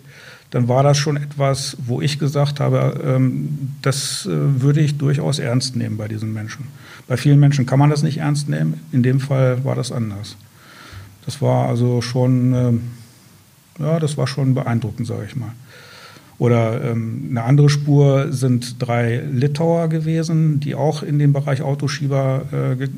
dann 0.50 0.66
war 0.66 0.82
das 0.82 0.98
schon 0.98 1.16
etwas, 1.16 1.76
wo 1.86 2.00
ich 2.00 2.18
gesagt 2.18 2.58
habe, 2.58 3.00
ähm, 3.04 3.70
das 3.82 4.26
äh, 4.26 4.30
würde 4.32 4.80
ich 4.80 4.98
durchaus 4.98 5.38
ernst 5.38 5.76
nehmen 5.76 5.96
bei 5.96 6.08
diesen 6.08 6.32
Menschen. 6.32 6.66
Bei 7.06 7.16
vielen 7.16 7.38
Menschen 7.38 7.66
kann 7.66 7.78
man 7.78 7.90
das 7.90 8.02
nicht 8.02 8.18
ernst 8.18 8.48
nehmen, 8.48 8.80
in 8.90 9.04
dem 9.04 9.20
Fall 9.20 9.64
war 9.64 9.76
das 9.76 9.92
anders. 9.92 10.36
Das 11.24 11.40
war 11.40 11.68
also 11.68 12.02
schon, 12.02 12.52
äh, 13.78 13.82
ja, 13.82 14.00
das 14.00 14.16
war 14.16 14.26
schon 14.26 14.54
beeindruckend, 14.54 15.06
sage 15.06 15.26
ich 15.28 15.36
mal. 15.36 15.52
Oder 16.38 16.84
ähm, 16.84 17.28
eine 17.30 17.42
andere 17.42 17.68
Spur 17.68 18.32
sind 18.32 18.76
drei 18.80 19.16
Litauer 19.16 19.88
gewesen, 19.88 20.60
die 20.60 20.74
auch 20.74 21.02
in 21.02 21.18
dem 21.18 21.32
Bereich 21.32 21.62
Autoschieber 21.62 22.76
äh, 22.80 22.88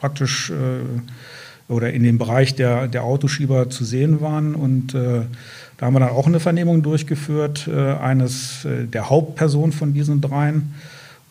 praktisch 0.00 0.50
äh, 0.50 1.72
oder 1.72 1.92
in 1.92 2.02
dem 2.02 2.18
Bereich 2.18 2.54
der, 2.54 2.88
der 2.88 3.04
Autoschieber 3.04 3.70
zu 3.70 3.84
sehen 3.84 4.20
waren. 4.20 4.54
Und 4.54 4.94
äh, 4.94 5.22
da 5.76 5.86
haben 5.86 5.94
wir 5.94 6.00
dann 6.00 6.10
auch 6.10 6.26
eine 6.26 6.40
Vernehmung 6.40 6.82
durchgeführt, 6.82 7.68
äh, 7.68 7.94
eines 7.94 8.64
äh, 8.64 8.86
der 8.86 9.10
Hauptpersonen 9.10 9.72
von 9.72 9.92
diesen 9.92 10.20
dreien. 10.20 10.74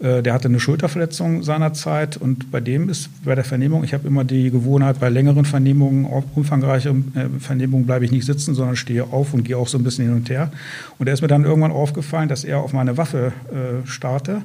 Äh, 0.04 0.22
der 0.22 0.34
hatte 0.34 0.50
eine 0.50 0.60
Schulterverletzung 0.60 1.44
seinerzeit 1.44 2.18
und 2.18 2.52
bei 2.52 2.60
dem 2.60 2.90
ist 2.90 3.10
bei 3.24 3.36
der 3.36 3.46
Vernehmung, 3.46 3.84
ich 3.84 3.94
habe 3.94 4.06
immer 4.06 4.26
die 4.26 4.52
Gewohnheit, 4.52 5.00
bei 5.00 5.10
längeren 5.10 5.46
Vernehmungen, 5.46 6.06
umfangreicheren 6.36 7.14
äh, 7.16 7.40
Vernehmungen 7.40 7.86
bleibe 7.86 8.04
ich 8.04 8.12
nicht 8.12 8.26
sitzen, 8.26 8.54
sondern 8.54 8.76
stehe 8.76 9.06
auf 9.06 9.34
und 9.34 9.44
gehe 9.46 9.58
auch 9.58 9.70
so 9.70 9.78
ein 9.78 9.84
bisschen 9.84 10.06
hin 10.06 10.14
und 10.14 10.30
her. 10.30 10.52
Und 11.00 11.08
er 11.08 11.14
ist 11.14 11.22
mir 11.22 11.30
dann 11.30 11.46
irgendwann 11.46 11.72
aufgefallen, 11.72 12.28
dass 12.28 12.44
er 12.44 12.60
auf 12.60 12.74
meine 12.74 12.98
Waffe 12.98 13.32
äh, 13.50 13.88
starrte 13.88 14.42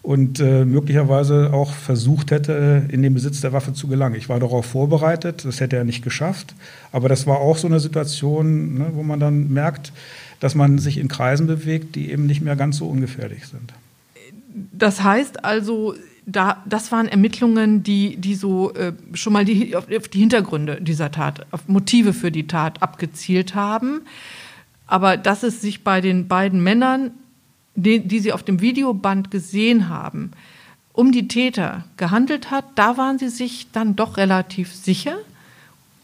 und 0.00 0.40
äh, 0.40 0.64
möglicherweise 0.64 1.52
auch 1.52 1.72
versucht 1.72 2.30
hätte, 2.30 2.84
in 2.88 3.02
den 3.02 3.12
Besitz 3.12 3.42
der 3.42 3.52
Waffe 3.52 3.74
zu 3.74 3.88
gelangen. 3.88 4.16
Ich 4.16 4.30
war 4.30 4.40
darauf 4.40 4.64
vorbereitet, 4.64 5.44
das 5.44 5.60
hätte 5.60 5.76
er 5.76 5.84
nicht 5.84 6.02
geschafft. 6.02 6.54
Aber 6.90 7.08
das 7.08 7.26
war 7.26 7.38
auch 7.38 7.58
so 7.58 7.68
eine 7.68 7.80
Situation, 7.80 8.78
ne, 8.78 8.86
wo 8.94 9.02
man 9.02 9.20
dann 9.20 9.52
merkt, 9.52 9.92
dass 10.40 10.54
man 10.54 10.78
sich 10.78 10.98
in 10.98 11.08
Kreisen 11.08 11.46
bewegt, 11.46 11.94
die 11.94 12.10
eben 12.10 12.26
nicht 12.26 12.40
mehr 12.40 12.56
ganz 12.56 12.78
so 12.78 12.88
ungefährlich 12.88 13.46
sind. 13.46 13.72
Das 14.72 15.02
heißt 15.02 15.44
also, 15.44 15.94
da, 16.26 16.62
das 16.66 16.92
waren 16.92 17.08
Ermittlungen, 17.08 17.82
die, 17.82 18.16
die 18.16 18.34
so 18.34 18.72
äh, 18.74 18.92
schon 19.14 19.32
mal 19.32 19.44
die, 19.44 19.74
auf, 19.76 19.86
die 19.86 20.18
Hintergründe 20.18 20.80
dieser 20.80 21.10
Tat, 21.10 21.46
auf 21.50 21.68
Motive 21.68 22.12
für 22.12 22.30
die 22.30 22.46
Tat 22.46 22.82
abgezielt 22.82 23.54
haben. 23.54 24.02
Aber 24.86 25.16
dass 25.16 25.42
es 25.42 25.60
sich 25.60 25.84
bei 25.84 26.00
den 26.00 26.28
beiden 26.28 26.62
Männern, 26.62 27.12
die, 27.74 28.00
die 28.00 28.20
sie 28.20 28.32
auf 28.32 28.42
dem 28.42 28.60
Videoband 28.60 29.30
gesehen 29.30 29.88
haben, 29.88 30.32
um 30.92 31.10
die 31.10 31.28
Täter 31.28 31.84
gehandelt 31.96 32.50
hat, 32.50 32.64
da 32.74 32.96
waren 32.98 33.18
sie 33.18 33.30
sich 33.30 33.68
dann 33.72 33.96
doch 33.96 34.16
relativ 34.18 34.74
sicher? 34.74 35.16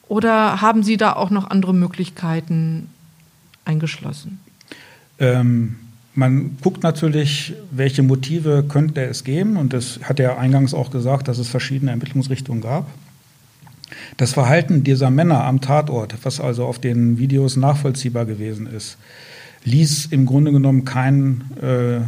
Oder 0.09 0.63
haben 0.63 0.83
Sie 0.83 0.97
da 0.97 1.13
auch 1.13 1.29
noch 1.29 1.51
andere 1.51 1.75
Möglichkeiten 1.75 2.89
eingeschlossen? 3.67 4.41
Ähm, 5.19 5.77
man 6.19 6.57
guckt 6.61 6.83
natürlich, 6.83 7.55
welche 7.71 8.03
Motive 8.03 8.65
könnte 8.69 9.05
es 9.05 9.23
geben. 9.23 9.57
Und 9.57 9.73
das 9.73 10.01
hat 10.03 10.19
er 10.19 10.39
eingangs 10.39 10.75
auch 10.75 10.91
gesagt, 10.91 11.29
dass 11.29 11.39
es 11.39 11.49
verschiedene 11.49 11.93
Ermittlungsrichtungen 11.93 12.61
gab. 12.61 12.89
Das 14.17 14.33
Verhalten 14.33 14.83
dieser 14.83 15.11
Männer 15.11 15.45
am 15.45 15.61
Tatort, 15.61 16.17
was 16.25 16.41
also 16.41 16.65
auf 16.65 16.81
den 16.81 17.19
Videos 17.19 17.57
nachvollziehbar 17.57 18.27
gewesen 18.27 18.67
ist, 18.67 18.99
ließ 19.65 20.07
im 20.07 20.27
Grunde 20.27 20.51
genommen 20.51 20.85
keinen 20.85 21.53
äh, 21.63 21.97
äh, 21.99 22.01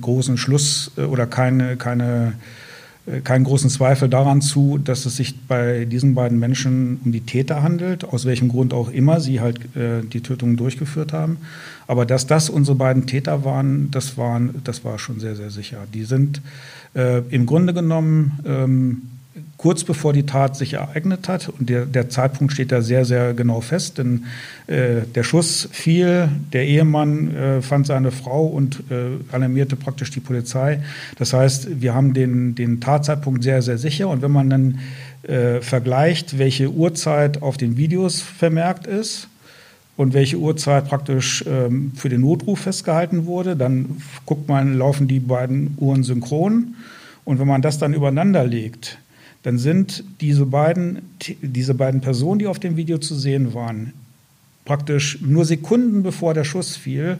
großen 0.00 0.38
Schluss 0.38 0.92
äh, 0.96 1.02
oder 1.02 1.26
keine, 1.26 1.76
keine 1.76 2.32
keinen 3.22 3.44
großen 3.44 3.68
Zweifel 3.68 4.08
daran 4.08 4.40
zu, 4.40 4.78
dass 4.78 5.04
es 5.04 5.16
sich 5.16 5.38
bei 5.46 5.84
diesen 5.84 6.14
beiden 6.14 6.38
Menschen 6.38 7.00
um 7.04 7.12
die 7.12 7.20
Täter 7.20 7.62
handelt, 7.62 8.04
aus 8.04 8.24
welchem 8.24 8.48
Grund 8.48 8.72
auch 8.72 8.90
immer 8.90 9.20
sie 9.20 9.40
halt 9.40 9.58
äh, 9.76 10.02
die 10.02 10.22
Tötungen 10.22 10.56
durchgeführt 10.56 11.12
haben. 11.12 11.36
Aber 11.86 12.06
dass 12.06 12.26
das 12.26 12.48
unsere 12.48 12.76
beiden 12.76 13.06
Täter 13.06 13.44
waren, 13.44 13.90
das, 13.90 14.16
waren, 14.16 14.62
das 14.64 14.84
war 14.84 14.98
schon 14.98 15.20
sehr, 15.20 15.36
sehr 15.36 15.50
sicher. 15.50 15.78
Die 15.92 16.04
sind 16.04 16.40
äh, 16.94 17.18
im 17.28 17.44
Grunde 17.44 17.74
genommen 17.74 18.38
ähm, 18.46 19.02
kurz 19.56 19.84
bevor 19.84 20.12
die 20.12 20.26
Tat 20.26 20.56
sich 20.56 20.74
ereignet 20.74 21.28
hat. 21.28 21.48
Und 21.48 21.68
der, 21.68 21.86
der 21.86 22.08
Zeitpunkt 22.08 22.52
steht 22.52 22.72
da 22.72 22.82
sehr, 22.82 23.04
sehr 23.04 23.34
genau 23.34 23.60
fest, 23.60 23.98
denn 23.98 24.24
äh, 24.66 25.02
der 25.14 25.22
Schuss 25.22 25.68
fiel, 25.72 26.28
der 26.52 26.66
Ehemann 26.66 27.34
äh, 27.34 27.62
fand 27.62 27.86
seine 27.86 28.10
Frau 28.10 28.46
und 28.46 28.84
äh, 28.90 29.32
alarmierte 29.32 29.76
praktisch 29.76 30.10
die 30.10 30.20
Polizei. 30.20 30.80
Das 31.18 31.32
heißt, 31.32 31.80
wir 31.80 31.94
haben 31.94 32.14
den, 32.14 32.54
den 32.54 32.80
Tatzeitpunkt 32.80 33.42
sehr, 33.42 33.62
sehr 33.62 33.78
sicher. 33.78 34.08
Und 34.08 34.22
wenn 34.22 34.32
man 34.32 34.50
dann 34.50 34.78
äh, 35.22 35.60
vergleicht, 35.60 36.38
welche 36.38 36.70
Uhrzeit 36.70 37.42
auf 37.42 37.56
den 37.56 37.76
Videos 37.76 38.20
vermerkt 38.20 38.86
ist, 38.86 39.28
und 39.96 40.12
welche 40.12 40.38
Uhrzeit 40.38 40.88
praktisch 40.88 41.44
ähm, 41.46 41.92
für 41.94 42.08
den 42.08 42.22
Notruf 42.22 42.60
festgehalten 42.60 43.26
wurde. 43.26 43.56
Dann 43.56 44.02
guckt 44.26 44.48
man, 44.48 44.76
laufen 44.76 45.06
die 45.06 45.20
beiden 45.20 45.76
Uhren 45.78 46.02
synchron. 46.02 46.74
Und 47.24 47.38
wenn 47.38 47.46
man 47.46 47.62
das 47.62 47.78
dann 47.78 47.94
übereinander 47.94 48.44
legt, 48.44 48.98
dann 49.44 49.58
sind 49.58 50.02
diese 50.20 50.46
beiden, 50.46 51.02
diese 51.40 51.74
beiden 51.74 52.00
Personen, 52.00 52.40
die 52.40 52.46
auf 52.46 52.58
dem 52.58 52.76
Video 52.76 52.98
zu 52.98 53.14
sehen 53.14 53.54
waren, 53.54 53.92
praktisch 54.64 55.20
nur 55.20 55.44
Sekunden 55.44 56.02
bevor 56.02 56.34
der 56.34 56.44
Schuss 56.44 56.76
fiel, 56.76 57.18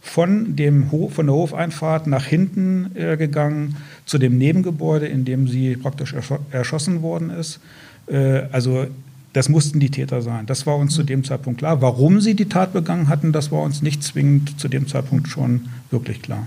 von, 0.00 0.54
dem 0.54 0.92
Hof, 0.92 1.14
von 1.14 1.26
der 1.26 1.34
Hofeinfahrt 1.34 2.06
nach 2.06 2.26
hinten 2.26 2.90
äh, 2.94 3.16
gegangen 3.16 3.76
zu 4.04 4.18
dem 4.18 4.38
Nebengebäude, 4.38 5.06
in 5.06 5.24
dem 5.24 5.48
sie 5.48 5.76
praktisch 5.76 6.14
erschossen 6.52 7.02
worden 7.02 7.30
ist. 7.30 7.58
Äh, 8.06 8.42
also 8.52 8.86
das 9.32 9.48
mussten 9.48 9.80
die 9.80 9.90
Täter 9.90 10.22
sein. 10.22 10.46
Das 10.46 10.66
war 10.66 10.76
uns 10.76 10.94
zu 10.94 11.02
dem 11.02 11.24
Zeitpunkt 11.24 11.58
klar. 11.58 11.82
Warum 11.82 12.20
sie 12.20 12.34
die 12.34 12.48
Tat 12.48 12.72
begangen 12.72 13.08
hatten, 13.08 13.32
das 13.32 13.50
war 13.50 13.62
uns 13.62 13.82
nicht 13.82 14.04
zwingend 14.04 14.60
zu 14.60 14.68
dem 14.68 14.86
Zeitpunkt 14.86 15.26
schon 15.28 15.68
wirklich 15.90 16.22
klar. 16.22 16.46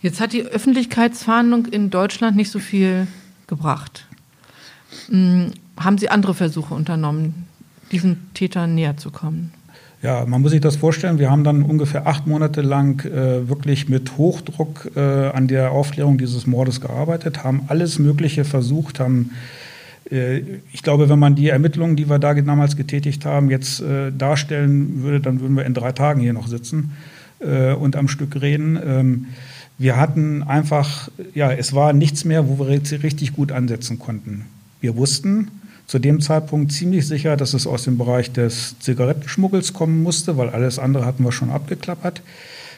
Jetzt 0.00 0.20
hat 0.20 0.32
die 0.32 0.42
Öffentlichkeitsfahndung 0.42 1.66
in 1.66 1.90
Deutschland 1.90 2.36
nicht 2.36 2.50
so 2.50 2.58
viel 2.58 3.06
gebracht. 3.46 4.07
Hm, 5.08 5.52
haben 5.78 5.98
Sie 5.98 6.08
andere 6.08 6.34
Versuche 6.34 6.74
unternommen, 6.74 7.46
diesen 7.92 8.30
Tätern 8.34 8.74
näher 8.74 8.96
zu 8.96 9.10
kommen? 9.10 9.52
Ja, 10.00 10.24
man 10.26 10.42
muss 10.42 10.52
sich 10.52 10.60
das 10.60 10.76
vorstellen. 10.76 11.18
Wir 11.18 11.28
haben 11.28 11.42
dann 11.42 11.62
ungefähr 11.62 12.06
acht 12.06 12.26
Monate 12.26 12.62
lang 12.62 13.04
äh, 13.04 13.48
wirklich 13.48 13.88
mit 13.88 14.16
Hochdruck 14.16 14.92
äh, 14.94 15.00
an 15.00 15.48
der 15.48 15.72
Aufklärung 15.72 16.18
dieses 16.18 16.46
Mordes 16.46 16.80
gearbeitet, 16.80 17.42
haben 17.42 17.62
alles 17.66 17.98
Mögliche 17.98 18.44
versucht, 18.44 19.00
haben 19.00 19.30
äh, 20.10 20.42
ich 20.72 20.82
glaube, 20.82 21.08
wenn 21.08 21.18
man 21.18 21.34
die 21.34 21.48
Ermittlungen, 21.48 21.96
die 21.96 22.08
wir 22.08 22.18
da 22.18 22.34
damals 22.34 22.76
getätigt 22.76 23.24
haben, 23.24 23.50
jetzt 23.50 23.80
äh, 23.80 24.12
darstellen 24.12 25.02
würde, 25.02 25.20
dann 25.20 25.40
würden 25.40 25.56
wir 25.56 25.66
in 25.66 25.74
drei 25.74 25.92
Tagen 25.92 26.20
hier 26.20 26.32
noch 26.32 26.46
sitzen 26.46 26.92
äh, 27.40 27.72
und 27.72 27.96
am 27.96 28.08
Stück 28.08 28.40
reden. 28.40 28.78
Ähm, 28.84 29.26
wir 29.78 29.96
hatten 29.96 30.42
einfach, 30.42 31.08
ja, 31.34 31.52
es 31.52 31.72
war 31.72 31.92
nichts 31.92 32.24
mehr, 32.24 32.48
wo 32.48 32.58
wir 32.58 32.68
richtig 32.68 33.32
gut 33.32 33.52
ansetzen 33.52 33.98
konnten. 33.98 34.44
Wir 34.80 34.96
wussten 34.96 35.50
zu 35.86 35.98
dem 35.98 36.20
Zeitpunkt 36.20 36.72
ziemlich 36.72 37.06
sicher, 37.06 37.36
dass 37.36 37.54
es 37.54 37.66
aus 37.66 37.84
dem 37.84 37.96
Bereich 37.96 38.30
des 38.32 38.78
Zigarettenschmuggels 38.78 39.72
kommen 39.72 40.02
musste, 40.02 40.36
weil 40.36 40.50
alles 40.50 40.78
andere 40.78 41.06
hatten 41.06 41.24
wir 41.24 41.32
schon 41.32 41.50
abgeklappert 41.50 42.22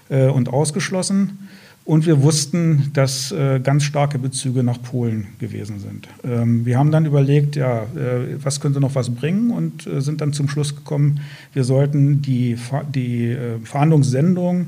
äh, 0.08 0.26
und 0.28 0.48
ausgeschlossen. 0.48 1.48
Und 1.84 2.06
wir 2.06 2.22
wussten, 2.22 2.90
dass 2.92 3.32
äh, 3.32 3.58
ganz 3.58 3.82
starke 3.82 4.18
Bezüge 4.18 4.62
nach 4.62 4.80
Polen 4.80 5.28
gewesen 5.40 5.80
sind. 5.80 6.08
Ähm, 6.22 6.64
wir 6.64 6.78
haben 6.78 6.92
dann 6.92 7.04
überlegt, 7.04 7.56
ja, 7.56 7.82
äh, 7.82 8.36
was 8.40 8.60
könnte 8.60 8.80
noch 8.80 8.94
was 8.94 9.10
bringen 9.10 9.50
und 9.50 9.86
äh, 9.88 10.00
sind 10.00 10.20
dann 10.20 10.32
zum 10.32 10.48
Schluss 10.48 10.76
gekommen, 10.76 11.20
wir 11.52 11.64
sollten 11.64 12.22
die, 12.22 12.56
die 12.94 13.30
äh, 13.30 13.58
Verhandlungssendung 13.64 14.66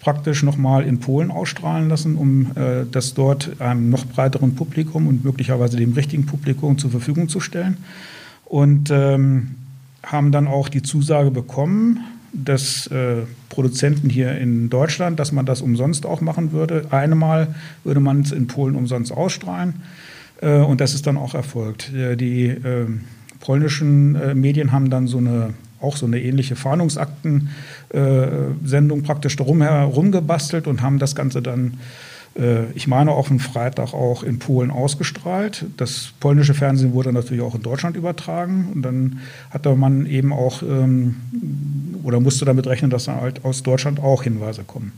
praktisch 0.00 0.42
nochmal 0.42 0.84
in 0.84 0.98
Polen 0.98 1.30
ausstrahlen 1.30 1.88
lassen, 1.88 2.16
um 2.16 2.52
äh, 2.56 2.84
das 2.90 3.14
dort 3.14 3.60
einem 3.60 3.90
noch 3.90 4.06
breiteren 4.06 4.54
Publikum 4.54 5.06
und 5.06 5.24
möglicherweise 5.24 5.76
dem 5.76 5.92
richtigen 5.92 6.26
Publikum 6.26 6.78
zur 6.78 6.90
Verfügung 6.90 7.28
zu 7.28 7.40
stellen. 7.40 7.76
Und 8.46 8.90
ähm, 8.90 9.54
haben 10.02 10.32
dann 10.32 10.48
auch 10.48 10.68
die 10.68 10.82
Zusage 10.82 11.30
bekommen, 11.30 12.00
des 12.32 12.86
äh, 12.88 13.22
Produzenten 13.48 14.08
hier 14.08 14.38
in 14.38 14.70
Deutschland, 14.70 15.18
dass 15.18 15.32
man 15.32 15.46
das 15.46 15.62
umsonst 15.62 16.06
auch 16.06 16.20
machen 16.20 16.52
würde. 16.52 16.86
Einmal 16.90 17.54
würde 17.84 18.00
man 18.00 18.20
es 18.20 18.32
in 18.32 18.46
Polen 18.46 18.76
umsonst 18.76 19.12
ausstrahlen 19.12 19.74
äh, 20.40 20.58
und 20.58 20.80
das 20.80 20.94
ist 20.94 21.06
dann 21.06 21.16
auch 21.16 21.34
erfolgt. 21.34 21.92
Äh, 21.92 22.16
die 22.16 22.46
ähm, 22.46 23.02
polnischen 23.40 24.14
äh, 24.14 24.34
Medien 24.34 24.72
haben 24.72 24.90
dann 24.90 25.06
so 25.06 25.18
eine 25.18 25.54
auch 25.80 25.96
so 25.96 26.06
eine 26.06 26.20
ähnliche 26.20 26.56
Fahndungsakten-Sendung 26.56 28.98
äh, 28.98 29.02
praktisch 29.02 29.36
darum 29.36 29.62
herum 29.62 30.10
gebastelt 30.12 30.66
und 30.66 30.82
haben 30.82 30.98
das 30.98 31.14
Ganze 31.14 31.40
dann 31.42 31.78
äh, 32.38 32.70
ich 32.74 32.86
meine, 32.86 33.12
auf 33.12 33.28
dem 33.28 33.40
Freitag 33.40 33.92
auch 33.92 34.22
in 34.22 34.38
Polen 34.38 34.70
ausgestrahlt. 34.70 35.66
Das 35.76 36.12
polnische 36.20 36.54
Fernsehen 36.54 36.92
wurde 36.92 37.12
natürlich 37.12 37.42
auch 37.42 37.54
in 37.54 37.62
Deutschland 37.62 37.96
übertragen. 37.96 38.70
Und 38.74 38.82
dann 38.82 39.20
hatte 39.50 39.74
man 39.74 40.06
eben 40.06 40.32
auch 40.32 40.62
ähm, 40.62 41.16
oder 42.02 42.20
musste 42.20 42.44
damit 42.44 42.66
rechnen, 42.66 42.90
dass 42.90 43.04
dann 43.04 43.20
halt 43.20 43.44
aus 43.44 43.62
Deutschland 43.62 44.00
auch 44.00 44.22
Hinweise 44.22 44.64
kommen. 44.64 44.92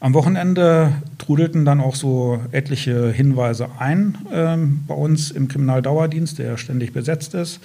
Am 0.00 0.12
Wochenende 0.12 0.92
trudelten 1.16 1.64
dann 1.64 1.80
auch 1.80 1.94
so 1.94 2.38
etliche 2.52 3.10
Hinweise 3.10 3.68
ein 3.78 4.18
ähm, 4.30 4.84
bei 4.86 4.94
uns 4.94 5.30
im 5.30 5.48
Kriminaldauerdienst, 5.48 6.38
der 6.38 6.58
ständig 6.58 6.92
besetzt 6.92 7.32
ist. 7.32 7.60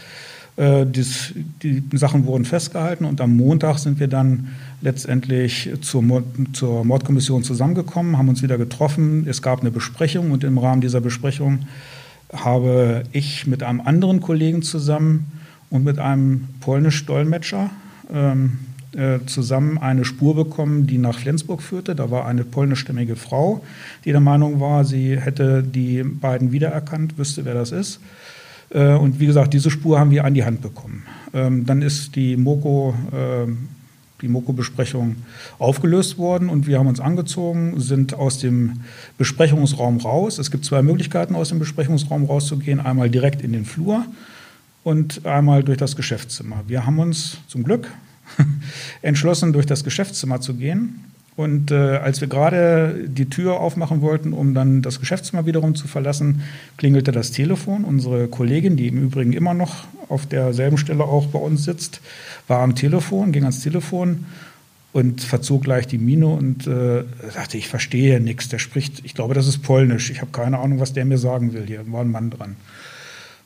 Äh, 0.60 0.86
dies, 0.86 1.34
die 1.64 1.82
Sachen 1.94 2.26
wurden 2.26 2.44
festgehalten 2.44 3.06
und 3.06 3.22
am 3.22 3.38
Montag 3.38 3.78
sind 3.78 3.98
wir 3.98 4.10
dann 4.10 4.50
letztendlich 4.82 5.70
zur, 5.80 6.02
Mord, 6.02 6.26
zur 6.52 6.84
Mordkommission 6.84 7.44
zusammengekommen, 7.44 8.18
haben 8.18 8.28
uns 8.28 8.44
wieder 8.44 8.58
getroffen. 8.58 9.26
Es 9.26 9.42
gab 9.42 9.62
eine 9.62 9.72
Besprechung 9.72 10.32
und 10.32 10.44
im 10.44 10.58
Rahmen 10.58 10.82
dieser 10.82 11.00
Besprechung 11.00 11.60
habe 12.34 13.04
ich 13.14 13.48
mit 13.48 13.64
einem 13.64 13.80
anderen 13.80 14.20
Kollegen 14.20 14.62
zusammen 14.62 15.32
und 15.70 15.86
mit 15.86 15.98
einem 15.98 16.50
polnisch-Dolmetscher 16.60 17.70
ähm, 18.14 18.60
äh, 18.98 19.20
zusammen 19.28 19.78
eine 19.78 20.04
Spur 20.04 20.36
bekommen, 20.36 20.88
die 20.88 20.98
nach 20.98 21.20
Flensburg 21.20 21.62
führte. 21.62 21.96
Da 21.96 22.12
war 22.12 22.26
eine 22.26 22.44
polnischstämmige 22.44 23.16
Frau, 23.16 23.64
die 24.04 24.12
der 24.12 24.20
Meinung 24.20 24.60
war, 24.60 24.84
sie 24.84 25.18
hätte 25.18 25.64
die 25.64 26.04
beiden 26.04 26.52
wiedererkannt, 26.52 27.18
wüsste, 27.18 27.46
wer 27.46 27.54
das 27.54 27.72
ist. 27.72 28.02
Äh, 28.70 28.94
und 28.94 29.20
wie 29.20 29.26
gesagt, 29.26 29.54
diese 29.54 29.72
Spur 29.72 30.00
haben 30.00 30.12
wir 30.12 30.26
an 30.26 30.34
die 30.34 30.44
Hand 30.44 30.62
bekommen. 30.62 31.04
Ähm, 31.34 31.66
dann 31.66 31.82
ist 31.82 32.16
die 32.16 32.38
Moko, 32.38 32.94
äh, 33.12 33.52
die 34.22 34.28
Moko-Besprechung 34.28 35.16
aufgelöst 35.60 36.18
worden 36.18 36.50
und 36.50 36.68
wir 36.68 36.80
haben 36.80 36.88
uns 36.88 37.00
angezogen, 37.00 37.80
sind 37.80 38.14
aus 38.14 38.40
dem 38.40 38.82
Besprechungsraum 39.18 39.98
raus. 39.98 40.40
Es 40.40 40.52
gibt 40.52 40.66
zwei 40.66 40.82
Möglichkeiten, 40.82 41.36
aus 41.36 41.50
dem 41.50 41.60
Besprechungsraum 41.60 42.26
rauszugehen. 42.26 42.80
Einmal 42.80 43.10
direkt 43.10 43.42
in 43.42 43.54
den 43.54 43.66
Flur 43.66 44.06
und 44.84 45.26
einmal 45.26 45.64
durch 45.64 45.78
das 45.78 45.96
Geschäftszimmer. 45.96 46.64
Wir 46.68 46.86
haben 46.86 47.00
uns 47.00 47.38
zum 47.48 47.64
Glück 47.64 47.90
entschlossen, 49.02 49.54
durch 49.54 49.66
das 49.66 49.84
Geschäftszimmer 49.84 50.42
zu 50.42 50.56
gehen 50.56 51.06
und 51.40 51.72
äh, 51.72 51.76
als 51.76 52.20
wir 52.20 52.28
gerade 52.28 53.06
die 53.08 53.30
Tür 53.30 53.62
aufmachen 53.62 54.02
wollten, 54.02 54.34
um 54.34 54.54
dann 54.54 54.82
das 54.82 55.00
Geschäftszimmer 55.00 55.46
wiederum 55.46 55.74
zu 55.74 55.88
verlassen, 55.88 56.42
klingelte 56.76 57.14
das 57.14 57.32
Telefon. 57.32 57.86
Unsere 57.86 58.28
Kollegin, 58.28 58.76
die 58.76 58.88
im 58.90 59.02
Übrigen 59.02 59.32
immer 59.32 59.54
noch 59.54 59.88
auf 60.10 60.26
derselben 60.26 60.78
Stelle 60.78 61.06
auch 61.06 61.28
bei 61.28 61.40
uns 61.40 61.64
sitzt, 61.64 62.02
war 62.50 62.60
am 62.60 62.76
Telefon, 62.76 63.32
ging 63.32 63.44
ans 63.44 63.62
Telefon 63.62 64.26
und 64.92 65.22
verzog 65.22 65.64
gleich 65.64 65.88
die 65.88 65.98
Miene 65.98 66.28
und 66.28 66.68
äh, 66.68 67.06
sagte, 67.34 67.58
ich 67.58 67.70
verstehe 67.70 68.20
nichts. 68.20 68.50
Der 68.50 68.60
spricht, 68.60 69.06
ich 69.06 69.14
glaube, 69.14 69.34
das 69.34 69.48
ist 69.48 69.60
Polnisch. 69.60 70.10
Ich 70.10 70.20
habe 70.20 70.32
keine 70.32 70.60
Ahnung, 70.60 70.82
was 70.82 70.92
der 70.92 71.06
mir 71.06 71.18
sagen 71.18 71.54
will. 71.54 71.66
Hier 71.66 71.90
war 71.90 72.02
ein 72.02 72.12
Mann 72.12 72.32
dran. 72.32 72.58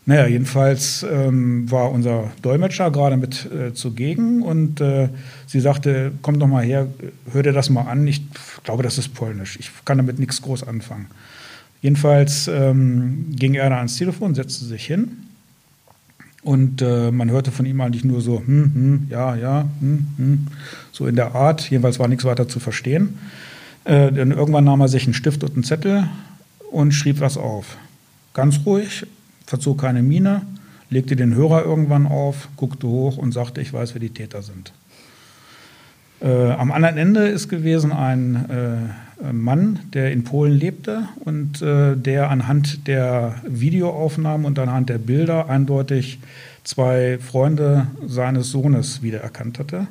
Naja, 0.05 0.27
jedenfalls 0.27 1.05
ähm, 1.09 1.71
war 1.71 1.91
unser 1.91 2.31
Dolmetscher 2.41 2.91
gerade 2.91 3.15
mit 3.15 3.49
äh, 3.51 3.73
zugegen 3.73 4.41
und 4.41 4.81
äh, 4.81 5.07
sie 5.47 5.61
sagte, 5.61 6.11
komm 6.21 6.39
doch 6.39 6.47
mal 6.47 6.63
her, 6.63 6.87
hör 7.31 7.43
dir 7.43 7.53
das 7.53 7.69
mal 7.69 7.83
an. 7.83 8.05
Ich 8.05 8.21
glaube, 8.63 8.83
das 8.83 8.97
ist 8.97 9.13
polnisch. 9.13 9.57
Ich 9.59 9.71
kann 9.85 9.97
damit 9.97 10.19
nichts 10.19 10.41
groß 10.41 10.67
anfangen. 10.67 11.07
Jedenfalls 11.81 12.49
ähm, 12.49 13.27
ging 13.29 13.53
er 13.53 13.69
da 13.69 13.77
ans 13.77 13.97
Telefon, 13.97 14.35
setzte 14.35 14.65
sich 14.65 14.85
hin 14.85 15.23
und 16.43 16.81
äh, 16.81 17.09
man 17.11 17.31
hörte 17.31 17.51
von 17.51 17.65
ihm 17.65 17.79
eigentlich 17.79 18.03
nur 18.03 18.19
so, 18.19 18.39
hm, 18.39 18.71
hm, 18.73 19.07
ja, 19.09 19.35
ja, 19.35 19.69
hm, 19.79 20.07
hm, 20.17 20.47
so 20.91 21.07
in 21.07 21.15
der 21.15 21.33
Art. 21.35 21.69
Jedenfalls 21.69 21.99
war 21.99 22.09
nichts 22.09 22.25
weiter 22.25 22.49
zu 22.49 22.59
verstehen. 22.59 23.17
Äh, 23.85 24.11
dann 24.11 24.31
irgendwann 24.31 24.65
nahm 24.65 24.81
er 24.81 24.89
sich 24.89 25.05
einen 25.05 25.13
Stift 25.13 25.43
und 25.43 25.53
einen 25.53 25.63
Zettel 25.63 26.09
und 26.71 26.91
schrieb 26.91 27.21
was 27.21 27.37
auf. 27.37 27.77
Ganz 28.33 28.59
ruhig, 28.65 29.05
verzog 29.53 29.81
keine 29.81 30.01
Miene, 30.01 30.41
legte 30.89 31.15
den 31.15 31.35
Hörer 31.35 31.63
irgendwann 31.63 32.07
auf, 32.07 32.49
guckte 32.55 32.87
hoch 32.87 33.17
und 33.17 33.33
sagte, 33.33 33.61
ich 33.61 33.71
weiß, 33.71 33.93
wer 33.93 34.01
die 34.01 34.09
Täter 34.09 34.41
sind. 34.41 34.73
Äh, 36.21 36.53
am 36.53 36.71
anderen 36.71 36.97
Ende 36.97 37.27
ist 37.27 37.49
gewesen 37.49 37.91
ein 37.91 38.49
äh, 38.49 39.31
Mann, 39.31 39.77
der 39.93 40.11
in 40.11 40.23
Polen 40.23 40.53
lebte 40.53 41.07
und 41.23 41.61
äh, 41.61 41.95
der 41.95 42.31
anhand 42.31 42.87
der 42.87 43.35
Videoaufnahmen 43.47 44.47
und 44.47 44.57
anhand 44.57 44.89
der 44.89 44.97
Bilder 44.97 45.47
eindeutig 45.51 46.17
zwei 46.63 47.19
Freunde 47.19 47.85
seines 48.07 48.49
Sohnes 48.49 49.03
wiedererkannt 49.03 49.59
hatte. 49.59 49.85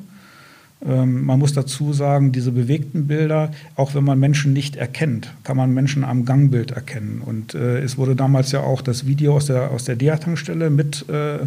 Ähm, 0.85 1.25
man 1.25 1.39
muss 1.39 1.53
dazu 1.53 1.93
sagen, 1.93 2.31
diese 2.31 2.51
bewegten 2.51 3.07
Bilder, 3.07 3.51
auch 3.75 3.95
wenn 3.95 4.03
man 4.03 4.19
Menschen 4.19 4.53
nicht 4.53 4.75
erkennt, 4.75 5.33
kann 5.43 5.55
man 5.55 5.73
Menschen 5.73 6.03
am 6.03 6.25
Gangbild 6.25 6.71
erkennen. 6.71 7.21
Und 7.25 7.55
äh, 7.55 7.79
es 7.79 7.97
wurde 7.97 8.15
damals 8.15 8.51
ja 8.51 8.61
auch 8.61 8.81
das 8.81 9.05
Video 9.05 9.35
aus 9.35 9.45
der, 9.45 9.71
aus 9.71 9.85
der 9.85 9.95
DEA-Tankstelle 9.95 10.69
mit 10.69 11.07
äh, 11.09 11.39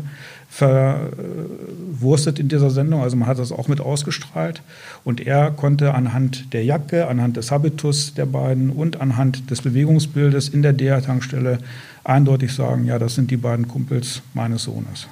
verwurstet 0.48 2.38
in 2.38 2.48
dieser 2.48 2.70
Sendung. 2.70 3.02
Also 3.02 3.16
man 3.16 3.28
hat 3.28 3.38
das 3.38 3.52
auch 3.52 3.68
mit 3.68 3.80
ausgestrahlt. 3.80 4.62
Und 5.04 5.20
er 5.20 5.50
konnte 5.50 5.92
anhand 5.92 6.52
der 6.54 6.64
Jacke, 6.64 7.08
anhand 7.08 7.36
des 7.36 7.50
Habitus 7.50 8.14
der 8.14 8.26
beiden 8.26 8.70
und 8.70 9.00
anhand 9.00 9.50
des 9.50 9.60
Bewegungsbildes 9.62 10.48
in 10.48 10.62
der 10.62 10.72
DEA-Tankstelle 10.72 11.58
eindeutig 12.04 12.54
sagen, 12.54 12.86
ja, 12.86 12.98
das 12.98 13.16
sind 13.16 13.30
die 13.30 13.36
beiden 13.36 13.68
Kumpels 13.68 14.22
meines 14.32 14.62
Sohnes. 14.62 15.08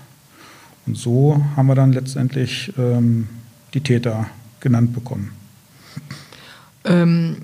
Und 0.87 0.97
so 0.97 1.45
haben 1.57 1.67
wir 1.67 1.75
dann 1.75 1.93
letztendlich 1.93 2.73
ähm, 2.79 3.27
die 3.75 3.81
Täter 3.81 4.27
genannt 4.61 4.95
bekommen. 4.95 5.33
Ähm, 6.85 7.37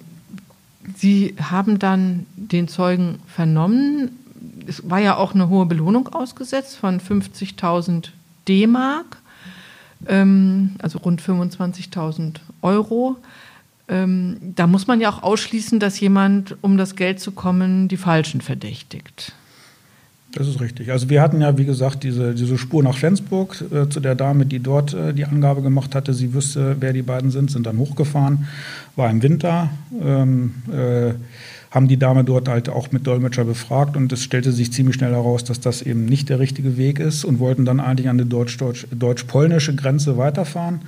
Sie 0.97 1.35
haben 1.41 1.79
dann 1.79 2.27
den 2.37 2.69
Zeugen 2.69 3.21
vernommen. 3.27 4.11
Es 4.67 4.89
war 4.89 4.99
ja 4.99 5.17
auch 5.17 5.35
eine 5.35 5.49
hohe 5.49 5.67
Belohnung 5.67 6.09
ausgesetzt 6.09 6.77
von 6.77 7.01
50.000 7.01 8.11
D-Mark, 8.49 9.19
ähm, 10.07 10.77
also 10.79 10.99
rund 10.99 11.23
25.000 11.23 12.37
Euro. 12.63 13.17
Ähm, 13.89 14.39
da 14.41 14.67
muss 14.67 14.87
man 14.87 15.01
ja 15.01 15.11
auch 15.11 15.23
ausschließen, 15.23 15.81
dass 15.81 16.01
jemand, 16.01 16.57
um 16.63 16.77
das 16.77 16.97
Geld 16.97 17.21
zu 17.21 17.33
kommen, 17.33 17.89
die 17.89 17.97
Falschen 17.97 18.41
verdächtigt. 18.41 19.33
Das 20.33 20.47
ist 20.47 20.61
richtig. 20.61 20.93
Also 20.93 21.11
wir 21.11 21.23
hatten 21.23 21.41
ja, 21.41 21.59
wie 21.59 21.65
gesagt, 21.65 22.05
diese, 22.05 22.35
diese 22.35 22.57
Spur 22.57 22.85
nach 22.85 22.97
Flensburg 22.97 23.65
äh, 23.73 23.89
zu 23.89 23.99
der 23.99 24.15
Dame, 24.15 24.47
die 24.47 24.61
dort 24.61 24.95
äh, 24.95 25.13
die 25.13 25.25
Angabe 25.25 25.61
gemacht 25.61 25.95
hatte. 25.95 26.15
Sie 26.15 26.35
wüsste, 26.35 26.77
wer 26.79 26.93
die 26.93 27.03
beiden 27.03 27.31
sind, 27.31 27.51
sind 27.51 27.67
dann 27.67 27.79
hochgefahren, 27.79 28.47
war 28.95 29.11
im 29.11 29.23
Winter, 29.23 29.71
ähm, 30.01 30.55
äh, 30.73 31.15
haben 31.73 31.89
die 31.89 31.97
Dame 31.97 32.23
dort 32.23 32.49
halt 32.49 32.69
auch 32.69 32.93
mit 32.93 33.07
Dolmetscher 33.07 33.45
befragt 33.45 33.97
und 33.97 34.13
es 34.13 34.23
stellte 34.23 34.53
sich 34.53 34.73
ziemlich 34.73 34.97
schnell 34.97 35.13
heraus, 35.13 35.43
dass 35.45 35.61
das 35.61 35.83
eben 35.83 36.05
nicht 36.05 36.29
der 36.29 36.39
richtige 36.39 36.77
Weg 36.77 37.01
ist 37.01 37.25
und 37.25 37.39
wollten 37.41 37.65
dann 37.65 37.81
eigentlich 37.81 38.09
an 38.09 38.19
die 38.19 38.29
deutsch-polnische 38.29 39.75
Grenze 39.75 40.17
weiterfahren, 40.17 40.83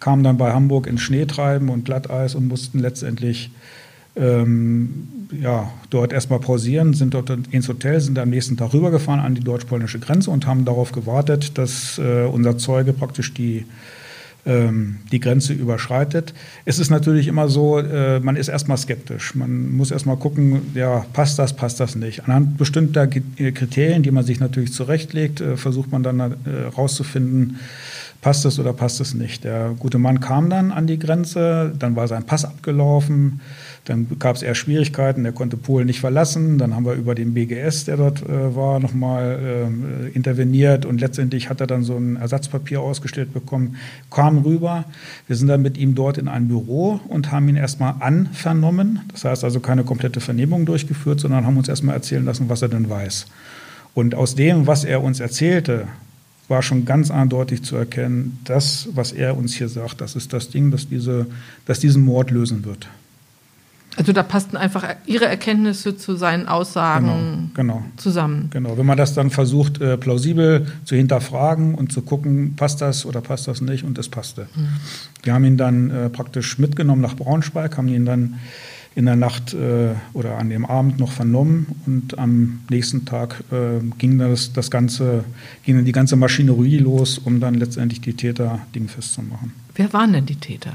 kamen 0.00 0.22
dann 0.22 0.38
bei 0.38 0.52
Hamburg 0.52 0.86
ins 0.86 1.02
Schneetreiben 1.02 1.68
und 1.68 1.84
Glatteis 1.84 2.34
und 2.34 2.48
mussten 2.48 2.78
letztendlich 2.78 3.50
ähm, 4.16 5.28
ja, 5.40 5.70
dort 5.90 6.12
erstmal 6.12 6.38
pausieren, 6.38 6.92
sind 6.92 7.14
dort 7.14 7.30
ins 7.50 7.68
Hotel, 7.68 8.00
sind 8.00 8.18
am 8.18 8.30
nächsten 8.30 8.56
Tag 8.56 8.74
rübergefahren 8.74 9.20
an 9.20 9.34
die 9.34 9.42
deutsch-polnische 9.42 9.98
Grenze 9.98 10.30
und 10.30 10.46
haben 10.46 10.64
darauf 10.64 10.92
gewartet, 10.92 11.56
dass 11.56 11.98
äh, 11.98 12.24
unser 12.24 12.58
Zeuge 12.58 12.92
praktisch 12.92 13.32
die, 13.32 13.64
ähm, 14.44 14.96
die 15.10 15.20
Grenze 15.20 15.54
überschreitet. 15.54 16.34
Es 16.66 16.78
ist 16.78 16.90
natürlich 16.90 17.28
immer 17.28 17.48
so, 17.48 17.78
äh, 17.78 18.20
man 18.20 18.36
ist 18.36 18.48
erstmal 18.48 18.76
skeptisch. 18.76 19.34
Man 19.34 19.74
muss 19.74 19.90
erstmal 19.90 20.16
gucken, 20.18 20.72
ja, 20.74 21.06
passt 21.14 21.38
das, 21.38 21.54
passt 21.54 21.80
das 21.80 21.96
nicht. 21.96 22.24
Anhand 22.24 22.58
bestimmter 22.58 23.06
Kriterien, 23.06 24.02
die 24.02 24.10
man 24.10 24.24
sich 24.24 24.40
natürlich 24.40 24.74
zurechtlegt, 24.74 25.40
äh, 25.40 25.56
versucht 25.56 25.90
man 25.90 26.02
dann 26.02 26.36
herauszufinden, 26.44 27.56
äh, 27.56 27.58
passt 28.22 28.46
es 28.46 28.58
oder 28.58 28.72
passt 28.72 29.00
es 29.00 29.14
nicht. 29.14 29.44
Der 29.44 29.74
gute 29.78 29.98
Mann 29.98 30.20
kam 30.20 30.48
dann 30.48 30.70
an 30.70 30.86
die 30.86 30.98
Grenze, 30.98 31.72
dann 31.76 31.96
war 31.96 32.08
sein 32.08 32.22
Pass 32.22 32.44
abgelaufen. 32.44 33.40
Dann 33.84 34.06
gab 34.20 34.36
es 34.36 34.42
eher 34.42 34.54
Schwierigkeiten, 34.54 35.24
er 35.24 35.32
konnte 35.32 35.56
Polen 35.56 35.86
nicht 35.86 35.98
verlassen. 35.98 36.56
Dann 36.56 36.76
haben 36.76 36.86
wir 36.86 36.92
über 36.92 37.16
den 37.16 37.34
BGS, 37.34 37.86
der 37.86 37.96
dort 37.96 38.22
äh, 38.22 38.54
war, 38.54 38.78
nochmal 38.78 39.40
äh, 39.42 40.08
interveniert 40.10 40.86
und 40.86 41.00
letztendlich 41.00 41.50
hat 41.50 41.60
er 41.60 41.66
dann 41.66 41.82
so 41.82 41.96
ein 41.96 42.14
Ersatzpapier 42.14 42.80
ausgestellt 42.80 43.34
bekommen, 43.34 43.74
kam 44.08 44.38
rüber. 44.38 44.84
Wir 45.26 45.34
sind 45.34 45.48
dann 45.48 45.62
mit 45.62 45.76
ihm 45.76 45.96
dort 45.96 46.16
in 46.16 46.28
ein 46.28 46.46
Büro 46.46 47.00
und 47.08 47.32
haben 47.32 47.48
ihn 47.48 47.56
erstmal 47.56 47.96
anvernommen. 47.98 49.00
Das 49.10 49.24
heißt 49.24 49.42
also 49.42 49.58
keine 49.58 49.82
komplette 49.82 50.20
Vernehmung 50.20 50.64
durchgeführt, 50.64 51.18
sondern 51.18 51.44
haben 51.44 51.56
uns 51.56 51.68
erstmal 51.68 51.96
erzählen 51.96 52.24
lassen, 52.24 52.48
was 52.48 52.62
er 52.62 52.68
denn 52.68 52.88
weiß. 52.88 53.26
Und 53.94 54.14
aus 54.14 54.36
dem, 54.36 54.68
was 54.68 54.84
er 54.84 55.02
uns 55.02 55.18
erzählte, 55.18 55.88
war 56.48 56.62
schon 56.62 56.84
ganz 56.84 57.10
eindeutig 57.10 57.62
zu 57.62 57.76
erkennen, 57.76 58.38
das, 58.44 58.88
was 58.94 59.12
er 59.12 59.36
uns 59.36 59.54
hier 59.54 59.68
sagt, 59.68 60.00
das 60.00 60.16
ist 60.16 60.32
das 60.32 60.50
Ding, 60.50 60.70
das, 60.70 60.88
diese, 60.88 61.26
das 61.66 61.80
diesen 61.80 62.04
Mord 62.04 62.30
lösen 62.30 62.64
wird. 62.64 62.88
Also 63.96 64.12
da 64.12 64.22
passten 64.22 64.56
einfach 64.56 64.84
Ihre 65.04 65.26
Erkenntnisse 65.26 65.96
zu 65.96 66.16
seinen 66.16 66.48
Aussagen 66.48 67.50
genau, 67.54 67.76
genau, 67.78 67.84
zusammen. 67.96 68.48
Genau, 68.50 68.78
wenn 68.78 68.86
man 68.86 68.96
das 68.96 69.12
dann 69.12 69.30
versucht, 69.30 69.82
äh, 69.82 69.98
plausibel 69.98 70.66
zu 70.84 70.96
hinterfragen 70.96 71.74
und 71.74 71.92
zu 71.92 72.00
gucken, 72.00 72.54
passt 72.56 72.80
das 72.80 73.04
oder 73.04 73.20
passt 73.20 73.48
das 73.48 73.60
nicht, 73.60 73.84
und 73.84 73.98
es 73.98 74.08
passte. 74.08 74.46
Mhm. 74.54 74.68
Wir 75.22 75.34
haben 75.34 75.44
ihn 75.44 75.58
dann 75.58 75.90
äh, 75.90 76.08
praktisch 76.08 76.58
mitgenommen 76.58 77.02
nach 77.02 77.16
Braunschweig, 77.16 77.76
haben 77.76 77.88
ihn 77.88 78.06
dann 78.06 78.38
in 78.94 79.06
der 79.06 79.16
Nacht 79.16 79.54
äh, 79.54 79.94
oder 80.12 80.38
an 80.38 80.50
dem 80.50 80.66
Abend 80.66 80.98
noch 80.98 81.12
vernommen 81.12 81.66
und 81.86 82.18
am 82.18 82.60
nächsten 82.70 83.04
Tag 83.04 83.42
äh, 83.50 83.82
ging 83.98 84.18
das, 84.18 84.52
das 84.52 84.70
ganze, 84.70 85.24
ging 85.64 85.76
dann 85.76 85.84
die 85.84 85.92
ganze 85.92 86.16
Maschinerie 86.16 86.78
los, 86.78 87.18
um 87.18 87.40
dann 87.40 87.54
letztendlich 87.54 88.00
die 88.00 88.14
Täter 88.14 88.60
dingfest 88.74 89.14
zu 89.14 89.22
machen. 89.22 89.52
Wer 89.74 89.92
waren 89.92 90.12
denn 90.12 90.26
die 90.26 90.36
Täter? 90.36 90.74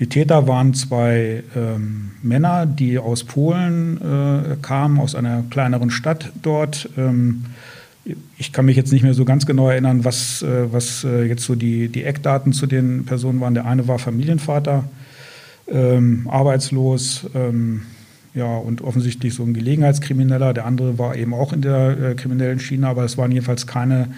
Die 0.00 0.08
Täter 0.08 0.48
waren 0.48 0.74
zwei 0.74 1.44
ähm, 1.54 2.10
Männer, 2.22 2.66
die 2.66 2.98
aus 2.98 3.24
Polen 3.24 4.00
äh, 4.00 4.56
kamen, 4.60 4.98
aus 4.98 5.14
einer 5.14 5.44
kleineren 5.50 5.90
Stadt 5.90 6.32
dort. 6.42 6.88
Ähm, 6.98 7.44
ich 8.36 8.52
kann 8.52 8.66
mich 8.66 8.76
jetzt 8.76 8.92
nicht 8.92 9.02
mehr 9.02 9.14
so 9.14 9.24
ganz 9.24 9.46
genau 9.46 9.70
erinnern, 9.70 10.04
was, 10.04 10.42
äh, 10.42 10.72
was 10.72 11.04
äh, 11.04 11.24
jetzt 11.24 11.44
so 11.44 11.54
die, 11.54 11.88
die 11.88 12.02
Eckdaten 12.02 12.52
zu 12.52 12.66
den 12.66 13.04
Personen 13.04 13.40
waren. 13.40 13.54
Der 13.54 13.66
eine 13.66 13.86
war 13.86 14.00
Familienvater, 14.00 14.84
ähm, 15.68 16.28
arbeitslos, 16.30 17.26
ähm, 17.34 17.82
ja, 18.34 18.56
und 18.56 18.82
offensichtlich 18.82 19.34
so 19.34 19.44
ein 19.44 19.54
Gelegenheitskrimineller. 19.54 20.54
Der 20.54 20.66
andere 20.66 20.98
war 20.98 21.16
eben 21.16 21.32
auch 21.34 21.52
in 21.52 21.62
der 21.62 21.98
äh, 21.98 22.14
kriminellen 22.14 22.58
Schiene, 22.58 22.88
aber 22.88 23.04
es 23.04 23.16
waren 23.16 23.30
jedenfalls 23.30 23.66
keine 23.66 24.08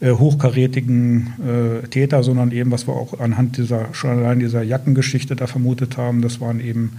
äh, 0.00 0.12
hochkarätigen 0.12 1.82
äh, 1.84 1.88
Täter, 1.88 2.22
sondern 2.22 2.52
eben, 2.52 2.70
was 2.70 2.86
wir 2.86 2.94
auch 2.94 3.18
anhand 3.18 3.56
dieser, 3.56 3.92
schon 3.94 4.10
allein 4.10 4.38
dieser 4.38 4.62
Jackengeschichte 4.62 5.34
da 5.34 5.48
vermutet 5.48 5.96
haben, 5.96 6.22
das 6.22 6.40
waren 6.40 6.60
eben, 6.60 6.98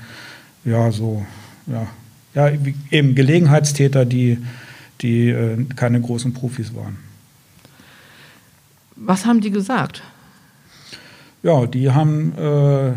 ja, 0.66 0.92
so, 0.92 1.26
ja, 1.68 1.88
ja 2.36 2.52
eben 2.92 3.16
Gelegenheitstäter, 3.16 4.04
die, 4.04 4.40
die 5.00 5.30
äh, 5.30 5.64
keine 5.78 6.02
großen 6.02 6.34
Profis 6.34 6.76
waren. 6.76 6.98
Was 8.98 9.26
haben 9.26 9.40
die 9.40 9.52
gesagt? 9.52 10.04
Ja, 11.42 11.66
die 11.68 11.92
haben 11.92 12.34
äh, 12.38 12.92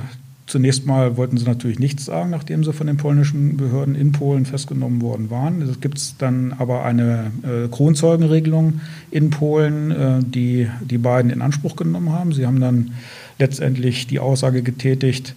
Zunächst 0.52 0.84
mal 0.84 1.16
wollten 1.16 1.38
sie 1.38 1.46
natürlich 1.46 1.78
nichts 1.78 2.04
sagen, 2.04 2.28
nachdem 2.28 2.62
sie 2.62 2.74
von 2.74 2.86
den 2.86 2.98
polnischen 2.98 3.56
Behörden 3.56 3.94
in 3.94 4.12
Polen 4.12 4.44
festgenommen 4.44 5.00
worden 5.00 5.30
waren. 5.30 5.62
Es 5.62 5.80
gibt 5.80 6.20
dann 6.20 6.52
aber 6.58 6.84
eine 6.84 7.32
äh, 7.42 7.68
Kronzeugenregelung 7.68 8.82
in 9.10 9.30
Polen, 9.30 9.90
äh, 9.90 10.20
die 10.22 10.68
die 10.82 10.98
beiden 10.98 11.30
in 11.30 11.40
Anspruch 11.40 11.74
genommen 11.74 12.12
haben. 12.12 12.32
Sie 12.34 12.46
haben 12.46 12.60
dann 12.60 12.92
letztendlich 13.38 14.08
die 14.08 14.18
Aussage 14.18 14.62
getätigt, 14.62 15.34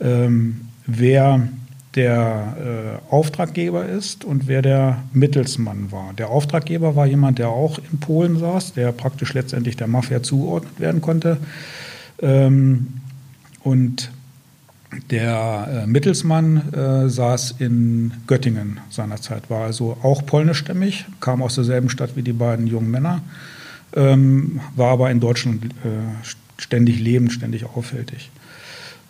ähm, 0.00 0.62
wer 0.86 1.46
der 1.94 2.56
äh, 3.10 3.12
Auftraggeber 3.14 3.84
ist 3.84 4.24
und 4.24 4.48
wer 4.48 4.62
der 4.62 5.02
Mittelsmann 5.12 5.92
war. 5.92 6.14
Der 6.14 6.30
Auftraggeber 6.30 6.96
war 6.96 7.04
jemand, 7.04 7.38
der 7.38 7.50
auch 7.50 7.78
in 7.92 8.00
Polen 8.00 8.38
saß, 8.38 8.72
der 8.72 8.92
praktisch 8.92 9.34
letztendlich 9.34 9.76
der 9.76 9.86
Mafia 9.86 10.22
zugeordnet 10.22 10.80
werden 10.80 11.02
konnte. 11.02 11.36
Ähm, 12.22 12.86
und 13.62 14.10
der 15.10 15.84
äh, 15.84 15.86
Mittelsmann 15.86 16.72
äh, 16.72 17.08
saß 17.08 17.56
in 17.58 18.12
Göttingen 18.26 18.80
seinerzeit, 18.90 19.50
war 19.50 19.64
also 19.64 19.96
auch 20.02 20.24
polnischstämmig, 20.26 21.06
kam 21.20 21.42
aus 21.42 21.54
derselben 21.54 21.88
Stadt 21.88 22.16
wie 22.16 22.22
die 22.22 22.32
beiden 22.32 22.66
jungen 22.66 22.90
Männer, 22.90 23.22
ähm, 23.94 24.60
war 24.74 24.92
aber 24.92 25.10
in 25.10 25.20
Deutschland 25.20 25.64
äh, 25.64 25.68
ständig 26.58 27.00
lebend, 27.00 27.32
ständig 27.32 27.64
auffällig. 27.64 28.30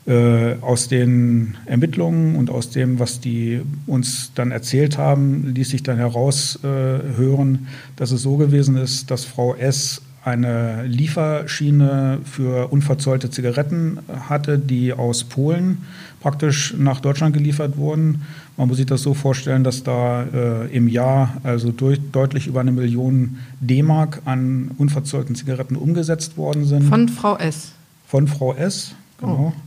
Äh, 0.06 0.58
aus 0.60 0.86
den 0.86 1.56
Ermittlungen 1.66 2.36
und 2.36 2.48
aus 2.48 2.70
dem, 2.70 3.00
was 3.00 3.18
die 3.18 3.60
uns 3.88 4.30
dann 4.36 4.52
erzählt 4.52 4.98
haben, 4.98 5.52
ließ 5.52 5.70
sich 5.70 5.82
dann 5.82 5.96
heraushören, 5.96 7.54
äh, 7.54 7.96
dass 7.96 8.12
es 8.12 8.22
so 8.22 8.36
gewesen 8.36 8.76
ist, 8.76 9.10
dass 9.10 9.24
Frau 9.24 9.56
S 9.56 10.02
eine 10.26 10.84
Lieferschiene 10.86 12.18
für 12.24 12.72
unverzollte 12.72 13.30
Zigaretten 13.30 14.00
hatte, 14.28 14.58
die 14.58 14.92
aus 14.92 15.22
Polen 15.22 15.78
praktisch 16.20 16.74
nach 16.76 16.98
Deutschland 17.00 17.32
geliefert 17.32 17.76
wurden. 17.76 18.22
Man 18.56 18.66
muss 18.66 18.78
sich 18.78 18.86
das 18.86 19.02
so 19.02 19.14
vorstellen, 19.14 19.62
dass 19.62 19.84
da 19.84 20.24
äh, 20.24 20.76
im 20.76 20.88
Jahr 20.88 21.36
also 21.44 21.70
durch, 21.70 22.00
deutlich 22.10 22.48
über 22.48 22.58
eine 22.58 22.72
Million 22.72 23.38
D-Mark 23.60 24.22
an 24.24 24.72
unverzollten 24.78 25.36
Zigaretten 25.36 25.76
umgesetzt 25.76 26.36
worden 26.36 26.64
sind. 26.64 26.82
Von 26.88 27.08
Frau 27.08 27.36
S. 27.36 27.70
Von 28.08 28.26
Frau 28.26 28.52
S, 28.52 28.96
genau. 29.18 29.54
Oh. 29.54 29.60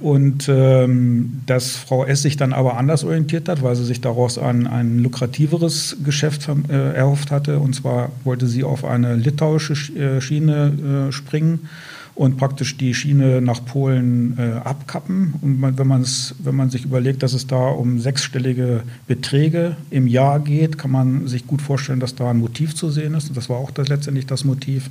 Und 0.00 0.48
ähm, 0.48 1.42
dass 1.46 1.76
Frau 1.76 2.04
S. 2.04 2.22
sich 2.22 2.36
dann 2.36 2.52
aber 2.52 2.76
anders 2.76 3.04
orientiert 3.04 3.48
hat, 3.48 3.62
weil 3.62 3.76
sie 3.76 3.84
sich 3.84 4.00
daraus 4.00 4.38
ein, 4.38 4.66
ein 4.66 4.98
lukrativeres 4.98 5.98
Geschäft 6.04 6.48
äh, 6.68 6.94
erhofft 6.94 7.30
hatte. 7.30 7.58
Und 7.58 7.74
zwar 7.74 8.10
wollte 8.24 8.46
sie 8.46 8.64
auf 8.64 8.84
eine 8.84 9.16
litauische 9.16 9.74
äh, 9.94 10.20
Schiene 10.20 11.08
äh, 11.08 11.12
springen 11.12 11.68
und 12.14 12.36
praktisch 12.36 12.76
die 12.76 12.92
Schiene 12.92 13.40
nach 13.40 13.64
Polen 13.64 14.36
äh, 14.38 14.58
abkappen. 14.64 15.34
Und 15.40 15.60
man, 15.60 15.78
wenn, 15.78 15.86
man's, 15.86 16.34
wenn 16.38 16.54
man 16.54 16.70
sich 16.70 16.84
überlegt, 16.84 17.22
dass 17.22 17.32
es 17.32 17.46
da 17.46 17.68
um 17.68 17.98
sechsstellige 17.98 18.82
Beträge 19.06 19.76
im 19.90 20.06
Jahr 20.06 20.40
geht, 20.40 20.76
kann 20.76 20.90
man 20.90 21.28
sich 21.28 21.46
gut 21.46 21.62
vorstellen, 21.62 22.00
dass 22.00 22.14
da 22.14 22.30
ein 22.30 22.38
Motiv 22.38 22.74
zu 22.74 22.90
sehen 22.90 23.14
ist. 23.14 23.28
Und 23.28 23.36
das 23.36 23.48
war 23.48 23.56
auch 23.56 23.70
das, 23.70 23.88
letztendlich 23.88 24.26
das 24.26 24.44
Motiv. 24.44 24.90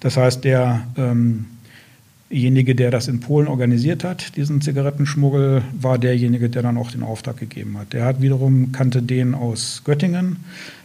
Das 0.00 0.16
heißt, 0.16 0.44
der 0.44 0.86
ähm, 0.96 1.46
derjenige, 2.34 2.74
der 2.74 2.90
das 2.90 3.06
in 3.06 3.20
Polen 3.20 3.46
organisiert 3.46 4.02
hat, 4.02 4.36
diesen 4.36 4.60
Zigarettenschmuggel, 4.60 5.62
war 5.80 5.98
derjenige, 5.98 6.50
der 6.50 6.62
dann 6.62 6.76
auch 6.76 6.90
den 6.90 7.04
Auftrag 7.04 7.36
gegeben 7.36 7.78
hat. 7.78 7.92
Der 7.92 8.04
hat 8.04 8.20
wiederum 8.20 8.72
kannte 8.72 9.02
den 9.02 9.36
aus 9.36 9.82
Göttingen, 9.84 10.38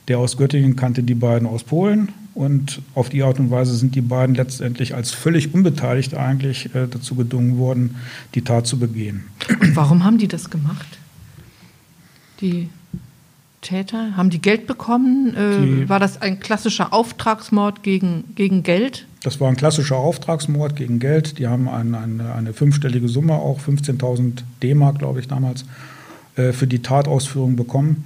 der 0.08 0.20
aus 0.20 0.38
Göttingen 0.38 0.76
kannte 0.76 1.02
die 1.02 1.16
beiden 1.16 1.47
aus 1.47 1.64
Polen 1.64 2.10
und 2.36 2.84
auf 2.93 3.10
die 3.10 3.24
Art 3.24 3.39
und 3.39 3.50
Weise 3.50 3.76
sind 3.76 3.95
die 3.95 4.02
beiden 4.02 4.36
letztendlich 4.36 4.93
als 4.93 5.10
völlig 5.10 5.52
unbeteiligt 5.52 6.14
eigentlich 6.14 6.74
äh, 6.76 6.88
dazu 6.88 7.16
gedungen 7.16 7.58
worden, 7.58 7.95
die 8.36 8.43
Tat 8.43 8.68
zu 8.68 8.78
begehen. 8.78 9.24
Und 9.60 9.76
warum 9.76 10.04
haben 10.04 10.20
die 10.20 10.28
das 10.28 10.52
gemacht? 10.52 11.00
Die 12.41 12.70
Täter? 13.62 14.16
Haben 14.16 14.30
die 14.30 14.41
Geld 14.41 14.68
bekommen? 14.68 15.36
Äh, 15.36 15.62
die, 15.62 15.89
war 15.89 15.99
das 15.99 16.22
ein 16.22 16.39
klassischer 16.39 16.93
Auftragsmord 16.93 17.84
gegen, 17.84 18.24
gegen 18.36 18.64
Geld? 18.64 19.05
Das 19.24 19.39
war 19.39 19.49
ein 19.49 19.57
klassischer 19.57 19.97
Auftragsmord 19.97 20.76
gegen 20.76 20.99
Geld. 20.99 21.39
Die 21.39 21.47
haben 21.47 21.68
ein, 21.68 21.93
eine, 21.93 22.34
eine 22.34 22.53
fünfstellige 22.53 23.10
Summe, 23.10 23.34
auch 23.34 23.60
15.000 23.60 24.43
D-Mark, 24.64 24.99
glaube 24.99 25.20
ich, 25.20 25.28
damals, 25.28 25.66
äh, 26.36 26.53
für 26.53 26.68
die 26.68 26.82
Tatausführung 26.82 27.55
bekommen. 27.55 28.05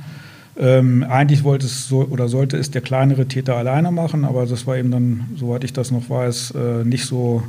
Ähm, 0.55 1.03
eigentlich 1.03 1.43
wollte 1.43 1.65
es 1.65 1.87
so 1.87 2.03
oder 2.03 2.27
sollte 2.27 2.57
es 2.57 2.69
der 2.69 2.81
kleinere 2.81 3.27
Täter 3.27 3.55
alleine 3.55 3.91
machen, 3.91 4.23
aber 4.23 4.45
das 4.45 4.67
war 4.67 4.77
eben 4.77 4.91
dann, 4.91 5.31
soweit 5.35 5.63
ich 5.63 5.73
das 5.73 5.89
noch 5.89 6.11
weiß, 6.11 6.51
äh, 6.51 6.83
nicht 6.83 7.05
so 7.05 7.41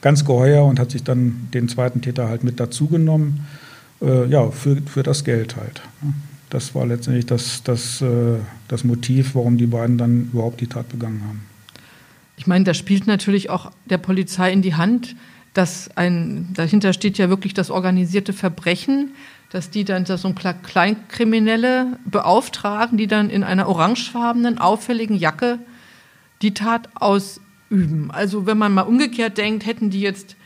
ganz 0.00 0.24
geheuer 0.24 0.64
und 0.64 0.78
hat 0.78 0.92
sich 0.92 1.02
dann 1.02 1.48
den 1.52 1.68
zweiten 1.68 2.02
Täter 2.02 2.28
halt 2.28 2.44
mit 2.44 2.60
dazugenommen. 2.60 3.46
Äh, 4.00 4.26
ja, 4.26 4.50
für, 4.50 4.76
für 4.86 5.02
das 5.02 5.24
Geld 5.24 5.56
halt. 5.56 5.82
Das 6.52 6.74
war 6.74 6.84
letztendlich 6.84 7.24
das, 7.24 7.62
das, 7.62 8.02
äh, 8.02 8.36
das 8.68 8.84
Motiv, 8.84 9.34
warum 9.34 9.56
die 9.56 9.66
beiden 9.66 9.96
dann 9.96 10.28
überhaupt 10.34 10.60
die 10.60 10.66
Tat 10.66 10.86
begangen 10.90 11.22
haben. 11.26 11.40
Ich 12.36 12.46
meine, 12.46 12.66
das 12.66 12.76
spielt 12.76 13.06
natürlich 13.06 13.48
auch 13.48 13.70
der 13.86 13.96
Polizei 13.96 14.52
in 14.52 14.60
die 14.60 14.74
Hand, 14.74 15.16
dass 15.54 15.96
ein, 15.96 16.48
dahinter 16.52 16.92
steht 16.92 17.16
ja 17.16 17.30
wirklich 17.30 17.54
das 17.54 17.70
organisierte 17.70 18.34
Verbrechen, 18.34 19.14
dass 19.48 19.70
die 19.70 19.84
dann 19.84 20.04
so 20.04 20.28
ein 20.28 20.34
Kleinkriminelle 20.34 21.98
beauftragen, 22.04 22.98
die 22.98 23.06
dann 23.06 23.30
in 23.30 23.44
einer 23.44 23.66
orangefarbenen, 23.66 24.58
auffälligen 24.58 25.16
Jacke 25.16 25.58
die 26.42 26.52
Tat 26.52 26.90
ausüben. 26.96 28.10
Also 28.10 28.44
wenn 28.44 28.58
man 28.58 28.74
mal 28.74 28.82
umgekehrt 28.82 29.38
denkt, 29.38 29.64
hätten 29.64 29.88
die 29.88 30.02
jetzt 30.02 30.36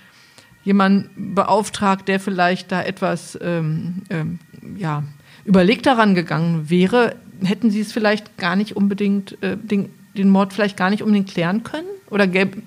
jemanden 0.63 1.35
beauftragt, 1.35 2.07
der 2.07 2.21
vielleicht 2.21 2.71
da 2.71 2.81
etwas 2.81 3.37
ähm, 3.43 4.03
ähm, 4.09 4.39
ja, 4.77 5.03
überlegt 5.47 5.87
daran 5.87 6.15
gegangen 6.15 6.69
wäre, 6.69 7.17
hätten 7.43 7.71
sie 7.71 7.81
es 7.81 7.93
vielleicht 7.93 8.37
gar 8.37 8.57
nicht 8.57 8.77
unbedingt 8.77 9.43
äh, 9.43 9.57
den 9.57 9.89
den 10.17 10.31
Mord 10.31 10.53
vielleicht 10.53 10.77
gar 10.77 10.91
nicht 10.91 11.03
unbedingt 11.03 11.29
klären 11.29 11.63
können? 11.63 11.87
Oder 12.11 12.27
gäbe, 12.27 12.63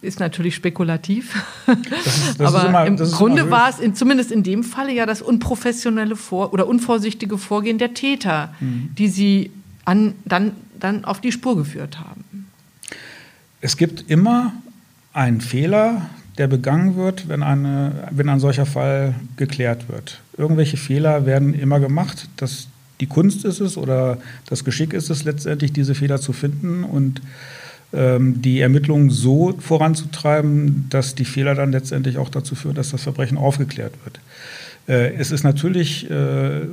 ist 0.00 0.20
natürlich 0.20 0.54
spekulativ. 0.54 1.42
Das 1.66 2.16
ist, 2.16 2.40
das 2.40 2.54
Aber 2.54 2.68
immer, 2.68 2.86
im 2.86 2.96
Grunde 2.96 3.50
war 3.50 3.68
es 3.68 3.78
in, 3.78 3.94
zumindest 3.94 4.32
in 4.32 4.42
dem 4.42 4.64
Falle 4.64 4.92
ja 4.92 5.06
das 5.06 5.22
unprofessionelle 5.22 6.16
Vor 6.16 6.52
oder 6.52 6.66
unvorsichtige 6.66 7.38
Vorgehen 7.38 7.78
der 7.78 7.94
Täter, 7.94 8.54
mhm. 8.60 8.90
die 8.98 9.08
sie 9.08 9.50
an, 9.84 10.14
dann, 10.24 10.52
dann 10.78 11.04
auf 11.04 11.20
die 11.20 11.32
Spur 11.32 11.56
geführt 11.56 12.00
haben. 12.00 12.48
Es 13.60 13.76
gibt 13.76 14.10
immer 14.10 14.52
einen 15.12 15.40
Fehler, 15.40 16.10
der 16.38 16.46
begangen 16.46 16.96
wird, 16.96 17.28
wenn, 17.28 17.42
eine, 17.42 18.08
wenn 18.10 18.28
ein 18.28 18.40
solcher 18.40 18.66
Fall 18.66 19.14
geklärt 19.36 19.88
wird. 19.88 20.20
Irgendwelche 20.36 20.76
Fehler 20.76 21.26
werden 21.26 21.54
immer 21.54 21.78
gemacht. 21.80 22.28
Das 22.36 22.68
die 23.02 23.08
Kunst 23.08 23.44
ist 23.44 23.60
es 23.60 23.76
oder 23.76 24.18
das 24.48 24.62
Geschick 24.62 24.92
ist 24.92 25.10
es 25.10 25.24
letztendlich, 25.24 25.72
diese 25.72 25.96
Fehler 25.96 26.20
zu 26.20 26.32
finden 26.32 26.84
und 26.84 27.20
ähm, 27.92 28.40
die 28.40 28.60
Ermittlungen 28.60 29.10
so 29.10 29.54
voranzutreiben, 29.58 30.86
dass 30.88 31.16
die 31.16 31.24
Fehler 31.24 31.56
dann 31.56 31.72
letztendlich 31.72 32.16
auch 32.16 32.28
dazu 32.28 32.54
führen, 32.54 32.76
dass 32.76 32.90
das 32.90 33.02
Verbrechen 33.02 33.38
aufgeklärt 33.38 33.92
wird. 34.04 34.20
Äh, 34.86 35.14
es 35.16 35.32
ist 35.32 35.42
natürlich 35.42 36.08
äh, 36.10 36.60
äh 36.60 36.66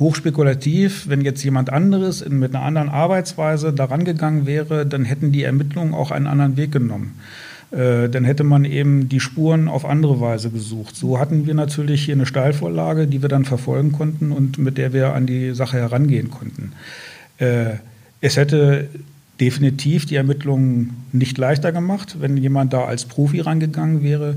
hochspekulativ, 0.00 1.08
wenn 1.08 1.20
jetzt 1.20 1.44
jemand 1.44 1.70
anderes 1.70 2.28
mit 2.28 2.54
einer 2.54 2.64
anderen 2.64 2.88
Arbeitsweise 2.88 3.72
daran 3.72 4.04
gegangen 4.04 4.46
wäre, 4.46 4.84
dann 4.84 5.04
hätten 5.04 5.30
die 5.30 5.44
Ermittlungen 5.44 5.94
auch 5.94 6.10
einen 6.10 6.26
anderen 6.26 6.56
Weg 6.56 6.72
genommen. 6.72 7.20
Äh, 7.72 8.08
dann 8.08 8.24
hätte 8.24 8.44
man 8.44 8.64
eben 8.64 9.08
die 9.08 9.20
Spuren 9.20 9.68
auf 9.68 9.84
andere 9.84 10.20
Weise 10.20 10.50
gesucht. 10.50 10.94
So 10.94 11.18
hatten 11.18 11.46
wir 11.46 11.54
natürlich 11.54 12.04
hier 12.04 12.14
eine 12.14 12.26
Steilvorlage, 12.26 13.06
die 13.06 13.22
wir 13.22 13.28
dann 13.28 13.44
verfolgen 13.44 13.92
konnten 13.92 14.30
und 14.30 14.58
mit 14.58 14.78
der 14.78 14.92
wir 14.92 15.14
an 15.14 15.26
die 15.26 15.52
Sache 15.54 15.78
herangehen 15.78 16.30
konnten. 16.30 16.72
Äh, 17.38 17.74
es 18.20 18.36
hätte 18.36 18.88
definitiv 19.40 20.06
die 20.06 20.14
Ermittlungen 20.14 21.04
nicht 21.12 21.38
leichter 21.38 21.72
gemacht, 21.72 22.16
wenn 22.20 22.36
jemand 22.36 22.72
da 22.72 22.84
als 22.84 23.04
Profi 23.04 23.40
rangegangen 23.40 24.02
wäre. 24.02 24.36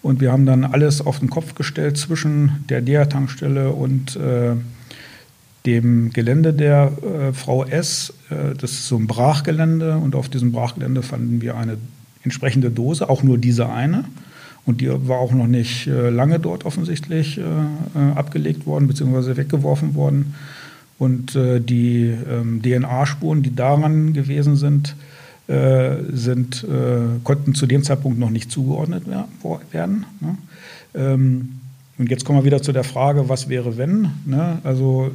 Und 0.01 0.21
wir 0.21 0.31
haben 0.31 0.45
dann 0.45 0.63
alles 0.63 1.01
auf 1.01 1.19
den 1.19 1.29
Kopf 1.29 1.55
gestellt 1.55 1.97
zwischen 1.97 2.63
der 2.69 2.81
DEA-Tankstelle 2.81 3.71
und 3.71 4.15
äh, 4.15 4.55
dem 5.65 6.11
Gelände 6.13 6.53
der 6.53 6.91
äh, 7.01 7.33
Frau 7.33 7.63
S. 7.63 8.13
Äh, 8.29 8.55
das 8.55 8.71
ist 8.71 8.87
so 8.87 8.97
ein 8.97 9.07
Brachgelände 9.07 9.97
und 9.97 10.15
auf 10.15 10.29
diesem 10.29 10.51
Brachgelände 10.51 11.01
fanden 11.01 11.41
wir 11.41 11.57
eine 11.57 11.77
entsprechende 12.23 12.69
Dose, 12.69 13.09
auch 13.09 13.23
nur 13.23 13.37
diese 13.37 13.69
eine. 13.69 14.05
Und 14.65 14.81
die 14.81 14.89
war 14.89 15.19
auch 15.19 15.31
noch 15.31 15.47
nicht 15.47 15.87
äh, 15.87 16.09
lange 16.09 16.39
dort 16.39 16.65
offensichtlich 16.65 17.37
äh, 17.37 17.41
äh, 17.41 18.11
abgelegt 18.15 18.65
worden 18.65 18.87
bzw. 18.87 19.37
weggeworfen 19.37 19.95
worden. 19.95 20.33
Und 20.97 21.35
die 21.35 22.05
ähm, 22.05 22.61
DNA-Spuren, 22.61 23.43
die 23.43 23.53
daran 23.53 24.13
gewesen 24.13 24.55
sind, 24.55 24.95
sind, 25.45 26.65
konnten 27.23 27.53
zu 27.53 27.67
dem 27.67 27.83
Zeitpunkt 27.83 28.17
noch 28.17 28.29
nicht 28.29 28.49
zugeordnet 28.49 29.03
werden. 29.71 30.05
Ne? 30.21 30.37
Ähm, 30.95 31.59
und 31.97 32.09
jetzt 32.09 32.23
kommen 32.23 32.39
wir 32.39 32.45
wieder 32.45 32.61
zu 32.61 32.71
der 32.71 32.85
Frage, 32.85 33.27
was 33.27 33.49
wäre 33.49 33.77
wenn? 33.77 34.09
Ne? 34.25 34.59
Also 34.63 35.11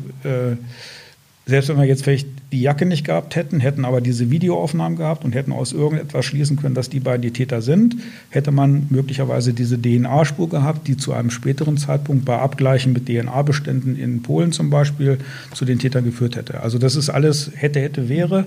selbst 1.51 1.69
wenn 1.69 1.77
wir 1.77 1.85
jetzt 1.85 2.05
vielleicht 2.05 2.29
die 2.53 2.61
Jacke 2.63 2.87
nicht 2.87 3.05
gehabt 3.05 3.37
hätten, 3.37 3.61
hätten 3.61 3.85
aber 3.85 4.01
diese 4.01 4.31
Videoaufnahmen 4.31 4.97
gehabt 4.97 5.25
und 5.25 5.35
hätten 5.35 5.53
aus 5.53 5.73
irgendetwas 5.73 6.25
schließen 6.25 6.57
können, 6.57 6.75
dass 6.75 6.89
die 6.89 7.01
beiden 7.01 7.23
die 7.23 7.33
Täter 7.33 7.61
sind, 7.61 7.97
hätte 8.31 8.51
man 8.53 8.87
möglicherweise 8.89 9.53
diese 9.53 9.81
DNA-Spur 9.81 10.49
gehabt, 10.49 10.89
die 10.89 10.97
zu 10.97 11.13
einem 11.13 11.31
späteren 11.31 11.77
Zeitpunkt 11.77 12.25
bei 12.25 12.39
Abgleichen 12.39 12.93
mit 12.93 13.07
DNA-Beständen 13.07 13.97
in 13.97 14.23
Polen 14.23 14.53
zum 14.53 14.71
Beispiel 14.71 15.19
zu 15.53 15.65
den 15.65 15.79
Tätern 15.79 16.05
geführt 16.05 16.37
hätte. 16.37 16.61
Also 16.61 16.79
das 16.79 16.97
ist 16.97 17.11
alles 17.11 17.51
hätte, 17.55 17.81
hätte, 17.81 18.09
wäre. 18.09 18.47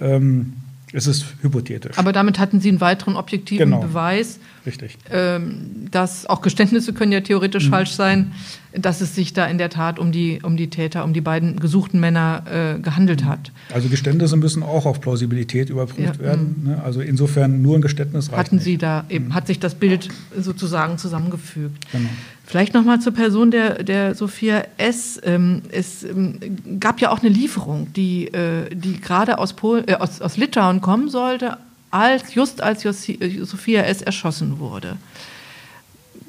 Ähm, 0.00 0.54
es 0.92 1.06
ist 1.06 1.24
hypothetisch. 1.40 1.96
Aber 1.96 2.12
damit 2.12 2.38
hatten 2.38 2.60
Sie 2.60 2.68
einen 2.68 2.80
weiteren 2.80 3.16
objektiven 3.16 3.70
Genau. 3.70 3.80
Beweis, 3.80 4.38
Richtig. 4.64 4.96
ähm, 5.10 5.88
dass 5.90 6.26
auch 6.26 6.40
Geständnisse 6.40 6.92
können 6.92 7.12
ja 7.12 7.20
theoretisch 7.20 7.66
Mhm. 7.66 7.70
falsch 7.70 7.90
sein, 7.92 8.32
dass 8.72 9.00
es 9.00 9.14
sich 9.14 9.32
da 9.32 9.46
in 9.46 9.58
der 9.58 9.68
Tat 9.70 9.98
um 9.98 10.12
die, 10.12 10.40
um 10.42 10.56
die 10.56 10.70
Täter, 10.70 11.04
um 11.04 11.12
die 11.12 11.20
beiden 11.20 11.58
gesuchten 11.60 12.00
Männer 12.00 12.44
äh, 12.76 12.80
gehandelt 12.80 13.24
hat. 13.24 13.52
Also 13.74 13.88
Geständnisse 13.88 14.36
müssen 14.36 14.62
auch 14.62 14.86
auf 14.86 15.00
Plausibilität 15.00 15.68
überprüft 15.68 16.16
Ja, 16.16 16.24
werden. 16.24 16.62
Ne? 16.64 16.82
Also 16.82 17.00
insofern 17.00 17.60
nur 17.60 17.76
ein 17.76 17.82
Geständnis 17.82 18.28
reicht 18.30 18.38
Hatten 18.38 18.56
nicht. 18.56 18.64
Sie 18.64 18.78
da 18.78 19.04
eben, 19.08 19.34
hat 19.34 19.46
sich 19.46 19.58
das 19.60 19.74
Bild 19.74 20.08
sozusagen 20.38 20.96
zusammengefügt. 20.96 21.90
Genau. 21.92 22.08
Vielleicht 22.44 22.74
noch 22.74 22.84
mal 22.84 23.00
zur 23.00 23.14
Person 23.14 23.50
der, 23.50 23.82
der 23.82 24.14
Sophia 24.14 24.64
S. 24.78 25.20
Ähm, 25.24 25.62
es 25.70 26.02
ähm, 26.04 26.38
gab 26.80 27.00
ja 27.00 27.10
auch 27.10 27.20
eine 27.20 27.28
Lieferung, 27.28 27.92
die, 27.94 28.28
äh, 28.28 28.74
die 28.74 29.00
gerade 29.00 29.38
aus, 29.38 29.52
Polen, 29.52 29.86
äh, 29.88 29.94
aus, 29.94 30.20
aus 30.20 30.36
Litauen 30.36 30.80
kommen 30.80 31.08
sollte, 31.08 31.56
als, 31.92 32.34
just 32.34 32.60
als 32.60 32.84
äh, 32.84 33.44
Sophia 33.44 33.82
S. 33.82 34.02
erschossen 34.02 34.58
wurde. 34.58 34.96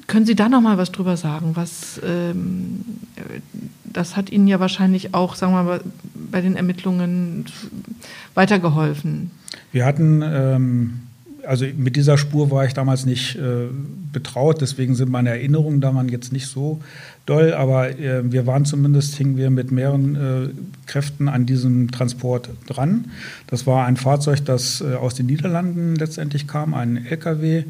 Können 0.05 0.25
Sie 0.25 0.35
da 0.35 0.49
noch 0.49 0.61
mal 0.61 0.77
was 0.77 0.91
drüber 0.91 1.17
sagen? 1.17 1.55
Was, 1.55 1.99
ähm, 2.03 2.83
äh, 3.15 3.39
das 3.85 4.15
hat 4.15 4.29
Ihnen 4.29 4.47
ja 4.47 4.59
wahrscheinlich 4.59 5.13
auch, 5.13 5.35
sagen 5.35 5.53
wir 5.53 5.63
mal, 5.63 5.81
bei 6.13 6.41
den 6.41 6.55
Ermittlungen 6.55 7.45
weitergeholfen. 8.33 9.31
Wir 9.71 9.85
hatten, 9.85 10.21
ähm, 10.21 10.99
also 11.45 11.65
mit 11.75 11.95
dieser 11.95 12.17
Spur 12.17 12.51
war 12.51 12.65
ich 12.65 12.73
damals 12.73 13.05
nicht 13.05 13.35
äh, 13.35 13.67
betraut, 14.11 14.61
deswegen 14.61 14.95
sind 14.95 15.11
meine 15.11 15.29
Erinnerungen 15.29 15.81
da 15.81 15.93
waren 15.93 16.09
jetzt 16.09 16.31
nicht 16.31 16.47
so 16.47 16.81
doll, 17.25 17.53
aber 17.53 17.97
äh, 17.99 18.31
wir 18.31 18.45
waren 18.45 18.65
zumindest, 18.65 19.15
hingen 19.15 19.37
wir 19.37 19.49
mit 19.49 19.71
mehreren 19.71 20.15
äh, 20.15 20.49
Kräften 20.87 21.27
an 21.27 21.45
diesem 21.45 21.91
Transport 21.91 22.49
dran. 22.67 23.05
Das 23.47 23.65
war 23.65 23.85
ein 23.85 23.97
Fahrzeug, 23.97 24.45
das 24.45 24.81
äh, 24.81 24.95
aus 24.95 25.15
den 25.15 25.27
Niederlanden 25.27 25.95
letztendlich 25.95 26.47
kam, 26.47 26.73
ein 26.73 27.05
LKW. 27.05 27.63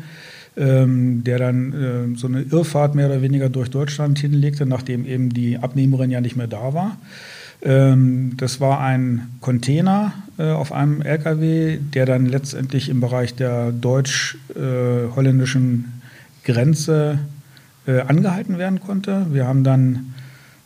Ähm, 0.55 1.23
der 1.23 1.39
dann 1.39 1.73
äh, 1.73 2.15
so 2.15 2.27
eine 2.27 2.43
Irrfahrt 2.43 2.93
mehr 2.93 3.07
oder 3.07 3.23
weniger 3.23 3.49
durch 3.49 3.71
Deutschland 3.71 4.19
hinlegte, 4.19 4.67
nachdem 4.67 5.07
eben 5.07 5.31
die 5.31 5.57
Abnehmerin 5.57 6.11
ja 6.11 6.21
nicht 6.21 6.35
mehr 6.35 6.45
da 6.45 6.75
war. 6.75 6.97
Ähm, 7.63 8.33
das 8.37 8.59
war 8.59 8.79
ein 8.81 9.29
Container 9.39 10.13
äh, 10.37 10.51
auf 10.51 10.73
einem 10.73 11.01
LKW, 11.01 11.77
der 11.77 12.05
dann 12.05 12.25
letztendlich 12.25 12.89
im 12.89 12.99
Bereich 12.99 13.35
der 13.35 13.71
deutsch-holländischen 13.71 16.01
Grenze 16.43 17.19
äh, 17.87 18.01
angehalten 18.01 18.57
werden 18.57 18.81
konnte. 18.81 19.27
Wir 19.31 19.47
haben 19.47 19.63
dann 19.63 20.13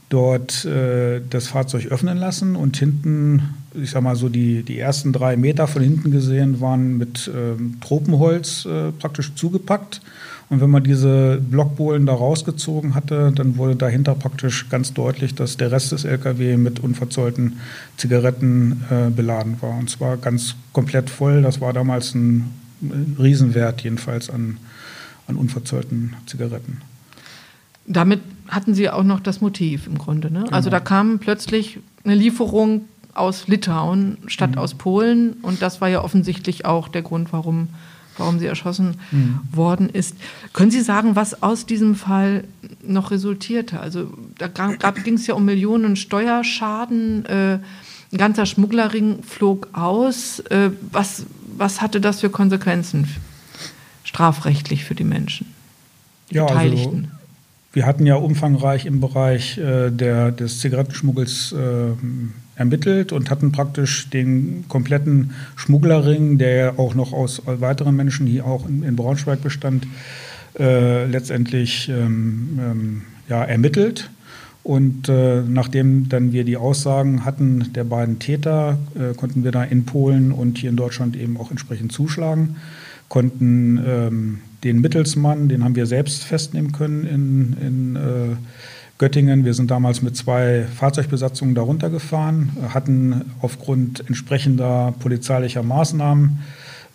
dort 0.10 0.66
äh, 0.66 1.22
das 1.30 1.45
Fahrzeug 1.48 1.86
öffnen 1.88 2.18
lassen 2.18 2.56
und 2.56 2.78
hinten, 2.78 3.43
ich 3.76 3.91
sag 3.91 4.02
mal 4.02 4.16
so 4.16 4.30
die, 4.30 4.64
die 4.64 4.80
ersten 4.80 5.14
drei 5.14 5.38
Meter 5.38 5.68
von 5.68 5.84
hinten 5.84 6.10
gesehen, 6.10 6.60
waren 6.62 6.98
mit 6.98 7.30
ähm, 7.36 7.78
Tropenholz 7.82 8.68
praktisch 9.00 9.36
zugepackt. 9.36 10.02
Und 10.50 10.62
wenn 10.62 10.70
man 10.70 10.84
diese 10.84 11.41
Blockbohlen 11.41 12.06
da 12.06 12.14
rausgezogen 12.14 12.95
hatte, 12.95 13.34
dann 13.36 13.58
wurde 13.58 13.76
dahinter 13.76 14.16
praktisch 14.16 14.70
ganz 14.70 14.93
deutlich, 14.93 15.36
dass 15.36 15.58
der 15.58 15.72
Rest 15.72 15.91
des 15.91 16.06
LKW 16.06 16.56
mit 16.56 16.80
unverzollten 16.80 17.60
Zigaretten 17.98 18.84
äh, 18.89 19.10
beladen 19.10 19.62
war. 19.62 19.78
Und 19.78 19.89
zwar 19.89 20.16
ganz 20.16 20.56
komplett 20.72 21.10
voll. 21.10 21.41
Das 21.41 21.60
war 21.60 21.74
damals 21.74 22.16
ein, 22.16 22.52
ein 22.82 23.18
Riesenwert 23.20 23.82
jedenfalls 23.82 24.30
an, 24.30 24.58
an 25.28 25.36
unverzollten 25.36 26.16
Zigaretten. 26.28 26.82
Damit 27.86 28.22
hatten 28.48 28.74
Sie 28.74 28.89
auch 28.89 29.04
noch 29.04 29.20
das 29.20 29.41
Motiv 29.41 29.88
im 29.88 29.98
Grunde. 29.98 30.32
Ne? 30.32 30.45
Also 30.52 30.70
da 30.70 30.80
kam 30.80 31.20
plötzlich 31.20 31.80
eine 32.06 32.16
Lieferung 32.16 32.82
aus 33.14 33.48
Litauen 33.48 34.18
statt 34.28 34.58
aus 34.58 34.76
Polen 34.76 35.34
und 35.41 35.62
das 35.62 35.82
war 35.82 35.89
ja 35.89 36.04
offensichtlich 36.04 36.66
auch 36.66 36.88
der 36.88 37.02
Grund, 37.02 37.34
warum, 37.34 37.70
warum 38.18 38.39
sie 38.39 38.45
erschossen 38.45 38.95
worden 39.51 39.89
ist. 39.89 40.15
Können 40.53 40.72
Sie 40.72 40.82
sagen, 40.82 41.15
was 41.15 41.43
aus 41.43 41.65
diesem 41.65 41.95
Fall 41.95 42.43
noch 42.86 43.11
resultierte? 43.11 43.80
Also 43.80 44.11
da 44.38 44.47
ging 44.91 45.15
es 45.15 45.28
ja 45.28 45.36
um 45.36 45.45
Millionen 45.45 45.95
Steuerschaden, 45.95 47.26
äh, 47.26 47.59
ein 48.11 48.18
ganzer 48.18 48.45
Schmugglerring 48.45 49.24
flog 49.24 49.70
aus. 49.74 50.39
Äh, 50.39 50.72
was, 50.91 51.26
was 51.57 51.82
hatte 51.82 51.99
das 51.99 52.22
für 52.22 52.30
Konsequenzen 52.30 53.07
strafrechtlich 54.03 54.86
für 54.86 54.95
die 54.95 55.03
Menschen? 55.03 55.47
Die 56.32 56.36
Ja, 56.36 56.43
also 56.43 56.53
Beteiligten? 56.53 57.11
Wir 57.74 57.86
hatten 57.86 58.05
ja 58.05 58.15
umfangreich 58.15 58.86
im 58.86 59.01
Bereich 59.01 59.57
äh, 59.57 59.91
der, 59.91 60.32
des 60.32 60.59
Zigarettenschmuggels 60.61 61.51
äh, 61.51 61.91
ermittelt 62.58 63.12
und 63.12 63.30
hatten 63.30 63.51
praktisch 63.51 64.10
den 64.10 64.66
kompletten 64.68 65.32
Schmugglerring, 65.55 66.38
der 66.38 66.55
ja 66.55 66.74
auch 66.78 66.95
noch 66.95 67.14
aus 67.14 67.43
weiteren 67.45 67.95
Menschen 67.95 68.26
hier 68.26 68.45
auch 68.45 68.68
in, 68.68 68.95
Braunschweig 68.95 69.41
bestand, 69.41 69.88
äh, 70.60 71.05
letztendlich 71.05 71.88
ähm, 71.88 72.60
ähm, 72.60 73.01
ja, 73.30 73.43
ermittelt. 73.43 74.10
Und 74.64 75.08
äh, 75.08 75.43
nachdem 75.47 76.10
dann 76.10 76.34
wir 76.34 76.43
die 76.43 76.58
Aussagen 76.58 77.24
hatten 77.24 77.72
der 77.74 77.86
beiden 77.86 78.20
Täter, 78.20 78.78
äh, 78.95 79.14
konnten 79.14 79.43
wir 79.43 79.51
da 79.51 79.64
in 79.64 79.86
Polen 79.86 80.32
und 80.34 80.58
hier 80.58 80.72
in 80.72 80.76
Deutschland 80.76 81.16
eben 81.16 81.38
auch 81.38 81.51
entsprechend 81.51 81.93
zuschlagen, 81.93 82.58
konnten 83.08 83.80
ähm, 83.88 84.39
den 84.64 84.82
Mittelsmann, 84.82 85.47
den 85.47 85.64
haben 85.64 85.76
wir 85.76 85.86
selbst 85.86 86.24
festnehmen 86.24 86.74
können 86.74 87.05
in, 87.05 87.55
in 87.66 87.95
äh, 87.95 88.36
Göttingen. 88.98 89.45
Wir 89.45 89.54
sind 89.54 89.70
damals 89.70 90.02
mit 90.02 90.18
zwei 90.18 90.64
Fahrzeugbesatzungen 90.64 91.54
darunter 91.54 91.89
gefahren, 91.89 92.58
hatten 92.74 93.34
aufgrund 93.41 94.08
entsprechender 94.08 94.93
polizeilicher 95.00 95.62
Maßnahmen 95.62 96.39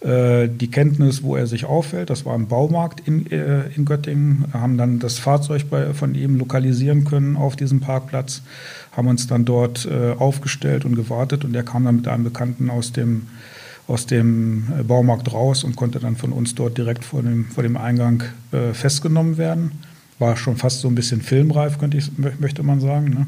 äh, 0.01 0.49
die 0.49 0.69
Kenntnis, 0.69 1.23
wo 1.23 1.37
er 1.37 1.47
sich 1.47 1.65
aufhält. 1.65 2.11
Das 2.11 2.25
war 2.27 2.35
im 2.35 2.49
Baumarkt 2.49 3.07
in, 3.07 3.31
äh, 3.31 3.69
in 3.77 3.85
Göttingen. 3.85 4.47
Haben 4.53 4.79
dann 4.79 4.99
das 4.99 5.21
Fahrzeug 5.21 5.71
bei, 5.71 5.95
von 5.95 6.17
ihm 6.17 6.39
lokalisieren 6.39 7.05
können 7.05 7.37
auf 7.37 7.55
diesem 7.55 7.79
Parkplatz, 7.79 8.43
haben 8.91 9.07
uns 9.07 9.29
dann 9.29 9.45
dort 9.45 9.87
äh, 9.87 10.13
aufgestellt 10.19 10.85
und 10.85 10.97
gewartet 10.97 11.45
und 11.45 11.55
er 11.55 11.63
kam 11.63 11.85
dann 11.85 11.97
mit 11.97 12.09
einem 12.09 12.25
Bekannten 12.25 12.69
aus 12.71 12.93
dem 12.93 13.29
aus 13.89 14.07
dem 14.07 14.69
Baumarkt 14.87 15.33
raus 15.33 15.65
und 15.65 15.75
konnte 15.75 15.99
dann 15.99 16.15
von 16.15 16.33
uns 16.33 16.55
dort 16.55 16.79
direkt 16.79 17.05
vor 17.05 17.21
dem, 17.21 17.47
vor 17.47 17.65
dem 17.65 17.77
Eingang 17.77 18.23
äh, 18.53 18.73
festgenommen 18.73 19.39
werden. 19.39 19.73
War 20.23 20.37
schon 20.37 20.57
fast 20.57 20.81
so 20.81 20.89
ein 20.89 20.95
bisschen 20.95 21.21
filmreif, 21.21 21.79
könnte 21.79 21.97
ich, 21.97 22.11
möchte 22.17 22.63
man 22.63 22.79
sagen. 22.79 23.27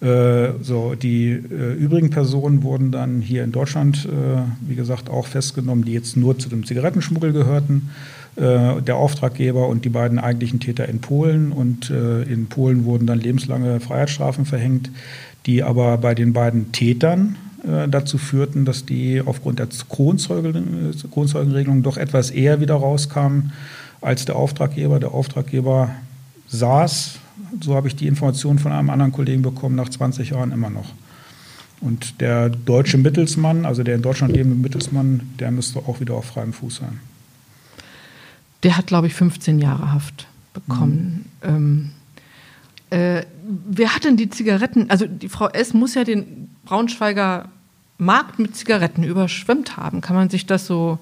Ne? 0.00 0.06
Äh, 0.06 0.62
so, 0.62 0.94
die 0.94 1.30
äh, 1.30 1.72
übrigen 1.74 2.10
Personen 2.10 2.62
wurden 2.62 2.92
dann 2.92 3.22
hier 3.22 3.44
in 3.44 3.52
Deutschland, 3.52 4.06
äh, 4.06 4.42
wie 4.68 4.74
gesagt, 4.74 5.08
auch 5.08 5.26
festgenommen, 5.26 5.86
die 5.86 5.92
jetzt 5.92 6.16
nur 6.18 6.38
zu 6.38 6.50
dem 6.50 6.66
Zigarettenschmuggel 6.66 7.32
gehörten. 7.32 7.88
Äh, 8.34 8.80
der 8.80 8.96
Auftraggeber 8.96 9.68
und 9.68 9.84
die 9.84 9.90
beiden 9.90 10.18
eigentlichen 10.18 10.58
Täter 10.58 10.88
in 10.88 11.00
Polen. 11.00 11.52
Und 11.52 11.90
äh, 11.90 12.22
in 12.22 12.46
Polen 12.46 12.86
wurden 12.86 13.06
dann 13.06 13.20
lebenslange 13.20 13.78
Freiheitsstrafen 13.80 14.46
verhängt, 14.46 14.90
die 15.44 15.62
aber 15.62 15.98
bei 15.98 16.14
den 16.14 16.32
beiden 16.32 16.72
Tätern 16.72 17.36
äh, 17.62 17.88
dazu 17.88 18.16
führten, 18.16 18.64
dass 18.64 18.86
die 18.86 19.22
aufgrund 19.24 19.58
der 19.58 19.68
Kronzeugen, 19.88 20.94
Kronzeugenregelung 21.10 21.82
doch 21.82 21.98
etwas 21.98 22.30
eher 22.30 22.60
wieder 22.60 22.74
rauskamen 22.74 23.52
als 24.02 24.24
der 24.24 24.36
Auftraggeber. 24.36 25.00
Der 25.00 25.12
Auftraggeber 25.12 25.90
saß, 26.48 27.18
so 27.60 27.74
habe 27.74 27.88
ich 27.88 27.96
die 27.96 28.06
Information 28.06 28.58
von 28.58 28.72
einem 28.72 28.90
anderen 28.90 29.12
Kollegen 29.12 29.42
bekommen, 29.42 29.76
nach 29.76 29.88
20 29.88 30.30
Jahren 30.30 30.52
immer 30.52 30.70
noch. 30.70 30.92
Und 31.80 32.20
der 32.20 32.48
deutsche 32.48 32.96
Mittelsmann, 32.96 33.66
also 33.66 33.82
der 33.82 33.96
in 33.96 34.02
Deutschland 34.02 34.34
lebende 34.34 34.56
Mittelsmann, 34.56 35.32
der 35.40 35.50
müsste 35.50 35.80
auch 35.80 36.00
wieder 36.00 36.14
auf 36.14 36.26
freiem 36.26 36.52
Fuß 36.52 36.76
sein. 36.76 37.00
Der 38.62 38.76
hat, 38.76 38.86
glaube 38.86 39.08
ich, 39.08 39.14
15 39.14 39.58
Jahre 39.58 39.92
Haft 39.92 40.28
bekommen. 40.54 41.24
Mhm. 41.42 41.48
Ähm, 41.48 41.90
äh, 42.90 43.24
wer 43.68 43.94
hat 43.94 44.04
denn 44.04 44.16
die 44.16 44.30
Zigaretten? 44.30 44.90
Also 44.90 45.06
die 45.06 45.28
Frau 45.28 45.48
S. 45.48 45.74
muss 45.74 45.94
ja 45.94 46.04
den 46.04 46.50
Braunschweiger 46.64 47.48
Markt 47.98 48.38
mit 48.38 48.54
Zigaretten 48.54 49.02
überschwemmt 49.02 49.76
haben. 49.76 50.00
Kann 50.00 50.14
man 50.14 50.30
sich 50.30 50.46
das 50.46 50.66
so, 50.66 50.98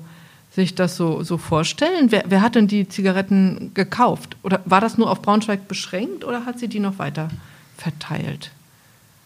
sich 0.60 0.74
das 0.74 0.96
so, 0.96 1.22
so 1.22 1.38
vorstellen? 1.38 2.12
Wer, 2.12 2.24
wer 2.28 2.42
hat 2.42 2.54
denn 2.54 2.68
die 2.68 2.88
Zigaretten 2.88 3.72
gekauft? 3.74 4.36
Oder 4.42 4.60
war 4.64 4.80
das 4.80 4.98
nur 4.98 5.10
auf 5.10 5.22
Braunschweig 5.22 5.68
beschränkt 5.68 6.24
oder 6.24 6.44
hat 6.44 6.58
sie 6.58 6.68
die 6.68 6.80
noch 6.80 6.98
weiter 6.98 7.30
verteilt? 7.76 8.50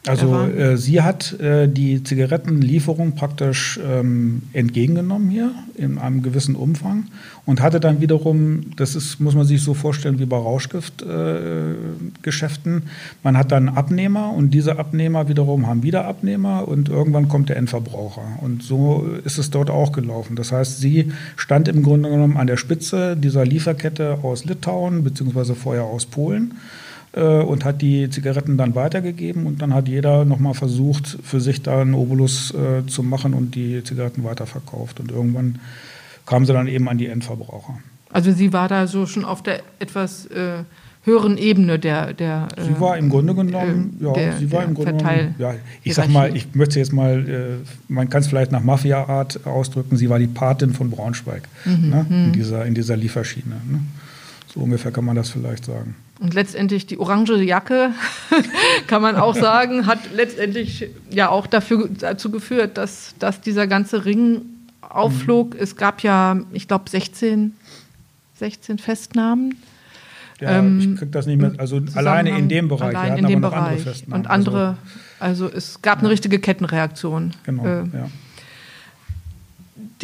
Also 0.07 0.43
äh, 0.43 0.77
sie 0.77 1.01
hat 1.01 1.41
äh, 1.41 1.67
die 1.67 2.03
Zigarettenlieferung 2.03 3.15
praktisch 3.15 3.81
ähm, 3.83 4.43
entgegengenommen 4.53 5.31
hier 5.31 5.53
in 5.77 5.97
einem 5.97 6.23
gewissen 6.23 6.57
Umfang 6.57 7.07
und 7.47 7.63
hatte 7.63 7.81
dann 7.81 8.03
wiederum, 8.03 8.77
das 8.77 8.97
ist, 8.97 9.19
muss 9.19 9.35
man 9.35 9.47
sich 9.47 9.63
so 9.63 9.73
vorstellen 9.73 10.19
wie 10.19 10.27
bei 10.27 10.37
Rauschgiftgeschäften, 10.37 12.77
äh, 12.77 12.83
man 13.23 13.39
hat 13.39 13.51
dann 13.51 13.71
Abnehmer 13.71 14.35
und 14.35 14.51
diese 14.51 14.79
Abnehmer 14.79 15.29
wiederum 15.29 15.67
haben 15.67 15.83
wieder 15.83 16.05
Abnehmer 16.05 16.69
und 16.69 16.91
irgendwann 16.91 17.29
kommt 17.29 17.49
der 17.49 17.57
Endverbraucher. 17.57 18.41
Und 18.43 18.63
so 18.63 19.09
ist 19.25 19.39
es 19.39 19.49
dort 19.49 19.71
auch 19.71 19.93
gelaufen. 19.93 20.37
Das 20.37 20.53
heißt, 20.53 20.81
sie 20.81 21.13
stand 21.37 21.67
im 21.67 21.83
Grunde 21.83 22.11
genommen 22.11 22.37
an 22.37 22.47
der 22.47 22.59
Spitze 22.59 23.17
dieser 23.17 23.47
Lieferkette 23.47 24.19
aus 24.23 24.45
Litauen 24.45 25.03
beziehungsweise 25.03 25.55
vorher 25.55 25.85
aus 25.85 26.05
Polen 26.05 26.53
äh, 27.15 27.43
und 27.43 27.65
hat 27.65 27.83
die 27.83 28.11
Zigaretten 28.11 28.57
dann 28.57 28.75
weitergegeben 28.75 29.47
und 29.47 29.63
dann 29.63 29.73
hat 29.73 29.89
jeder 29.89 30.25
nochmal 30.25 30.55
versucht, 30.55 31.19
für 31.23 31.41
sich 31.41 31.63
da 31.63 31.81
einen 31.81 31.95
Obolus 31.95 32.53
äh, 32.53 32.87
zu 32.87 33.03
machen 33.03 33.35
und 33.35 33.55
die 33.55 33.83
Zigaretten 33.85 34.25
weiterverkauft. 34.25 35.01
Und 35.01 35.11
irgendwann 35.11 35.61
kamen 36.27 36.47
sie 36.47 36.53
dann 36.53 36.69
eben 36.69 36.89
an 36.89 36.99
die 36.99 37.07
Endverbraucher. 37.07 37.79
Also 38.11 38.33
sie 38.33 38.53
war 38.53 38.69
da 38.69 38.87
so 38.87 39.07
schon 39.07 39.25
auf 39.25 39.43
der 39.43 39.63
etwas 39.79 40.27
äh, 40.27 40.63
höheren 41.05 41.37
Ebene 41.37 41.79
der, 41.79 42.15
der 42.15 42.49
Sie 42.57 42.81
war 42.81 42.97
im 42.97 43.11
Grunde 43.11 43.35
genommen, 43.35 43.99
äh, 44.01 44.05
ja, 44.05 44.13
der, 44.13 44.37
sie 44.39 44.51
war 44.51 44.65
im 44.65 44.75
Grunde 44.75 44.95
genommen, 44.95 45.35
ja, 45.39 45.55
ich 45.83 45.95
sag 45.95 46.09
mal, 46.09 46.35
ich 46.35 46.55
möchte 46.55 46.79
jetzt 46.79 46.93
mal, 46.93 47.29
äh, 47.29 47.93
man 47.93 48.09
kann 48.09 48.23
es 48.23 48.29
vielleicht 48.29 48.53
nach 48.53 48.63
Mafia-Art 48.63 49.47
ausdrücken, 49.47 49.97
sie 49.97 50.09
war 50.09 50.19
die 50.19 50.27
Patin 50.27 50.73
von 50.73 50.91
Braunschweig 50.91 51.43
mhm, 51.65 51.91
ne, 51.91 52.07
in, 52.09 52.27
mhm. 52.29 52.33
dieser, 52.33 52.65
in 52.65 52.75
dieser 52.75 52.97
Lieferschiene. 52.97 53.57
Ne? 53.71 53.81
So 54.53 54.61
ungefähr 54.61 54.93
kann 54.93 55.05
man 55.05 55.17
das 55.17 55.31
vielleicht 55.31 55.67
sagen. 55.67 55.95
Und 56.21 56.33
letztendlich 56.33 56.87
die 56.87 56.99
orange 56.99 57.43
Jacke, 57.43 57.91
kann 58.87 59.03
man 59.03 59.17
auch 59.17 59.35
sagen, 59.35 59.87
hat 59.87 59.99
letztendlich 60.15 60.89
ja 61.11 61.29
auch 61.29 61.47
dafür, 61.47 61.89
dazu 61.89 62.31
geführt, 62.31 62.79
dass, 62.79 63.15
dass 63.19 63.41
dieser 63.41 63.67
ganze 63.67 64.05
Ring 64.05 64.43
aufflog. 64.81 65.55
Mhm. 65.55 65.61
Es 65.61 65.77
gab 65.77 66.03
ja, 66.03 66.41
ich 66.53 66.69
glaube, 66.69 66.89
16, 66.89 67.55
16 68.37 68.79
Festnahmen. 68.79 69.57
Ja, 70.41 70.59
ähm, 70.59 70.79
ich 70.79 70.97
kriege 70.99 71.11
das 71.11 71.27
nicht 71.27 71.41
mehr, 71.41 71.53
also 71.59 71.81
alleine 71.95 72.37
in 72.39 72.49
dem 72.49 72.69
Bereich. 72.69 72.97
Allein 72.97 73.19
in 73.19 73.27
dem 73.27 73.41
Bereich. 73.41 73.85
Andere 73.87 74.15
Und 74.17 74.27
andere, 74.29 74.77
also, 75.19 75.47
also 75.47 75.57
es 75.57 75.83
gab 75.83 75.99
ja. 75.99 76.01
eine 76.01 76.11
richtige 76.11 76.39
Kettenreaktion. 76.39 77.33
Genau, 77.45 77.65
äh, 77.65 77.85
ja 77.93 78.09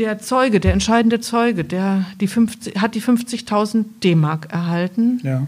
der 0.00 0.18
Zeuge, 0.18 0.60
der 0.60 0.72
entscheidende 0.72 1.20
Zeuge, 1.20 1.64
der 1.64 2.06
die 2.20 2.26
50, 2.26 2.80
hat 2.80 2.94
die 2.94 3.02
50.000 3.02 3.84
D-Mark 4.02 4.48
erhalten. 4.50 5.20
Ja. 5.22 5.46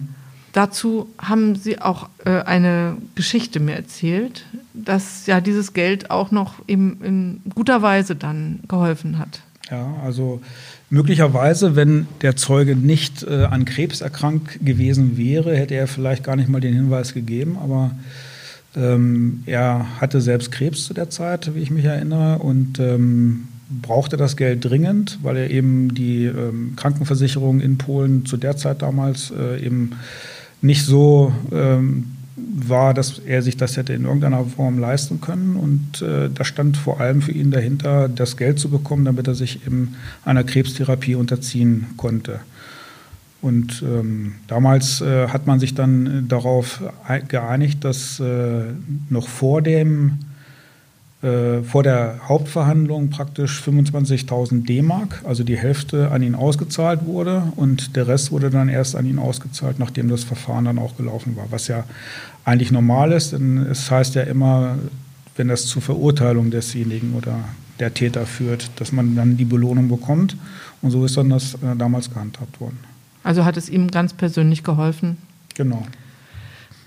Dazu 0.52 1.08
haben 1.18 1.56
Sie 1.56 1.80
auch 1.80 2.08
äh, 2.24 2.42
eine 2.42 2.96
Geschichte 3.14 3.58
mir 3.58 3.74
erzählt, 3.74 4.44
dass 4.74 5.26
ja 5.26 5.40
dieses 5.40 5.72
Geld 5.72 6.10
auch 6.10 6.30
noch 6.30 6.56
in, 6.66 7.00
in 7.02 7.40
guter 7.54 7.80
Weise 7.80 8.16
dann 8.16 8.60
geholfen 8.68 9.18
hat. 9.18 9.40
Ja, 9.70 9.94
also 10.04 10.42
möglicherweise, 10.90 11.74
wenn 11.74 12.06
der 12.20 12.36
Zeuge 12.36 12.76
nicht 12.76 13.22
äh, 13.22 13.44
an 13.44 13.64
Krebs 13.64 14.02
erkrankt 14.02 14.64
gewesen 14.64 15.16
wäre, 15.16 15.56
hätte 15.56 15.74
er 15.74 15.86
vielleicht 15.86 16.24
gar 16.24 16.36
nicht 16.36 16.50
mal 16.50 16.60
den 16.60 16.74
Hinweis 16.74 17.14
gegeben, 17.14 17.56
aber 17.62 17.92
ähm, 18.76 19.42
er 19.46 19.86
hatte 20.00 20.20
selbst 20.20 20.52
Krebs 20.52 20.84
zu 20.84 20.92
der 20.92 21.08
Zeit, 21.08 21.54
wie 21.54 21.60
ich 21.60 21.70
mich 21.70 21.86
erinnere, 21.86 22.38
und 22.38 22.78
ähm, 22.78 23.48
brauchte 23.80 24.18
das 24.18 24.36
Geld 24.36 24.64
dringend, 24.64 25.18
weil 25.22 25.36
er 25.36 25.50
eben 25.50 25.94
die 25.94 26.26
ähm, 26.26 26.74
Krankenversicherung 26.76 27.60
in 27.60 27.78
Polen 27.78 28.26
zu 28.26 28.36
der 28.36 28.56
Zeit 28.58 28.82
damals 28.82 29.30
äh, 29.30 29.64
eben 29.64 29.92
nicht 30.62 30.84
so 30.84 31.32
ähm, 31.52 32.12
war, 32.54 32.94
dass 32.94 33.18
er 33.18 33.42
sich 33.42 33.56
das 33.56 33.76
hätte 33.76 33.92
in 33.92 34.04
irgendeiner 34.04 34.44
Form 34.44 34.78
leisten 34.78 35.20
können. 35.20 35.56
Und 35.56 36.02
äh, 36.02 36.30
da 36.32 36.44
stand 36.44 36.76
vor 36.76 37.00
allem 37.00 37.22
für 37.22 37.32
ihn 37.32 37.50
dahinter, 37.50 38.08
das 38.08 38.36
Geld 38.36 38.58
zu 38.58 38.70
bekommen, 38.70 39.04
damit 39.04 39.26
er 39.26 39.34
sich 39.34 39.66
eben 39.66 39.96
einer 40.24 40.44
Krebstherapie 40.44 41.14
unterziehen 41.14 41.86
konnte. 41.96 42.40
Und 43.42 43.82
ähm, 43.82 44.34
damals 44.46 45.00
äh, 45.00 45.28
hat 45.28 45.46
man 45.48 45.58
sich 45.58 45.74
dann 45.74 46.26
darauf 46.28 46.80
geeinigt, 47.26 47.84
dass 47.84 48.20
äh, 48.20 48.62
noch 49.10 49.28
vor 49.28 49.62
dem 49.62 50.18
äh, 51.22 51.62
vor 51.62 51.84
der 51.84 52.18
Hauptverhandlung 52.26 53.10
praktisch 53.10 53.62
25.000 53.62 54.66
D-Mark, 54.66 55.22
also 55.24 55.44
die 55.44 55.56
Hälfte 55.56 56.10
an 56.10 56.20
ihn 56.22 56.34
ausgezahlt 56.34 57.06
wurde 57.06 57.52
und 57.54 57.94
der 57.94 58.08
Rest 58.08 58.32
wurde 58.32 58.50
dann 58.50 58.68
erst 58.68 58.96
an 58.96 59.06
ihn 59.06 59.20
ausgezahlt, 59.20 59.78
nachdem 59.78 60.08
das 60.08 60.24
Verfahren 60.24 60.64
dann 60.64 60.80
auch 60.80 60.96
gelaufen 60.96 61.36
war, 61.36 61.46
was 61.50 61.68
ja 61.68 61.84
eigentlich 62.44 62.72
normal 62.72 63.12
ist, 63.12 63.32
denn 63.32 63.58
es 63.58 63.88
heißt 63.88 64.16
ja 64.16 64.22
immer, 64.22 64.78
wenn 65.36 65.46
das 65.46 65.66
zur 65.66 65.80
Verurteilung 65.80 66.50
desjenigen 66.50 67.14
oder 67.14 67.38
der 67.78 67.94
Täter 67.94 68.26
führt, 68.26 68.70
dass 68.80 68.90
man 68.90 69.14
dann 69.14 69.36
die 69.36 69.44
Belohnung 69.44 69.88
bekommt 69.88 70.36
und 70.82 70.90
so 70.90 71.04
ist 71.04 71.16
dann 71.16 71.30
das 71.30 71.54
äh, 71.54 71.76
damals 71.78 72.10
gehandhabt 72.12 72.60
worden. 72.60 72.80
Also 73.22 73.44
hat 73.44 73.56
es 73.56 73.68
ihm 73.68 73.92
ganz 73.92 74.12
persönlich 74.12 74.64
geholfen? 74.64 75.18
Genau. 75.54 75.86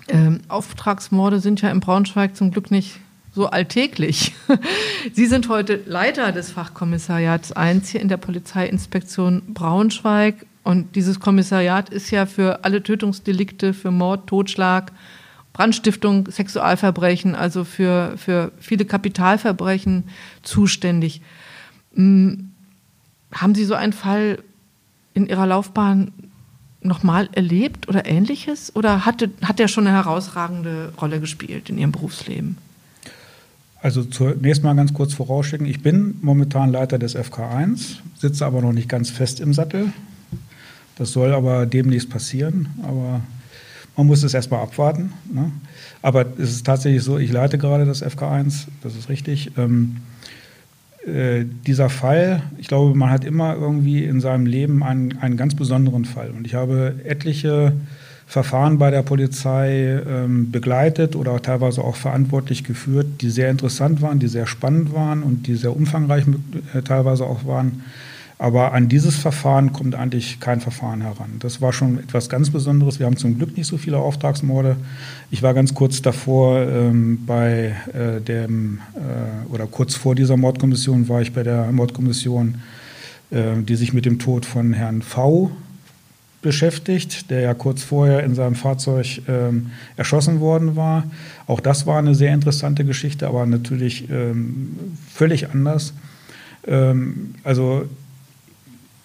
Ähm, 0.08 0.40
Auftragsmorde 0.48 1.40
sind 1.40 1.62
ja 1.62 1.70
in 1.70 1.80
Braunschweig 1.80 2.36
zum 2.36 2.50
Glück 2.50 2.70
nicht 2.70 3.00
so 3.36 3.46
alltäglich. 3.50 4.32
Sie 5.12 5.26
sind 5.26 5.50
heute 5.50 5.82
Leiter 5.84 6.32
des 6.32 6.50
Fachkommissariats 6.50 7.52
1 7.52 7.90
hier 7.90 8.00
in 8.00 8.08
der 8.08 8.16
Polizeiinspektion 8.16 9.42
Braunschweig. 9.52 10.46
Und 10.64 10.96
dieses 10.96 11.20
Kommissariat 11.20 11.90
ist 11.90 12.10
ja 12.10 12.24
für 12.24 12.64
alle 12.64 12.82
Tötungsdelikte, 12.82 13.74
für 13.74 13.90
Mord, 13.90 14.26
Totschlag, 14.26 14.90
Brandstiftung, 15.52 16.30
Sexualverbrechen, 16.30 17.34
also 17.34 17.64
für, 17.64 18.14
für 18.16 18.52
viele 18.58 18.86
Kapitalverbrechen 18.86 20.04
zuständig. 20.42 21.20
Hm, 21.94 22.52
haben 23.32 23.54
Sie 23.54 23.66
so 23.66 23.74
einen 23.74 23.92
Fall 23.92 24.38
in 25.12 25.26
Ihrer 25.26 25.46
Laufbahn 25.46 26.10
nochmal 26.80 27.28
erlebt 27.32 27.86
oder 27.86 28.06
ähnliches? 28.06 28.74
Oder 28.74 29.04
hatte, 29.04 29.30
hat 29.42 29.58
der 29.58 29.68
schon 29.68 29.86
eine 29.86 29.94
herausragende 29.94 30.94
Rolle 30.98 31.20
gespielt 31.20 31.68
in 31.68 31.76
Ihrem 31.76 31.92
Berufsleben? 31.92 32.56
Also 33.82 34.04
zunächst 34.04 34.62
mal 34.62 34.74
ganz 34.74 34.94
kurz 34.94 35.12
vorausschicken. 35.12 35.66
Ich 35.66 35.82
bin 35.82 36.16
momentan 36.22 36.72
Leiter 36.72 36.98
des 36.98 37.16
FK1, 37.16 37.98
sitze 38.16 38.46
aber 38.46 38.62
noch 38.62 38.72
nicht 38.72 38.88
ganz 38.88 39.10
fest 39.10 39.40
im 39.40 39.52
Sattel. 39.52 39.92
Das 40.96 41.12
soll 41.12 41.32
aber 41.32 41.66
demnächst 41.66 42.10
passieren. 42.10 42.68
Aber 42.82 43.20
man 43.96 44.06
muss 44.06 44.22
es 44.22 44.34
erstmal 44.34 44.62
abwarten. 44.62 45.12
Ne? 45.32 45.52
Aber 46.02 46.26
es 46.38 46.50
ist 46.50 46.66
tatsächlich 46.66 47.02
so, 47.02 47.18
ich 47.18 47.32
leite 47.32 47.58
gerade 47.58 47.84
das 47.84 48.02
FK1, 48.02 48.66
das 48.82 48.96
ist 48.96 49.08
richtig. 49.08 49.52
Ähm, 49.56 49.98
äh, 51.06 51.44
dieser 51.66 51.88
Fall, 51.88 52.42
ich 52.58 52.68
glaube, 52.68 52.94
man 52.94 53.10
hat 53.10 53.24
immer 53.24 53.54
irgendwie 53.54 54.04
in 54.04 54.20
seinem 54.20 54.46
Leben 54.46 54.82
einen, 54.82 55.18
einen 55.18 55.36
ganz 55.36 55.54
besonderen 55.54 56.04
Fall. 56.04 56.30
Und 56.30 56.46
ich 56.46 56.54
habe 56.54 56.96
etliche 57.04 57.72
Verfahren 58.26 58.78
bei 58.78 58.90
der 58.90 59.02
Polizei 59.02 60.02
ähm, 60.04 60.50
begleitet 60.50 61.14
oder 61.14 61.40
teilweise 61.40 61.82
auch 61.82 61.94
verantwortlich 61.94 62.64
geführt, 62.64 63.06
die 63.20 63.30
sehr 63.30 63.50
interessant 63.50 64.02
waren, 64.02 64.18
die 64.18 64.26
sehr 64.26 64.48
spannend 64.48 64.92
waren 64.92 65.22
und 65.22 65.46
die 65.46 65.54
sehr 65.54 65.74
umfangreich 65.74 66.24
äh, 66.74 66.82
teilweise 66.82 67.24
auch 67.24 67.46
waren. 67.46 67.84
Aber 68.38 68.74
an 68.74 68.88
dieses 68.88 69.16
Verfahren 69.16 69.72
kommt 69.72 69.94
eigentlich 69.94 70.40
kein 70.40 70.60
Verfahren 70.60 71.00
heran. 71.00 71.36
Das 71.38 71.62
war 71.62 71.72
schon 71.72 71.98
etwas 72.00 72.28
ganz 72.28 72.50
Besonderes. 72.50 72.98
Wir 72.98 73.06
haben 73.06 73.16
zum 73.16 73.38
Glück 73.38 73.56
nicht 73.56 73.66
so 73.66 73.78
viele 73.78 73.98
Auftragsmorde. 73.98 74.76
Ich 75.30 75.42
war 75.42 75.54
ganz 75.54 75.72
kurz 75.72 76.02
davor 76.02 76.60
ähm, 76.60 77.24
bei 77.26 77.74
äh, 77.94 78.20
dem, 78.20 78.80
äh, 78.94 79.52
oder 79.54 79.66
kurz 79.66 79.94
vor 79.94 80.14
dieser 80.14 80.36
Mordkommission 80.36 81.08
war 81.08 81.22
ich 81.22 81.32
bei 81.32 81.44
der 81.44 81.72
Mordkommission, 81.72 82.56
äh, 83.30 83.62
die 83.62 83.76
sich 83.76 83.94
mit 83.94 84.04
dem 84.04 84.18
Tod 84.18 84.44
von 84.44 84.74
Herrn 84.74 85.00
V 85.00 85.52
beschäftigt, 86.46 87.28
der 87.28 87.40
ja 87.40 87.54
kurz 87.54 87.82
vorher 87.82 88.22
in 88.22 88.36
seinem 88.36 88.54
Fahrzeug 88.54 89.20
ähm, 89.26 89.72
erschossen 89.96 90.38
worden 90.38 90.76
war. 90.76 91.02
Auch 91.48 91.58
das 91.58 91.88
war 91.88 91.98
eine 91.98 92.14
sehr 92.14 92.32
interessante 92.32 92.84
Geschichte, 92.84 93.26
aber 93.26 93.44
natürlich 93.46 94.08
ähm, 94.08 94.78
völlig 95.12 95.50
anders. 95.50 95.92
Ähm, 96.64 97.34
also, 97.42 97.88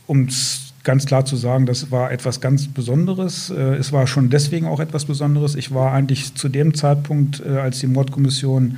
um 0.06 0.26
es 0.26 0.72
ganz 0.84 1.08
klar 1.08 1.26
zu 1.26 1.36
sagen, 1.36 1.66
das 1.66 1.90
war 1.90 2.12
etwas 2.12 2.42
ganz 2.42 2.68
Besonderes. 2.68 3.50
Äh, 3.50 3.78
es 3.78 3.92
war 3.92 4.06
schon 4.06 4.30
deswegen 4.30 4.68
auch 4.68 4.80
etwas 4.80 5.06
Besonderes. 5.06 5.56
Ich 5.56 5.74
war 5.74 5.94
eigentlich 5.94 6.36
zu 6.36 6.48
dem 6.48 6.76
Zeitpunkt, 6.76 7.42
äh, 7.44 7.58
als 7.58 7.80
die 7.80 7.88
Mordkommission 7.88 8.78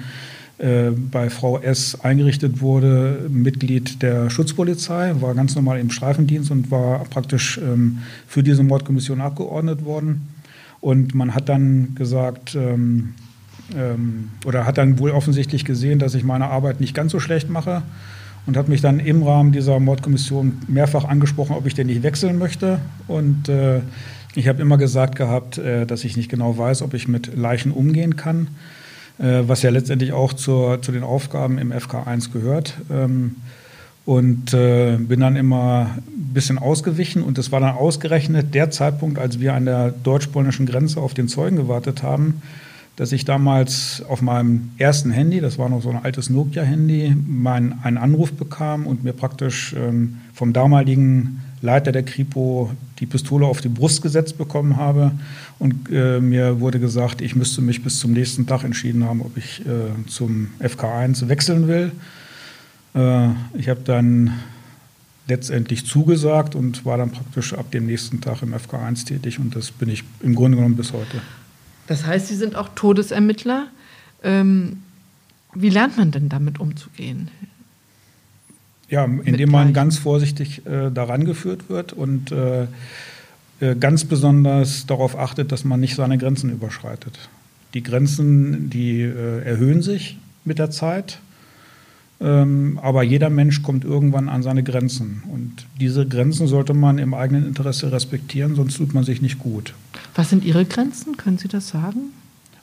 bei 0.57 1.29
Frau 1.29 1.59
S. 1.59 1.99
eingerichtet 2.03 2.61
wurde, 2.61 3.27
Mitglied 3.27 4.01
der 4.01 4.29
Schutzpolizei, 4.29 5.13
war 5.19 5.33
ganz 5.33 5.55
normal 5.55 5.79
im 5.79 5.89
Streifendienst 5.89 6.51
und 6.51 6.71
war 6.71 7.03
praktisch 7.05 7.57
ähm, 7.57 7.97
für 8.27 8.43
diese 8.43 8.63
Mordkommission 8.63 9.19
abgeordnet 9.19 9.83
worden. 9.83 10.27
Und 10.79 11.15
man 11.15 11.33
hat 11.33 11.49
dann 11.49 11.95
gesagt, 11.95 12.55
ähm, 12.55 13.13
ähm, 13.75 14.29
oder 14.45 14.65
hat 14.65 14.77
dann 14.77 14.99
wohl 14.99 15.11
offensichtlich 15.11 15.65
gesehen, 15.65 15.99
dass 15.99 16.13
ich 16.13 16.23
meine 16.23 16.47
Arbeit 16.47 16.81
nicht 16.81 16.93
ganz 16.93 17.11
so 17.11 17.19
schlecht 17.19 17.49
mache 17.49 17.83
und 18.45 18.57
hat 18.57 18.67
mich 18.67 18.81
dann 18.81 18.99
im 18.99 19.23
Rahmen 19.23 19.51
dieser 19.51 19.79
Mordkommission 19.79 20.59
mehrfach 20.67 21.05
angesprochen, 21.05 21.55
ob 21.55 21.65
ich 21.65 21.73
denn 21.73 21.87
nicht 21.87 22.03
wechseln 22.03 22.37
möchte. 22.37 22.79
Und 23.07 23.47
äh, 23.47 23.79
ich 24.35 24.47
habe 24.47 24.61
immer 24.61 24.77
gesagt 24.77 25.15
gehabt, 25.15 25.57
äh, 25.57 25.85
dass 25.85 26.03
ich 26.03 26.17
nicht 26.17 26.29
genau 26.29 26.57
weiß, 26.57 26.81
ob 26.81 26.93
ich 26.93 27.07
mit 27.07 27.35
Leichen 27.35 27.71
umgehen 27.71 28.15
kann. 28.15 28.47
Äh, 29.19 29.41
was 29.47 29.61
ja 29.61 29.69
letztendlich 29.69 30.13
auch 30.13 30.33
zur, 30.33 30.81
zu 30.81 30.91
den 30.91 31.03
Aufgaben 31.03 31.57
im 31.57 31.71
FK1 31.71 32.31
gehört. 32.31 32.75
Ähm, 32.91 33.35
und 34.05 34.53
äh, 34.53 34.97
bin 34.97 35.21
dann 35.21 35.35
immer 35.35 35.91
ein 35.95 36.33
bisschen 36.33 36.57
ausgewichen 36.57 37.23
und 37.23 37.37
es 37.37 37.51
war 37.51 37.61
dann 37.61 37.75
ausgerechnet 37.75 38.53
der 38.53 38.69
Zeitpunkt, 38.69 39.17
als 39.17 39.39
wir 39.39 39.53
an 39.53 39.65
der 39.65 39.91
deutsch-polnischen 39.91 40.65
Grenze 40.65 40.99
auf 40.99 41.13
den 41.13 41.29
Zeugen 41.29 41.55
gewartet 41.55 42.03
haben, 42.03 42.41
dass 42.97 43.11
ich 43.11 43.23
damals 43.23 44.03
auf 44.07 44.21
meinem 44.21 44.71
ersten 44.77 45.09
Handy, 45.09 45.39
das 45.39 45.57
war 45.57 45.69
noch 45.69 45.81
so 45.81 45.89
ein 45.89 46.03
altes 46.03 46.29
Nokia-Handy, 46.29 47.15
einen 47.43 47.97
Anruf 47.97 48.33
bekam 48.33 48.87
und 48.87 49.03
mir 49.03 49.13
praktisch 49.13 49.73
ähm, 49.73 50.17
vom 50.33 50.51
damaligen 50.51 51.39
Leiter 51.63 51.93
der 51.93 52.03
Kripo 52.03 52.71
die 52.99 53.05
Pistole 53.05 53.45
auf 53.45 53.61
die 53.61 53.69
Brust 53.69 54.01
gesetzt 54.01 54.37
bekommen 54.37 54.75
habe. 54.75 55.11
Und 55.59 55.89
äh, 55.89 56.19
mir 56.19 56.59
wurde 56.59 56.79
gesagt, 56.79 57.21
ich 57.21 57.35
müsste 57.35 57.61
mich 57.61 57.81
bis 57.81 57.99
zum 57.99 58.11
nächsten 58.11 58.45
Tag 58.45 58.65
entschieden 58.65 59.05
haben, 59.05 59.21
ob 59.21 59.37
ich 59.37 59.61
äh, 59.61 60.07
zum 60.07 60.49
FK1 60.59 61.29
wechseln 61.29 61.69
will. 61.69 61.93
Äh, 62.93 63.29
ich 63.57 63.69
habe 63.69 63.79
dann 63.85 64.33
letztendlich 65.27 65.85
zugesagt 65.85 66.53
und 66.53 66.85
war 66.85 66.97
dann 66.97 67.11
praktisch 67.11 67.53
ab 67.53 67.71
dem 67.71 67.85
nächsten 67.85 68.19
Tag 68.19 68.41
im 68.43 68.53
FK1 68.53 69.05
tätig. 69.05 69.39
Und 69.39 69.55
das 69.55 69.71
bin 69.71 69.87
ich 69.87 70.03
im 70.19 70.35
Grunde 70.35 70.57
genommen 70.57 70.75
bis 70.75 70.91
heute. 70.91 71.21
Das 71.87 72.05
heißt, 72.05 72.27
Sie 72.27 72.35
sind 72.35 72.57
auch 72.57 72.69
Todesermittler. 72.75 73.67
Ähm, 74.21 74.83
wie 75.53 75.69
lernt 75.69 75.97
man 75.97 76.11
denn 76.11 76.27
damit 76.27 76.59
umzugehen? 76.59 77.29
Ja, 78.93 79.05
indem 79.05 79.49
man 79.49 79.73
ganz 79.73 79.97
vorsichtig 79.97 80.67
äh, 80.67 80.91
daran 80.91 81.25
geführt 81.25 81.67
wird 81.67 81.93
und 81.93 82.31
äh, 82.31 82.67
äh, 83.59 83.75
ganz 83.75 84.05
besonders 84.05 84.85
darauf 84.85 85.17
achtet, 85.17 85.51
dass 85.51 85.63
man 85.63 85.79
nicht 85.79 85.95
seine 85.95 86.19
Grenzen 86.19 86.51
überschreitet. 86.51 87.17
Die 87.73 87.81
Grenzen, 87.81 88.69
die 88.69 89.01
äh, 89.01 89.41
erhöhen 89.43 89.81
sich 89.81 90.19
mit 90.45 90.59
der 90.59 90.69
Zeit, 90.69 91.17
ähm, 92.21 92.79
aber 92.83 93.01
jeder 93.01 93.31
Mensch 93.31 93.63
kommt 93.63 93.83
irgendwann 93.83 94.29
an 94.29 94.43
seine 94.43 94.61
Grenzen. 94.61 95.23
Und 95.27 95.65
diese 95.79 96.07
Grenzen 96.07 96.45
sollte 96.45 96.75
man 96.75 96.99
im 96.99 97.15
eigenen 97.15 97.47
Interesse 97.47 97.91
respektieren, 97.91 98.53
sonst 98.53 98.77
tut 98.77 98.93
man 98.93 99.03
sich 99.03 99.23
nicht 99.23 99.39
gut. 99.39 99.73
Was 100.13 100.29
sind 100.29 100.45
Ihre 100.45 100.65
Grenzen? 100.65 101.17
Können 101.17 101.39
Sie 101.39 101.47
das 101.47 101.67
sagen? 101.67 102.11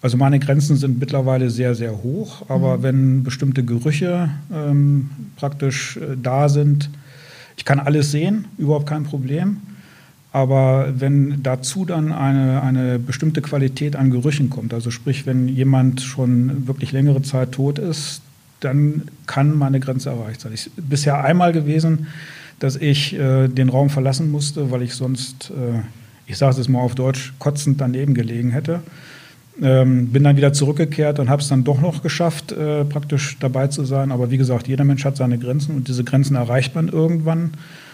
Also 0.03 0.16
meine 0.16 0.38
Grenzen 0.38 0.76
sind 0.76 0.98
mittlerweile 0.98 1.51
sehr, 1.51 1.74
sehr 1.74 2.03
hoch, 2.03 2.42
aber 2.48 2.78
mhm. 2.78 2.82
wenn 2.82 3.22
bestimmte 3.22 3.62
Gerüche 3.64 4.30
ähm, 4.53 5.11
praktisch 5.36 5.96
äh, 5.98 6.16
da 6.20 6.48
sind, 6.48 6.90
ich 7.57 7.64
kann 7.64 7.78
alles 7.78 8.11
sehen, 8.11 8.46
überhaupt 8.57 8.88
kein 8.88 9.05
Problem. 9.05 9.59
Aber 10.32 10.94
wenn 10.96 11.42
dazu 11.42 11.84
dann 11.84 12.12
eine, 12.12 12.62
eine 12.62 12.98
bestimmte 12.98 13.42
Qualität 13.42 13.96
an 13.96 14.11
Gerüchen 14.11 14.48
kommt, 14.48 14.72
also 14.72 14.90
sprich, 14.90 15.26
wenn 15.26 15.48
jemand 15.48 16.01
schon 16.01 16.68
wirklich 16.68 16.92
längere 16.92 17.20
Zeit 17.22 17.53
tot 17.53 17.78
ist, 17.78 18.22
dann 18.61 19.03
kann 19.26 19.57
meine 19.57 19.80
Grenze 19.80 20.11
erreicht 20.11 20.40
sein. 20.40 20.53
Ich 20.55 20.70
bisher 20.76 21.24
einmal 21.24 21.53
gewesen, 21.53 22.07
dass 22.61 22.76
ich 22.76 23.14
äh, 23.14 23.48
den 23.48 23.70
Raum 23.70 23.90
verlassen 23.90 24.30
musste, 24.30 24.70
weil 24.70 24.82
ich 24.82 24.94
sonst, 24.94 25.51
äh, 25.51 25.80
ich 26.26 26.38
sage 26.38 26.61
es 26.61 26.68
mal 26.68 26.80
auf 26.80 26.94
Deutsch, 26.94 27.32
kotzend 27.38 27.80
daneben 27.80 28.14
gelegen 28.14 28.51
hätte. 28.51 28.82
Ähm, 29.63 30.09
bin 30.09 30.25
dann 30.25 30.37
wieder 30.37 30.53
zurückgekehrt 30.55 31.19
und 31.19 31.29
habe 31.29 31.43
es 31.43 31.49
dann 31.49 31.65
doch 31.65 31.81
noch 31.81 32.03
geschafft, 32.03 32.53
äh, 32.53 32.85
praktisch 32.85 33.37
dabei 33.41 33.67
zu 33.67 33.85
sein. 33.85 34.11
Aber 34.11 34.31
wie 34.31 34.39
gesagt, 34.39 34.69
jeder 34.69 34.85
Mensch 34.85 35.05
hat 35.05 35.17
seine 35.17 35.39
Grenzen 35.39 35.77
und 35.77 35.89
diese 35.89 36.03
Grenzen 36.03 36.35
erreicht 36.35 36.75
man 36.75 36.89
irgendwann 36.89 37.53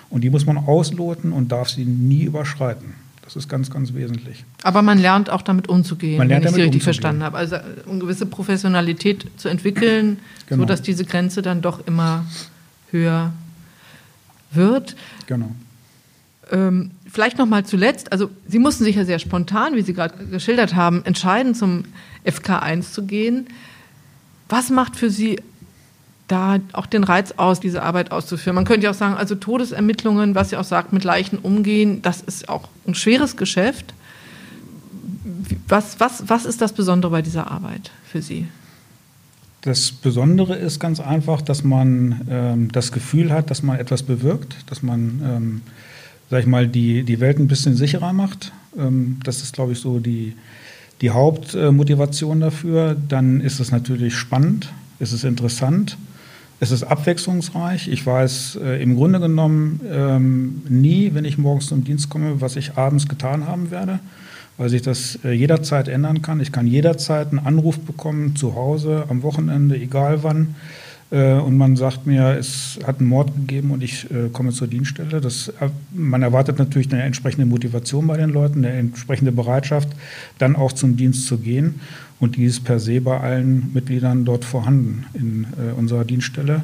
und 0.09 0.23
die 0.23 0.31
muss 0.31 0.47
man 0.47 0.59
ausloten 0.59 1.33
und 1.33 1.51
darf 1.51 1.69
sie 1.69 1.85
nie 1.85 2.23
überschreiten. 2.23 2.95
Das 3.27 3.35
ist 3.35 3.49
ganz, 3.49 3.71
ganz 3.71 3.93
wesentlich. 3.93 4.45
Aber 4.63 4.83
man 4.83 4.99
lernt 4.99 5.31
auch 5.31 5.43
damit 5.43 5.69
umzugehen, 5.69 6.19
man 6.19 6.29
lernt 6.29 6.45
wenn 6.45 6.51
ich 6.51 6.55
Sie 6.55 6.63
richtig 6.63 6.85
verstanden 6.85 7.25
habe. 7.25 7.37
Also 7.37 7.57
eine 7.57 7.99
gewisse 7.99 8.27
Professionalität 8.27 9.27
zu 9.37 9.49
entwickeln, 9.49 10.19
genau. 10.47 10.63
sodass 10.63 10.81
diese 10.81 11.05
Grenze 11.05 11.43
dann 11.43 11.61
doch 11.61 11.85
immer 11.89 12.25
höher 12.93 13.33
wird. 14.53 14.95
Genau. 15.27 15.51
Ähm, 16.53 16.93
vielleicht 17.11 17.39
noch 17.39 17.47
mal 17.47 17.65
zuletzt, 17.65 18.13
also 18.13 18.31
Sie 18.47 18.59
mussten 18.59 18.85
sich 18.85 18.97
ja 18.97 19.05
sehr 19.05 19.19
spontan, 19.19 19.75
wie 19.75 19.83
Sie 19.83 19.95
gerade 19.95 20.27
geschildert 20.27 20.75
haben, 20.75 21.05
entscheiden, 21.05 21.55
zum 21.55 21.85
FK1 22.25 22.93
zu 22.93 23.05
gehen. 23.05 23.47
Was 24.49 24.71
macht 24.71 24.97
für 24.97 25.11
Sie 25.11 25.41
da 26.29 26.59
auch 26.73 26.87
den 26.87 27.05
Reiz 27.05 27.35
aus, 27.37 27.61
diese 27.61 27.83
Arbeit 27.83 28.13
auszuführen? 28.13 28.55
Man 28.55 28.65
könnte 28.65 28.85
ja 28.85 28.91
auch 28.91 28.95
sagen, 28.95 29.15
also 29.15 29.35
Todesermittlungen, 29.35 30.35
was 30.35 30.51
Sie 30.51 30.57
auch 30.57 30.65
sagt, 30.65 30.93
mit 30.93 31.05
Leichen 31.05 31.39
umgehen, 31.39 32.03
das 32.03 32.21
ist 32.21 32.49
auch 32.49 32.69
ein 32.87 32.95
schweres 32.95 33.37
Geschäft. 33.37 33.95
Was, 35.69 36.01
was, 36.01 36.29
was 36.29 36.45
ist 36.45 36.61
das 36.61 36.73
Besondere 36.73 37.11
bei 37.11 37.23
dieser 37.23 37.51
Arbeit 37.51 37.91
für 38.11 38.23
Sie? 38.23 38.47
Das 39.63 39.91
Besondere 39.91 40.55
ist 40.55 40.79
ganz 40.79 41.01
einfach, 41.01 41.43
dass 41.43 41.65
man 41.65 42.27
ähm, 42.31 42.71
das 42.71 42.93
Gefühl 42.93 43.33
hat, 43.33 43.51
dass 43.51 43.65
man 43.65 43.79
etwas 43.79 44.05
bewirkt, 44.05 44.57
dass 44.67 44.83
man 44.85 45.21
ähm, 45.25 45.63
sag 46.31 46.41
ich 46.41 46.47
mal, 46.47 46.67
die, 46.69 47.03
die 47.03 47.21
Welt 47.21 47.39
ein 47.39 47.49
bisschen 47.49 47.77
sicherer 47.77 48.13
macht. 48.13 48.53
Ähm, 48.79 49.19
das 49.25 49.43
ist, 49.43 49.55
glaube 49.55 49.73
ich, 49.73 49.81
so 49.81 49.99
die, 49.99 50.35
die 51.01 51.11
Hauptmotivation 51.11 52.41
dafür. 52.41 52.97
Dann 53.09 53.41
ist 53.41 53.61
es 53.61 53.71
natürlich 53.71 54.15
spannend, 54.15 54.73
es 54.99 55.13
ist 55.13 55.25
interessant, 55.25 55.97
es 56.59 56.71
ist 56.71 56.85
abwechslungsreich. 56.85 57.89
Ich 57.89 58.07
weiß 58.07 58.59
äh, 58.63 58.83
im 58.83 58.97
Grunde 58.97 59.21
genommen 59.21 59.81
ähm, 59.91 60.63
nie, 60.69 61.11
wenn 61.13 61.25
ich 61.25 61.37
morgens 61.37 61.67
zum 61.67 61.85
Dienst 61.85 62.09
komme, 62.09 62.41
was 62.41 62.57
ich 62.57 62.77
abends 62.77 63.09
getan 63.09 63.47
haben 63.47 63.71
werde, 63.71 63.99
weil 64.57 64.71
sich 64.71 64.81
das 64.81 65.19
äh, 65.23 65.33
jederzeit 65.33 65.89
ändern 65.89 66.23
kann. 66.23 66.41
Ich 66.41 66.53
kann 66.53 66.67
jederzeit 66.67 67.29
einen 67.29 67.41
Anruf 67.41 67.79
bekommen, 67.79 68.37
zu 68.37 68.55
Hause, 68.55 69.05
am 69.09 69.23
Wochenende, 69.23 69.77
egal 69.77 70.23
wann. 70.23 70.55
Äh, 71.11 71.35
und 71.35 71.57
man 71.57 71.77
sagt 71.77 72.07
mir, 72.07 72.37
es 72.37 72.79
hat 72.85 73.01
einen 73.01 73.09
Mord 73.09 73.35
gegeben 73.35 73.71
und 73.71 73.83
ich 73.83 74.11
äh, 74.11 74.29
komme 74.33 74.53
zur 74.53 74.67
Dienststelle. 74.67 75.21
Das, 75.21 75.49
äh, 75.49 75.69
man 75.93 76.23
erwartet 76.23 76.59
natürlich 76.59 76.93
eine 76.93 77.03
entsprechende 77.03 77.47
Motivation 77.47 78.07
bei 78.07 78.17
den 78.17 78.31
Leuten, 78.31 78.65
eine 78.65 78.75
entsprechende 78.75 79.33
Bereitschaft, 79.33 79.89
dann 80.39 80.57
auch 80.57 80.73
zum 80.73 80.97
Dienst 80.97 81.27
zu 81.27 81.39
gehen. 81.39 81.81
Und 82.19 82.37
die 82.37 82.45
ist 82.45 82.65
per 82.65 82.81
se 82.81 83.01
bei 83.01 83.21
allen 83.21 83.73
Mitgliedern 83.75 84.25
dort 84.25 84.45
vorhanden 84.45 85.05
in 85.15 85.47
äh, 85.59 85.73
unserer 85.79 86.05
Dienststelle. 86.05 86.63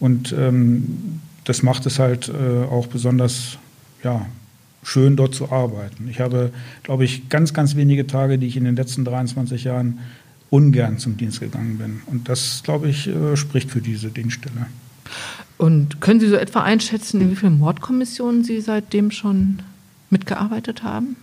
Und 0.00 0.34
ähm, 0.38 1.20
das 1.44 1.62
macht 1.62 1.86
es 1.86 1.98
halt 1.98 2.28
äh, 2.28 2.64
auch 2.64 2.86
besonders 2.86 3.58
ja, 4.04 4.26
schön, 4.82 5.16
dort 5.16 5.34
zu 5.34 5.50
arbeiten. 5.50 6.08
Ich 6.08 6.20
habe, 6.20 6.50
glaube 6.82 7.04
ich, 7.04 7.28
ganz, 7.28 7.52
ganz 7.52 7.76
wenige 7.76 8.06
Tage, 8.06 8.38
die 8.38 8.46
ich 8.46 8.56
in 8.56 8.64
den 8.64 8.76
letzten 8.76 9.04
23 9.04 9.64
Jahren 9.64 10.00
ungern 10.52 10.98
zum 10.98 11.16
Dienst 11.16 11.40
gegangen 11.40 11.78
bin. 11.78 12.02
Und 12.06 12.28
das, 12.28 12.60
glaube 12.62 12.88
ich, 12.88 13.08
äh, 13.08 13.36
spricht 13.36 13.70
für 13.70 13.80
diese 13.80 14.10
Dienststelle. 14.10 14.66
Und 15.56 16.00
können 16.02 16.20
Sie 16.20 16.28
so 16.28 16.36
etwa 16.36 16.62
einschätzen, 16.62 17.22
in 17.22 17.30
wie 17.30 17.36
vielen 17.36 17.58
Mordkommissionen 17.58 18.44
Sie 18.44 18.60
seitdem 18.60 19.10
schon 19.10 19.60
mitgearbeitet 20.10 20.82
haben? 20.82 21.16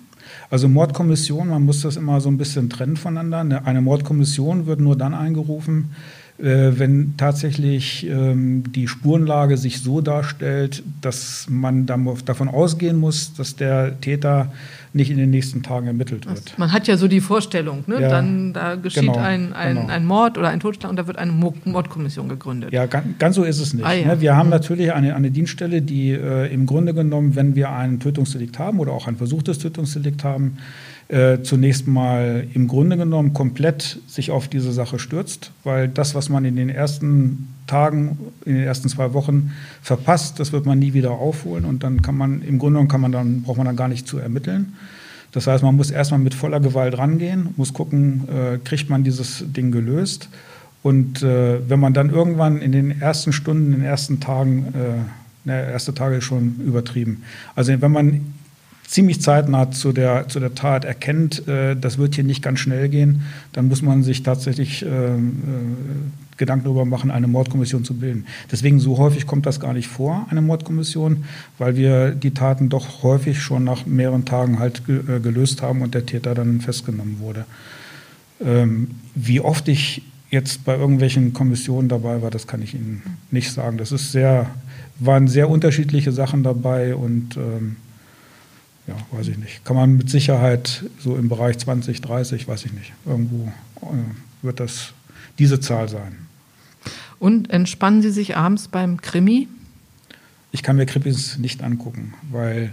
Also 0.49 0.67
Mordkommission, 0.67 1.49
man 1.49 1.63
muss 1.63 1.81
das 1.81 1.95
immer 1.95 2.21
so 2.21 2.29
ein 2.29 2.37
bisschen 2.37 2.71
trennen 2.71 2.97
voneinander. 2.97 3.65
Eine 3.65 3.81
Mordkommission 3.81 4.65
wird 4.65 4.79
nur 4.79 4.95
dann 4.97 5.13
eingerufen, 5.13 5.91
äh, 6.39 6.71
wenn 6.79 7.13
tatsächlich 7.17 8.07
ähm, 8.07 8.63
die 8.71 8.87
Spurenlage 8.87 9.57
sich 9.57 9.81
so 9.81 10.01
darstellt, 10.01 10.81
dass 11.01 11.45
man 11.49 11.85
davon 11.85 12.49
ausgehen 12.49 12.97
muss, 12.97 13.33
dass 13.33 13.55
der 13.55 14.01
Täter 14.01 14.51
nicht 14.93 15.11
in 15.11 15.17
den 15.17 15.29
nächsten 15.29 15.61
Tagen 15.61 15.87
ermittelt 15.87 16.25
wird. 16.25 16.57
Man 16.57 16.71
hat 16.71 16.87
ja 16.87 16.97
so 16.97 17.07
die 17.07 17.21
Vorstellung, 17.21 17.83
ne? 17.87 18.01
Ja, 18.01 18.09
dann 18.09 18.53
da 18.53 18.75
geschieht 18.75 19.03
genau, 19.03 19.17
ein, 19.17 19.53
ein, 19.53 19.75
genau. 19.75 19.87
ein, 19.87 20.05
Mord 20.05 20.37
oder 20.37 20.49
ein 20.49 20.59
Totschlag 20.59 20.89
und 20.89 20.95
da 20.95 21.05
wird 21.05 21.17
eine 21.17 21.31
Mordkommission 21.31 22.27
gegründet. 22.27 22.73
Ja, 22.73 22.87
ganz, 22.87 23.05
ganz 23.19 23.35
so 23.35 23.43
ist 23.43 23.59
es 23.59 23.73
nicht. 23.73 23.85
Ah, 23.85 23.93
ja. 23.93 24.07
Ne? 24.07 24.21
Wir 24.21 24.35
haben 24.35 24.47
mhm. 24.47 24.51
natürlich 24.51 24.91
eine, 24.93 25.15
eine 25.15 25.31
Dienststelle, 25.31 25.81
die 25.81 26.11
äh, 26.11 26.51
im 26.51 26.65
Grunde 26.65 26.93
genommen, 26.93 27.35
wenn 27.35 27.55
wir 27.55 27.69
ein 27.71 27.99
Tötungsdelikt 27.99 28.57
haben 28.57 28.79
oder 28.79 28.93
auch 28.93 29.07
ein 29.07 29.15
versuchtes 29.15 29.59
Tötungsdelikt 29.59 30.23
haben, 30.23 30.57
äh, 31.09 31.41
zunächst 31.41 31.87
mal 31.87 32.47
im 32.53 32.67
Grunde 32.67 32.95
genommen 32.95 33.33
komplett 33.33 33.99
sich 34.07 34.29
auf 34.29 34.47
diese 34.47 34.71
Sache 34.71 34.99
stürzt, 34.99 35.51
weil 35.63 35.87
das, 35.87 36.13
was 36.13 36.29
man 36.29 36.45
in 36.45 36.55
den 36.55 36.69
ersten 36.69 37.47
Tagen, 37.65 38.17
in 38.45 38.53
den 38.55 38.63
ersten 38.63 38.89
zwei 38.89 39.13
Wochen 39.13 39.51
verpasst, 39.81 40.39
das 40.39 40.51
wird 40.51 40.67
man 40.67 40.77
nie 40.77 40.93
wieder 40.93 41.11
aufholen 41.11 41.65
und 41.65 41.83
dann 41.83 42.03
kann 42.03 42.15
man, 42.15 42.43
im 42.43 42.59
Grunde 42.59 42.73
genommen 42.73 42.89
kann 42.89 43.01
man 43.01 43.11
dann, 43.11 43.41
braucht 43.41 43.57
man 43.57 43.65
dann 43.65 43.75
gar 43.75 43.87
nicht 43.87 44.07
zu 44.07 44.19
ermitteln. 44.19 44.73
Das 45.31 45.47
heißt, 45.47 45.63
man 45.63 45.75
muss 45.75 45.91
erstmal 45.91 46.19
mit 46.19 46.33
voller 46.33 46.59
Gewalt 46.59 46.97
rangehen, 46.97 47.49
muss 47.57 47.73
gucken, 47.73 48.27
äh, 48.29 48.57
kriegt 48.63 48.89
man 48.89 49.03
dieses 49.03 49.43
Ding 49.47 49.71
gelöst. 49.71 50.29
Und 50.81 51.23
äh, 51.23 51.67
wenn 51.67 51.79
man 51.79 51.93
dann 51.93 52.09
irgendwann 52.09 52.61
in 52.61 52.71
den 52.71 53.01
ersten 53.01 53.33
Stunden, 53.33 53.73
in 53.73 53.79
den 53.79 53.83
ersten 53.83 54.19
Tagen, 54.19 54.67
äh, 54.75 55.47
ne, 55.47 55.71
erste 55.71 55.93
Tage 55.93 56.21
schon 56.21 56.55
übertrieben. 56.65 57.23
Also 57.55 57.79
wenn 57.81 57.91
man 57.91 58.21
ziemlich 58.89 59.21
zeitnah 59.21 59.69
zu 59.69 59.91
der, 59.91 60.27
zu 60.29 60.39
der 60.39 60.55
Tat 60.55 60.83
erkennt, 60.83 61.47
äh, 61.47 61.75
das 61.75 61.99
wird 61.99 62.15
hier 62.15 62.23
nicht 62.23 62.41
ganz 62.41 62.59
schnell 62.59 62.89
gehen, 62.89 63.21
dann 63.53 63.67
muss 63.67 63.83
man 63.83 64.01
sich 64.01 64.23
tatsächlich 64.23 64.83
äh, 64.83 64.87
äh, 64.87 65.19
Gedanken 66.37 66.65
darüber 66.65 66.85
machen, 66.85 67.11
eine 67.11 67.27
Mordkommission 67.27 67.83
zu 67.83 67.93
bilden. 67.93 68.25
Deswegen 68.51 68.79
so 68.79 68.97
häufig 68.97 69.27
kommt 69.27 69.45
das 69.45 69.59
gar 69.59 69.73
nicht 69.73 69.87
vor, 69.87 70.25
eine 70.31 70.41
Mordkommission, 70.41 71.25
weil 71.59 71.75
wir 71.75 72.11
die 72.11 72.31
Taten 72.31 72.69
doch 72.69 73.03
häufig 73.03 73.41
schon 73.41 73.63
nach 73.63 73.85
mehreren 73.85 74.25
Tagen 74.25 74.57
halt 74.57 74.81
äh, 74.87 75.19
gelöst 75.19 75.61
haben 75.61 75.83
und 75.83 75.93
der 75.93 76.07
Täter 76.07 76.33
dann 76.33 76.59
festgenommen 76.59 77.19
wurde. 77.19 77.45
Ähm, 78.43 78.91
wie 79.13 79.39
oft 79.39 79.67
ich 79.67 80.01
jetzt 80.31 80.65
bei 80.65 80.75
irgendwelchen 80.75 81.33
Kommissionen 81.33 81.89
dabei 81.89 82.23
war, 82.23 82.31
das 82.31 82.47
kann 82.47 82.63
ich 82.63 82.73
Ihnen 82.73 83.03
nicht 83.29 83.51
sagen. 83.51 83.77
Das 83.77 83.91
ist 83.91 84.11
sehr, 84.11 84.47
waren 84.97 85.27
sehr 85.27 85.47
unterschiedliche 85.47 86.11
Sachen 86.11 86.41
dabei 86.41 86.95
und 86.95 87.37
ähm, 87.37 87.75
ja, 88.89 89.17
weiß 89.17 89.27
ich 89.27 89.37
nicht. 89.37 89.63
Kann 89.65 89.75
man 89.75 89.97
mit 89.97 90.09
Sicherheit 90.09 90.83
so 90.99 91.15
im 91.15 91.29
Bereich 91.29 91.57
20, 91.57 92.01
30, 92.01 92.47
weiß 92.47 92.65
ich 92.65 92.73
nicht. 92.73 92.91
Irgendwo 93.05 93.51
äh, 93.81 93.87
wird 94.41 94.59
das 94.59 94.93
diese 95.37 95.59
Zahl 95.59 95.87
sein. 95.89 96.17
Und 97.19 97.49
entspannen 97.51 98.01
Sie 98.01 98.11
sich 98.11 98.35
abends 98.35 98.67
beim 98.67 98.99
Krimi? 98.99 99.47
Ich 100.51 100.63
kann 100.63 100.77
mir 100.77 100.85
Krimis 100.85 101.37
nicht 101.37 101.63
angucken, 101.63 102.13
weil 102.31 102.71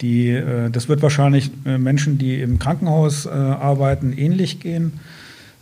die, 0.00 0.30
äh, 0.30 0.70
das 0.70 0.88
wird 0.88 1.02
wahrscheinlich 1.02 1.50
äh, 1.66 1.76
Menschen, 1.76 2.18
die 2.18 2.40
im 2.40 2.58
Krankenhaus 2.58 3.26
arbeiten, 3.26 4.12
ähnlich 4.12 4.60
gehen. 4.60 4.92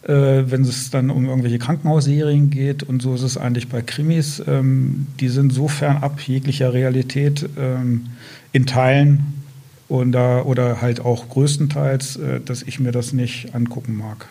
Wenn 0.08 0.62
es 0.62 0.90
dann 0.90 1.10
um 1.10 1.24
irgendwelche 1.24 1.58
Krankenhausserien 1.58 2.48
geht. 2.48 2.84
Und 2.84 3.02
so 3.02 3.16
ist 3.16 3.22
es 3.22 3.36
eigentlich 3.36 3.66
bei 3.66 3.82
Krimis. 3.82 4.40
Ähm, 4.46 5.08
die 5.18 5.28
sind 5.28 5.52
so 5.52 5.66
fernab 5.66 6.20
jeglicher 6.20 6.72
Realität 6.72 7.48
ähm, 7.58 8.06
in 8.52 8.66
Teilen 8.66 9.45
oder, 9.88 10.46
oder 10.46 10.80
halt 10.80 11.00
auch 11.00 11.28
größtenteils, 11.28 12.16
äh, 12.16 12.40
dass 12.40 12.62
ich 12.62 12.80
mir 12.80 12.92
das 12.92 13.12
nicht 13.12 13.54
angucken 13.54 13.96
mag. 13.96 14.26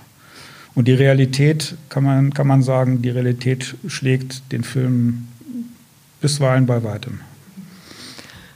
Und 0.73 0.87
die 0.87 0.93
Realität, 0.93 1.75
kann 1.87 2.03
man, 2.03 2.33
kann 2.33 2.47
man 2.47 2.61
sagen, 2.61 3.01
die 3.01 3.09
Realität 3.09 3.75
schlägt 3.87 4.51
den 4.51 4.63
Film 4.63 5.27
bisweilen 6.19 6.65
bei 6.65 6.83
weitem. 6.83 7.21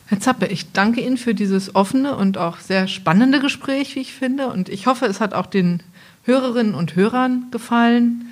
Herr 0.07 0.19
Zappe, 0.19 0.47
ich 0.47 0.71
danke 0.71 1.01
Ihnen 1.01 1.17
für 1.17 1.35
dieses 1.35 1.75
offene 1.75 2.15
und 2.17 2.37
auch 2.37 2.59
sehr 2.59 2.87
spannende 2.87 3.39
Gespräch, 3.39 3.95
wie 3.95 3.99
ich 3.99 4.11
finde. 4.11 4.47
Und 4.47 4.67
ich 4.67 4.87
hoffe, 4.87 5.05
es 5.05 5.21
hat 5.21 5.33
auch 5.33 5.45
den 5.45 5.83
Hörerinnen 6.23 6.73
und 6.73 6.95
Hörern 6.95 7.45
gefallen. 7.51 8.25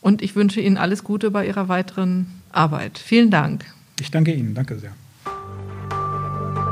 Und 0.00 0.20
ich 0.20 0.34
wünsche 0.34 0.60
Ihnen 0.60 0.76
alles 0.76 1.04
Gute 1.04 1.30
bei 1.30 1.46
Ihrer 1.46 1.68
weiteren 1.68 2.26
Arbeit. 2.50 2.98
Vielen 2.98 3.30
Dank. 3.30 3.64
Ich 4.00 4.10
danke 4.10 4.34
Ihnen. 4.34 4.54
Danke 4.54 4.78
sehr. 4.78 4.92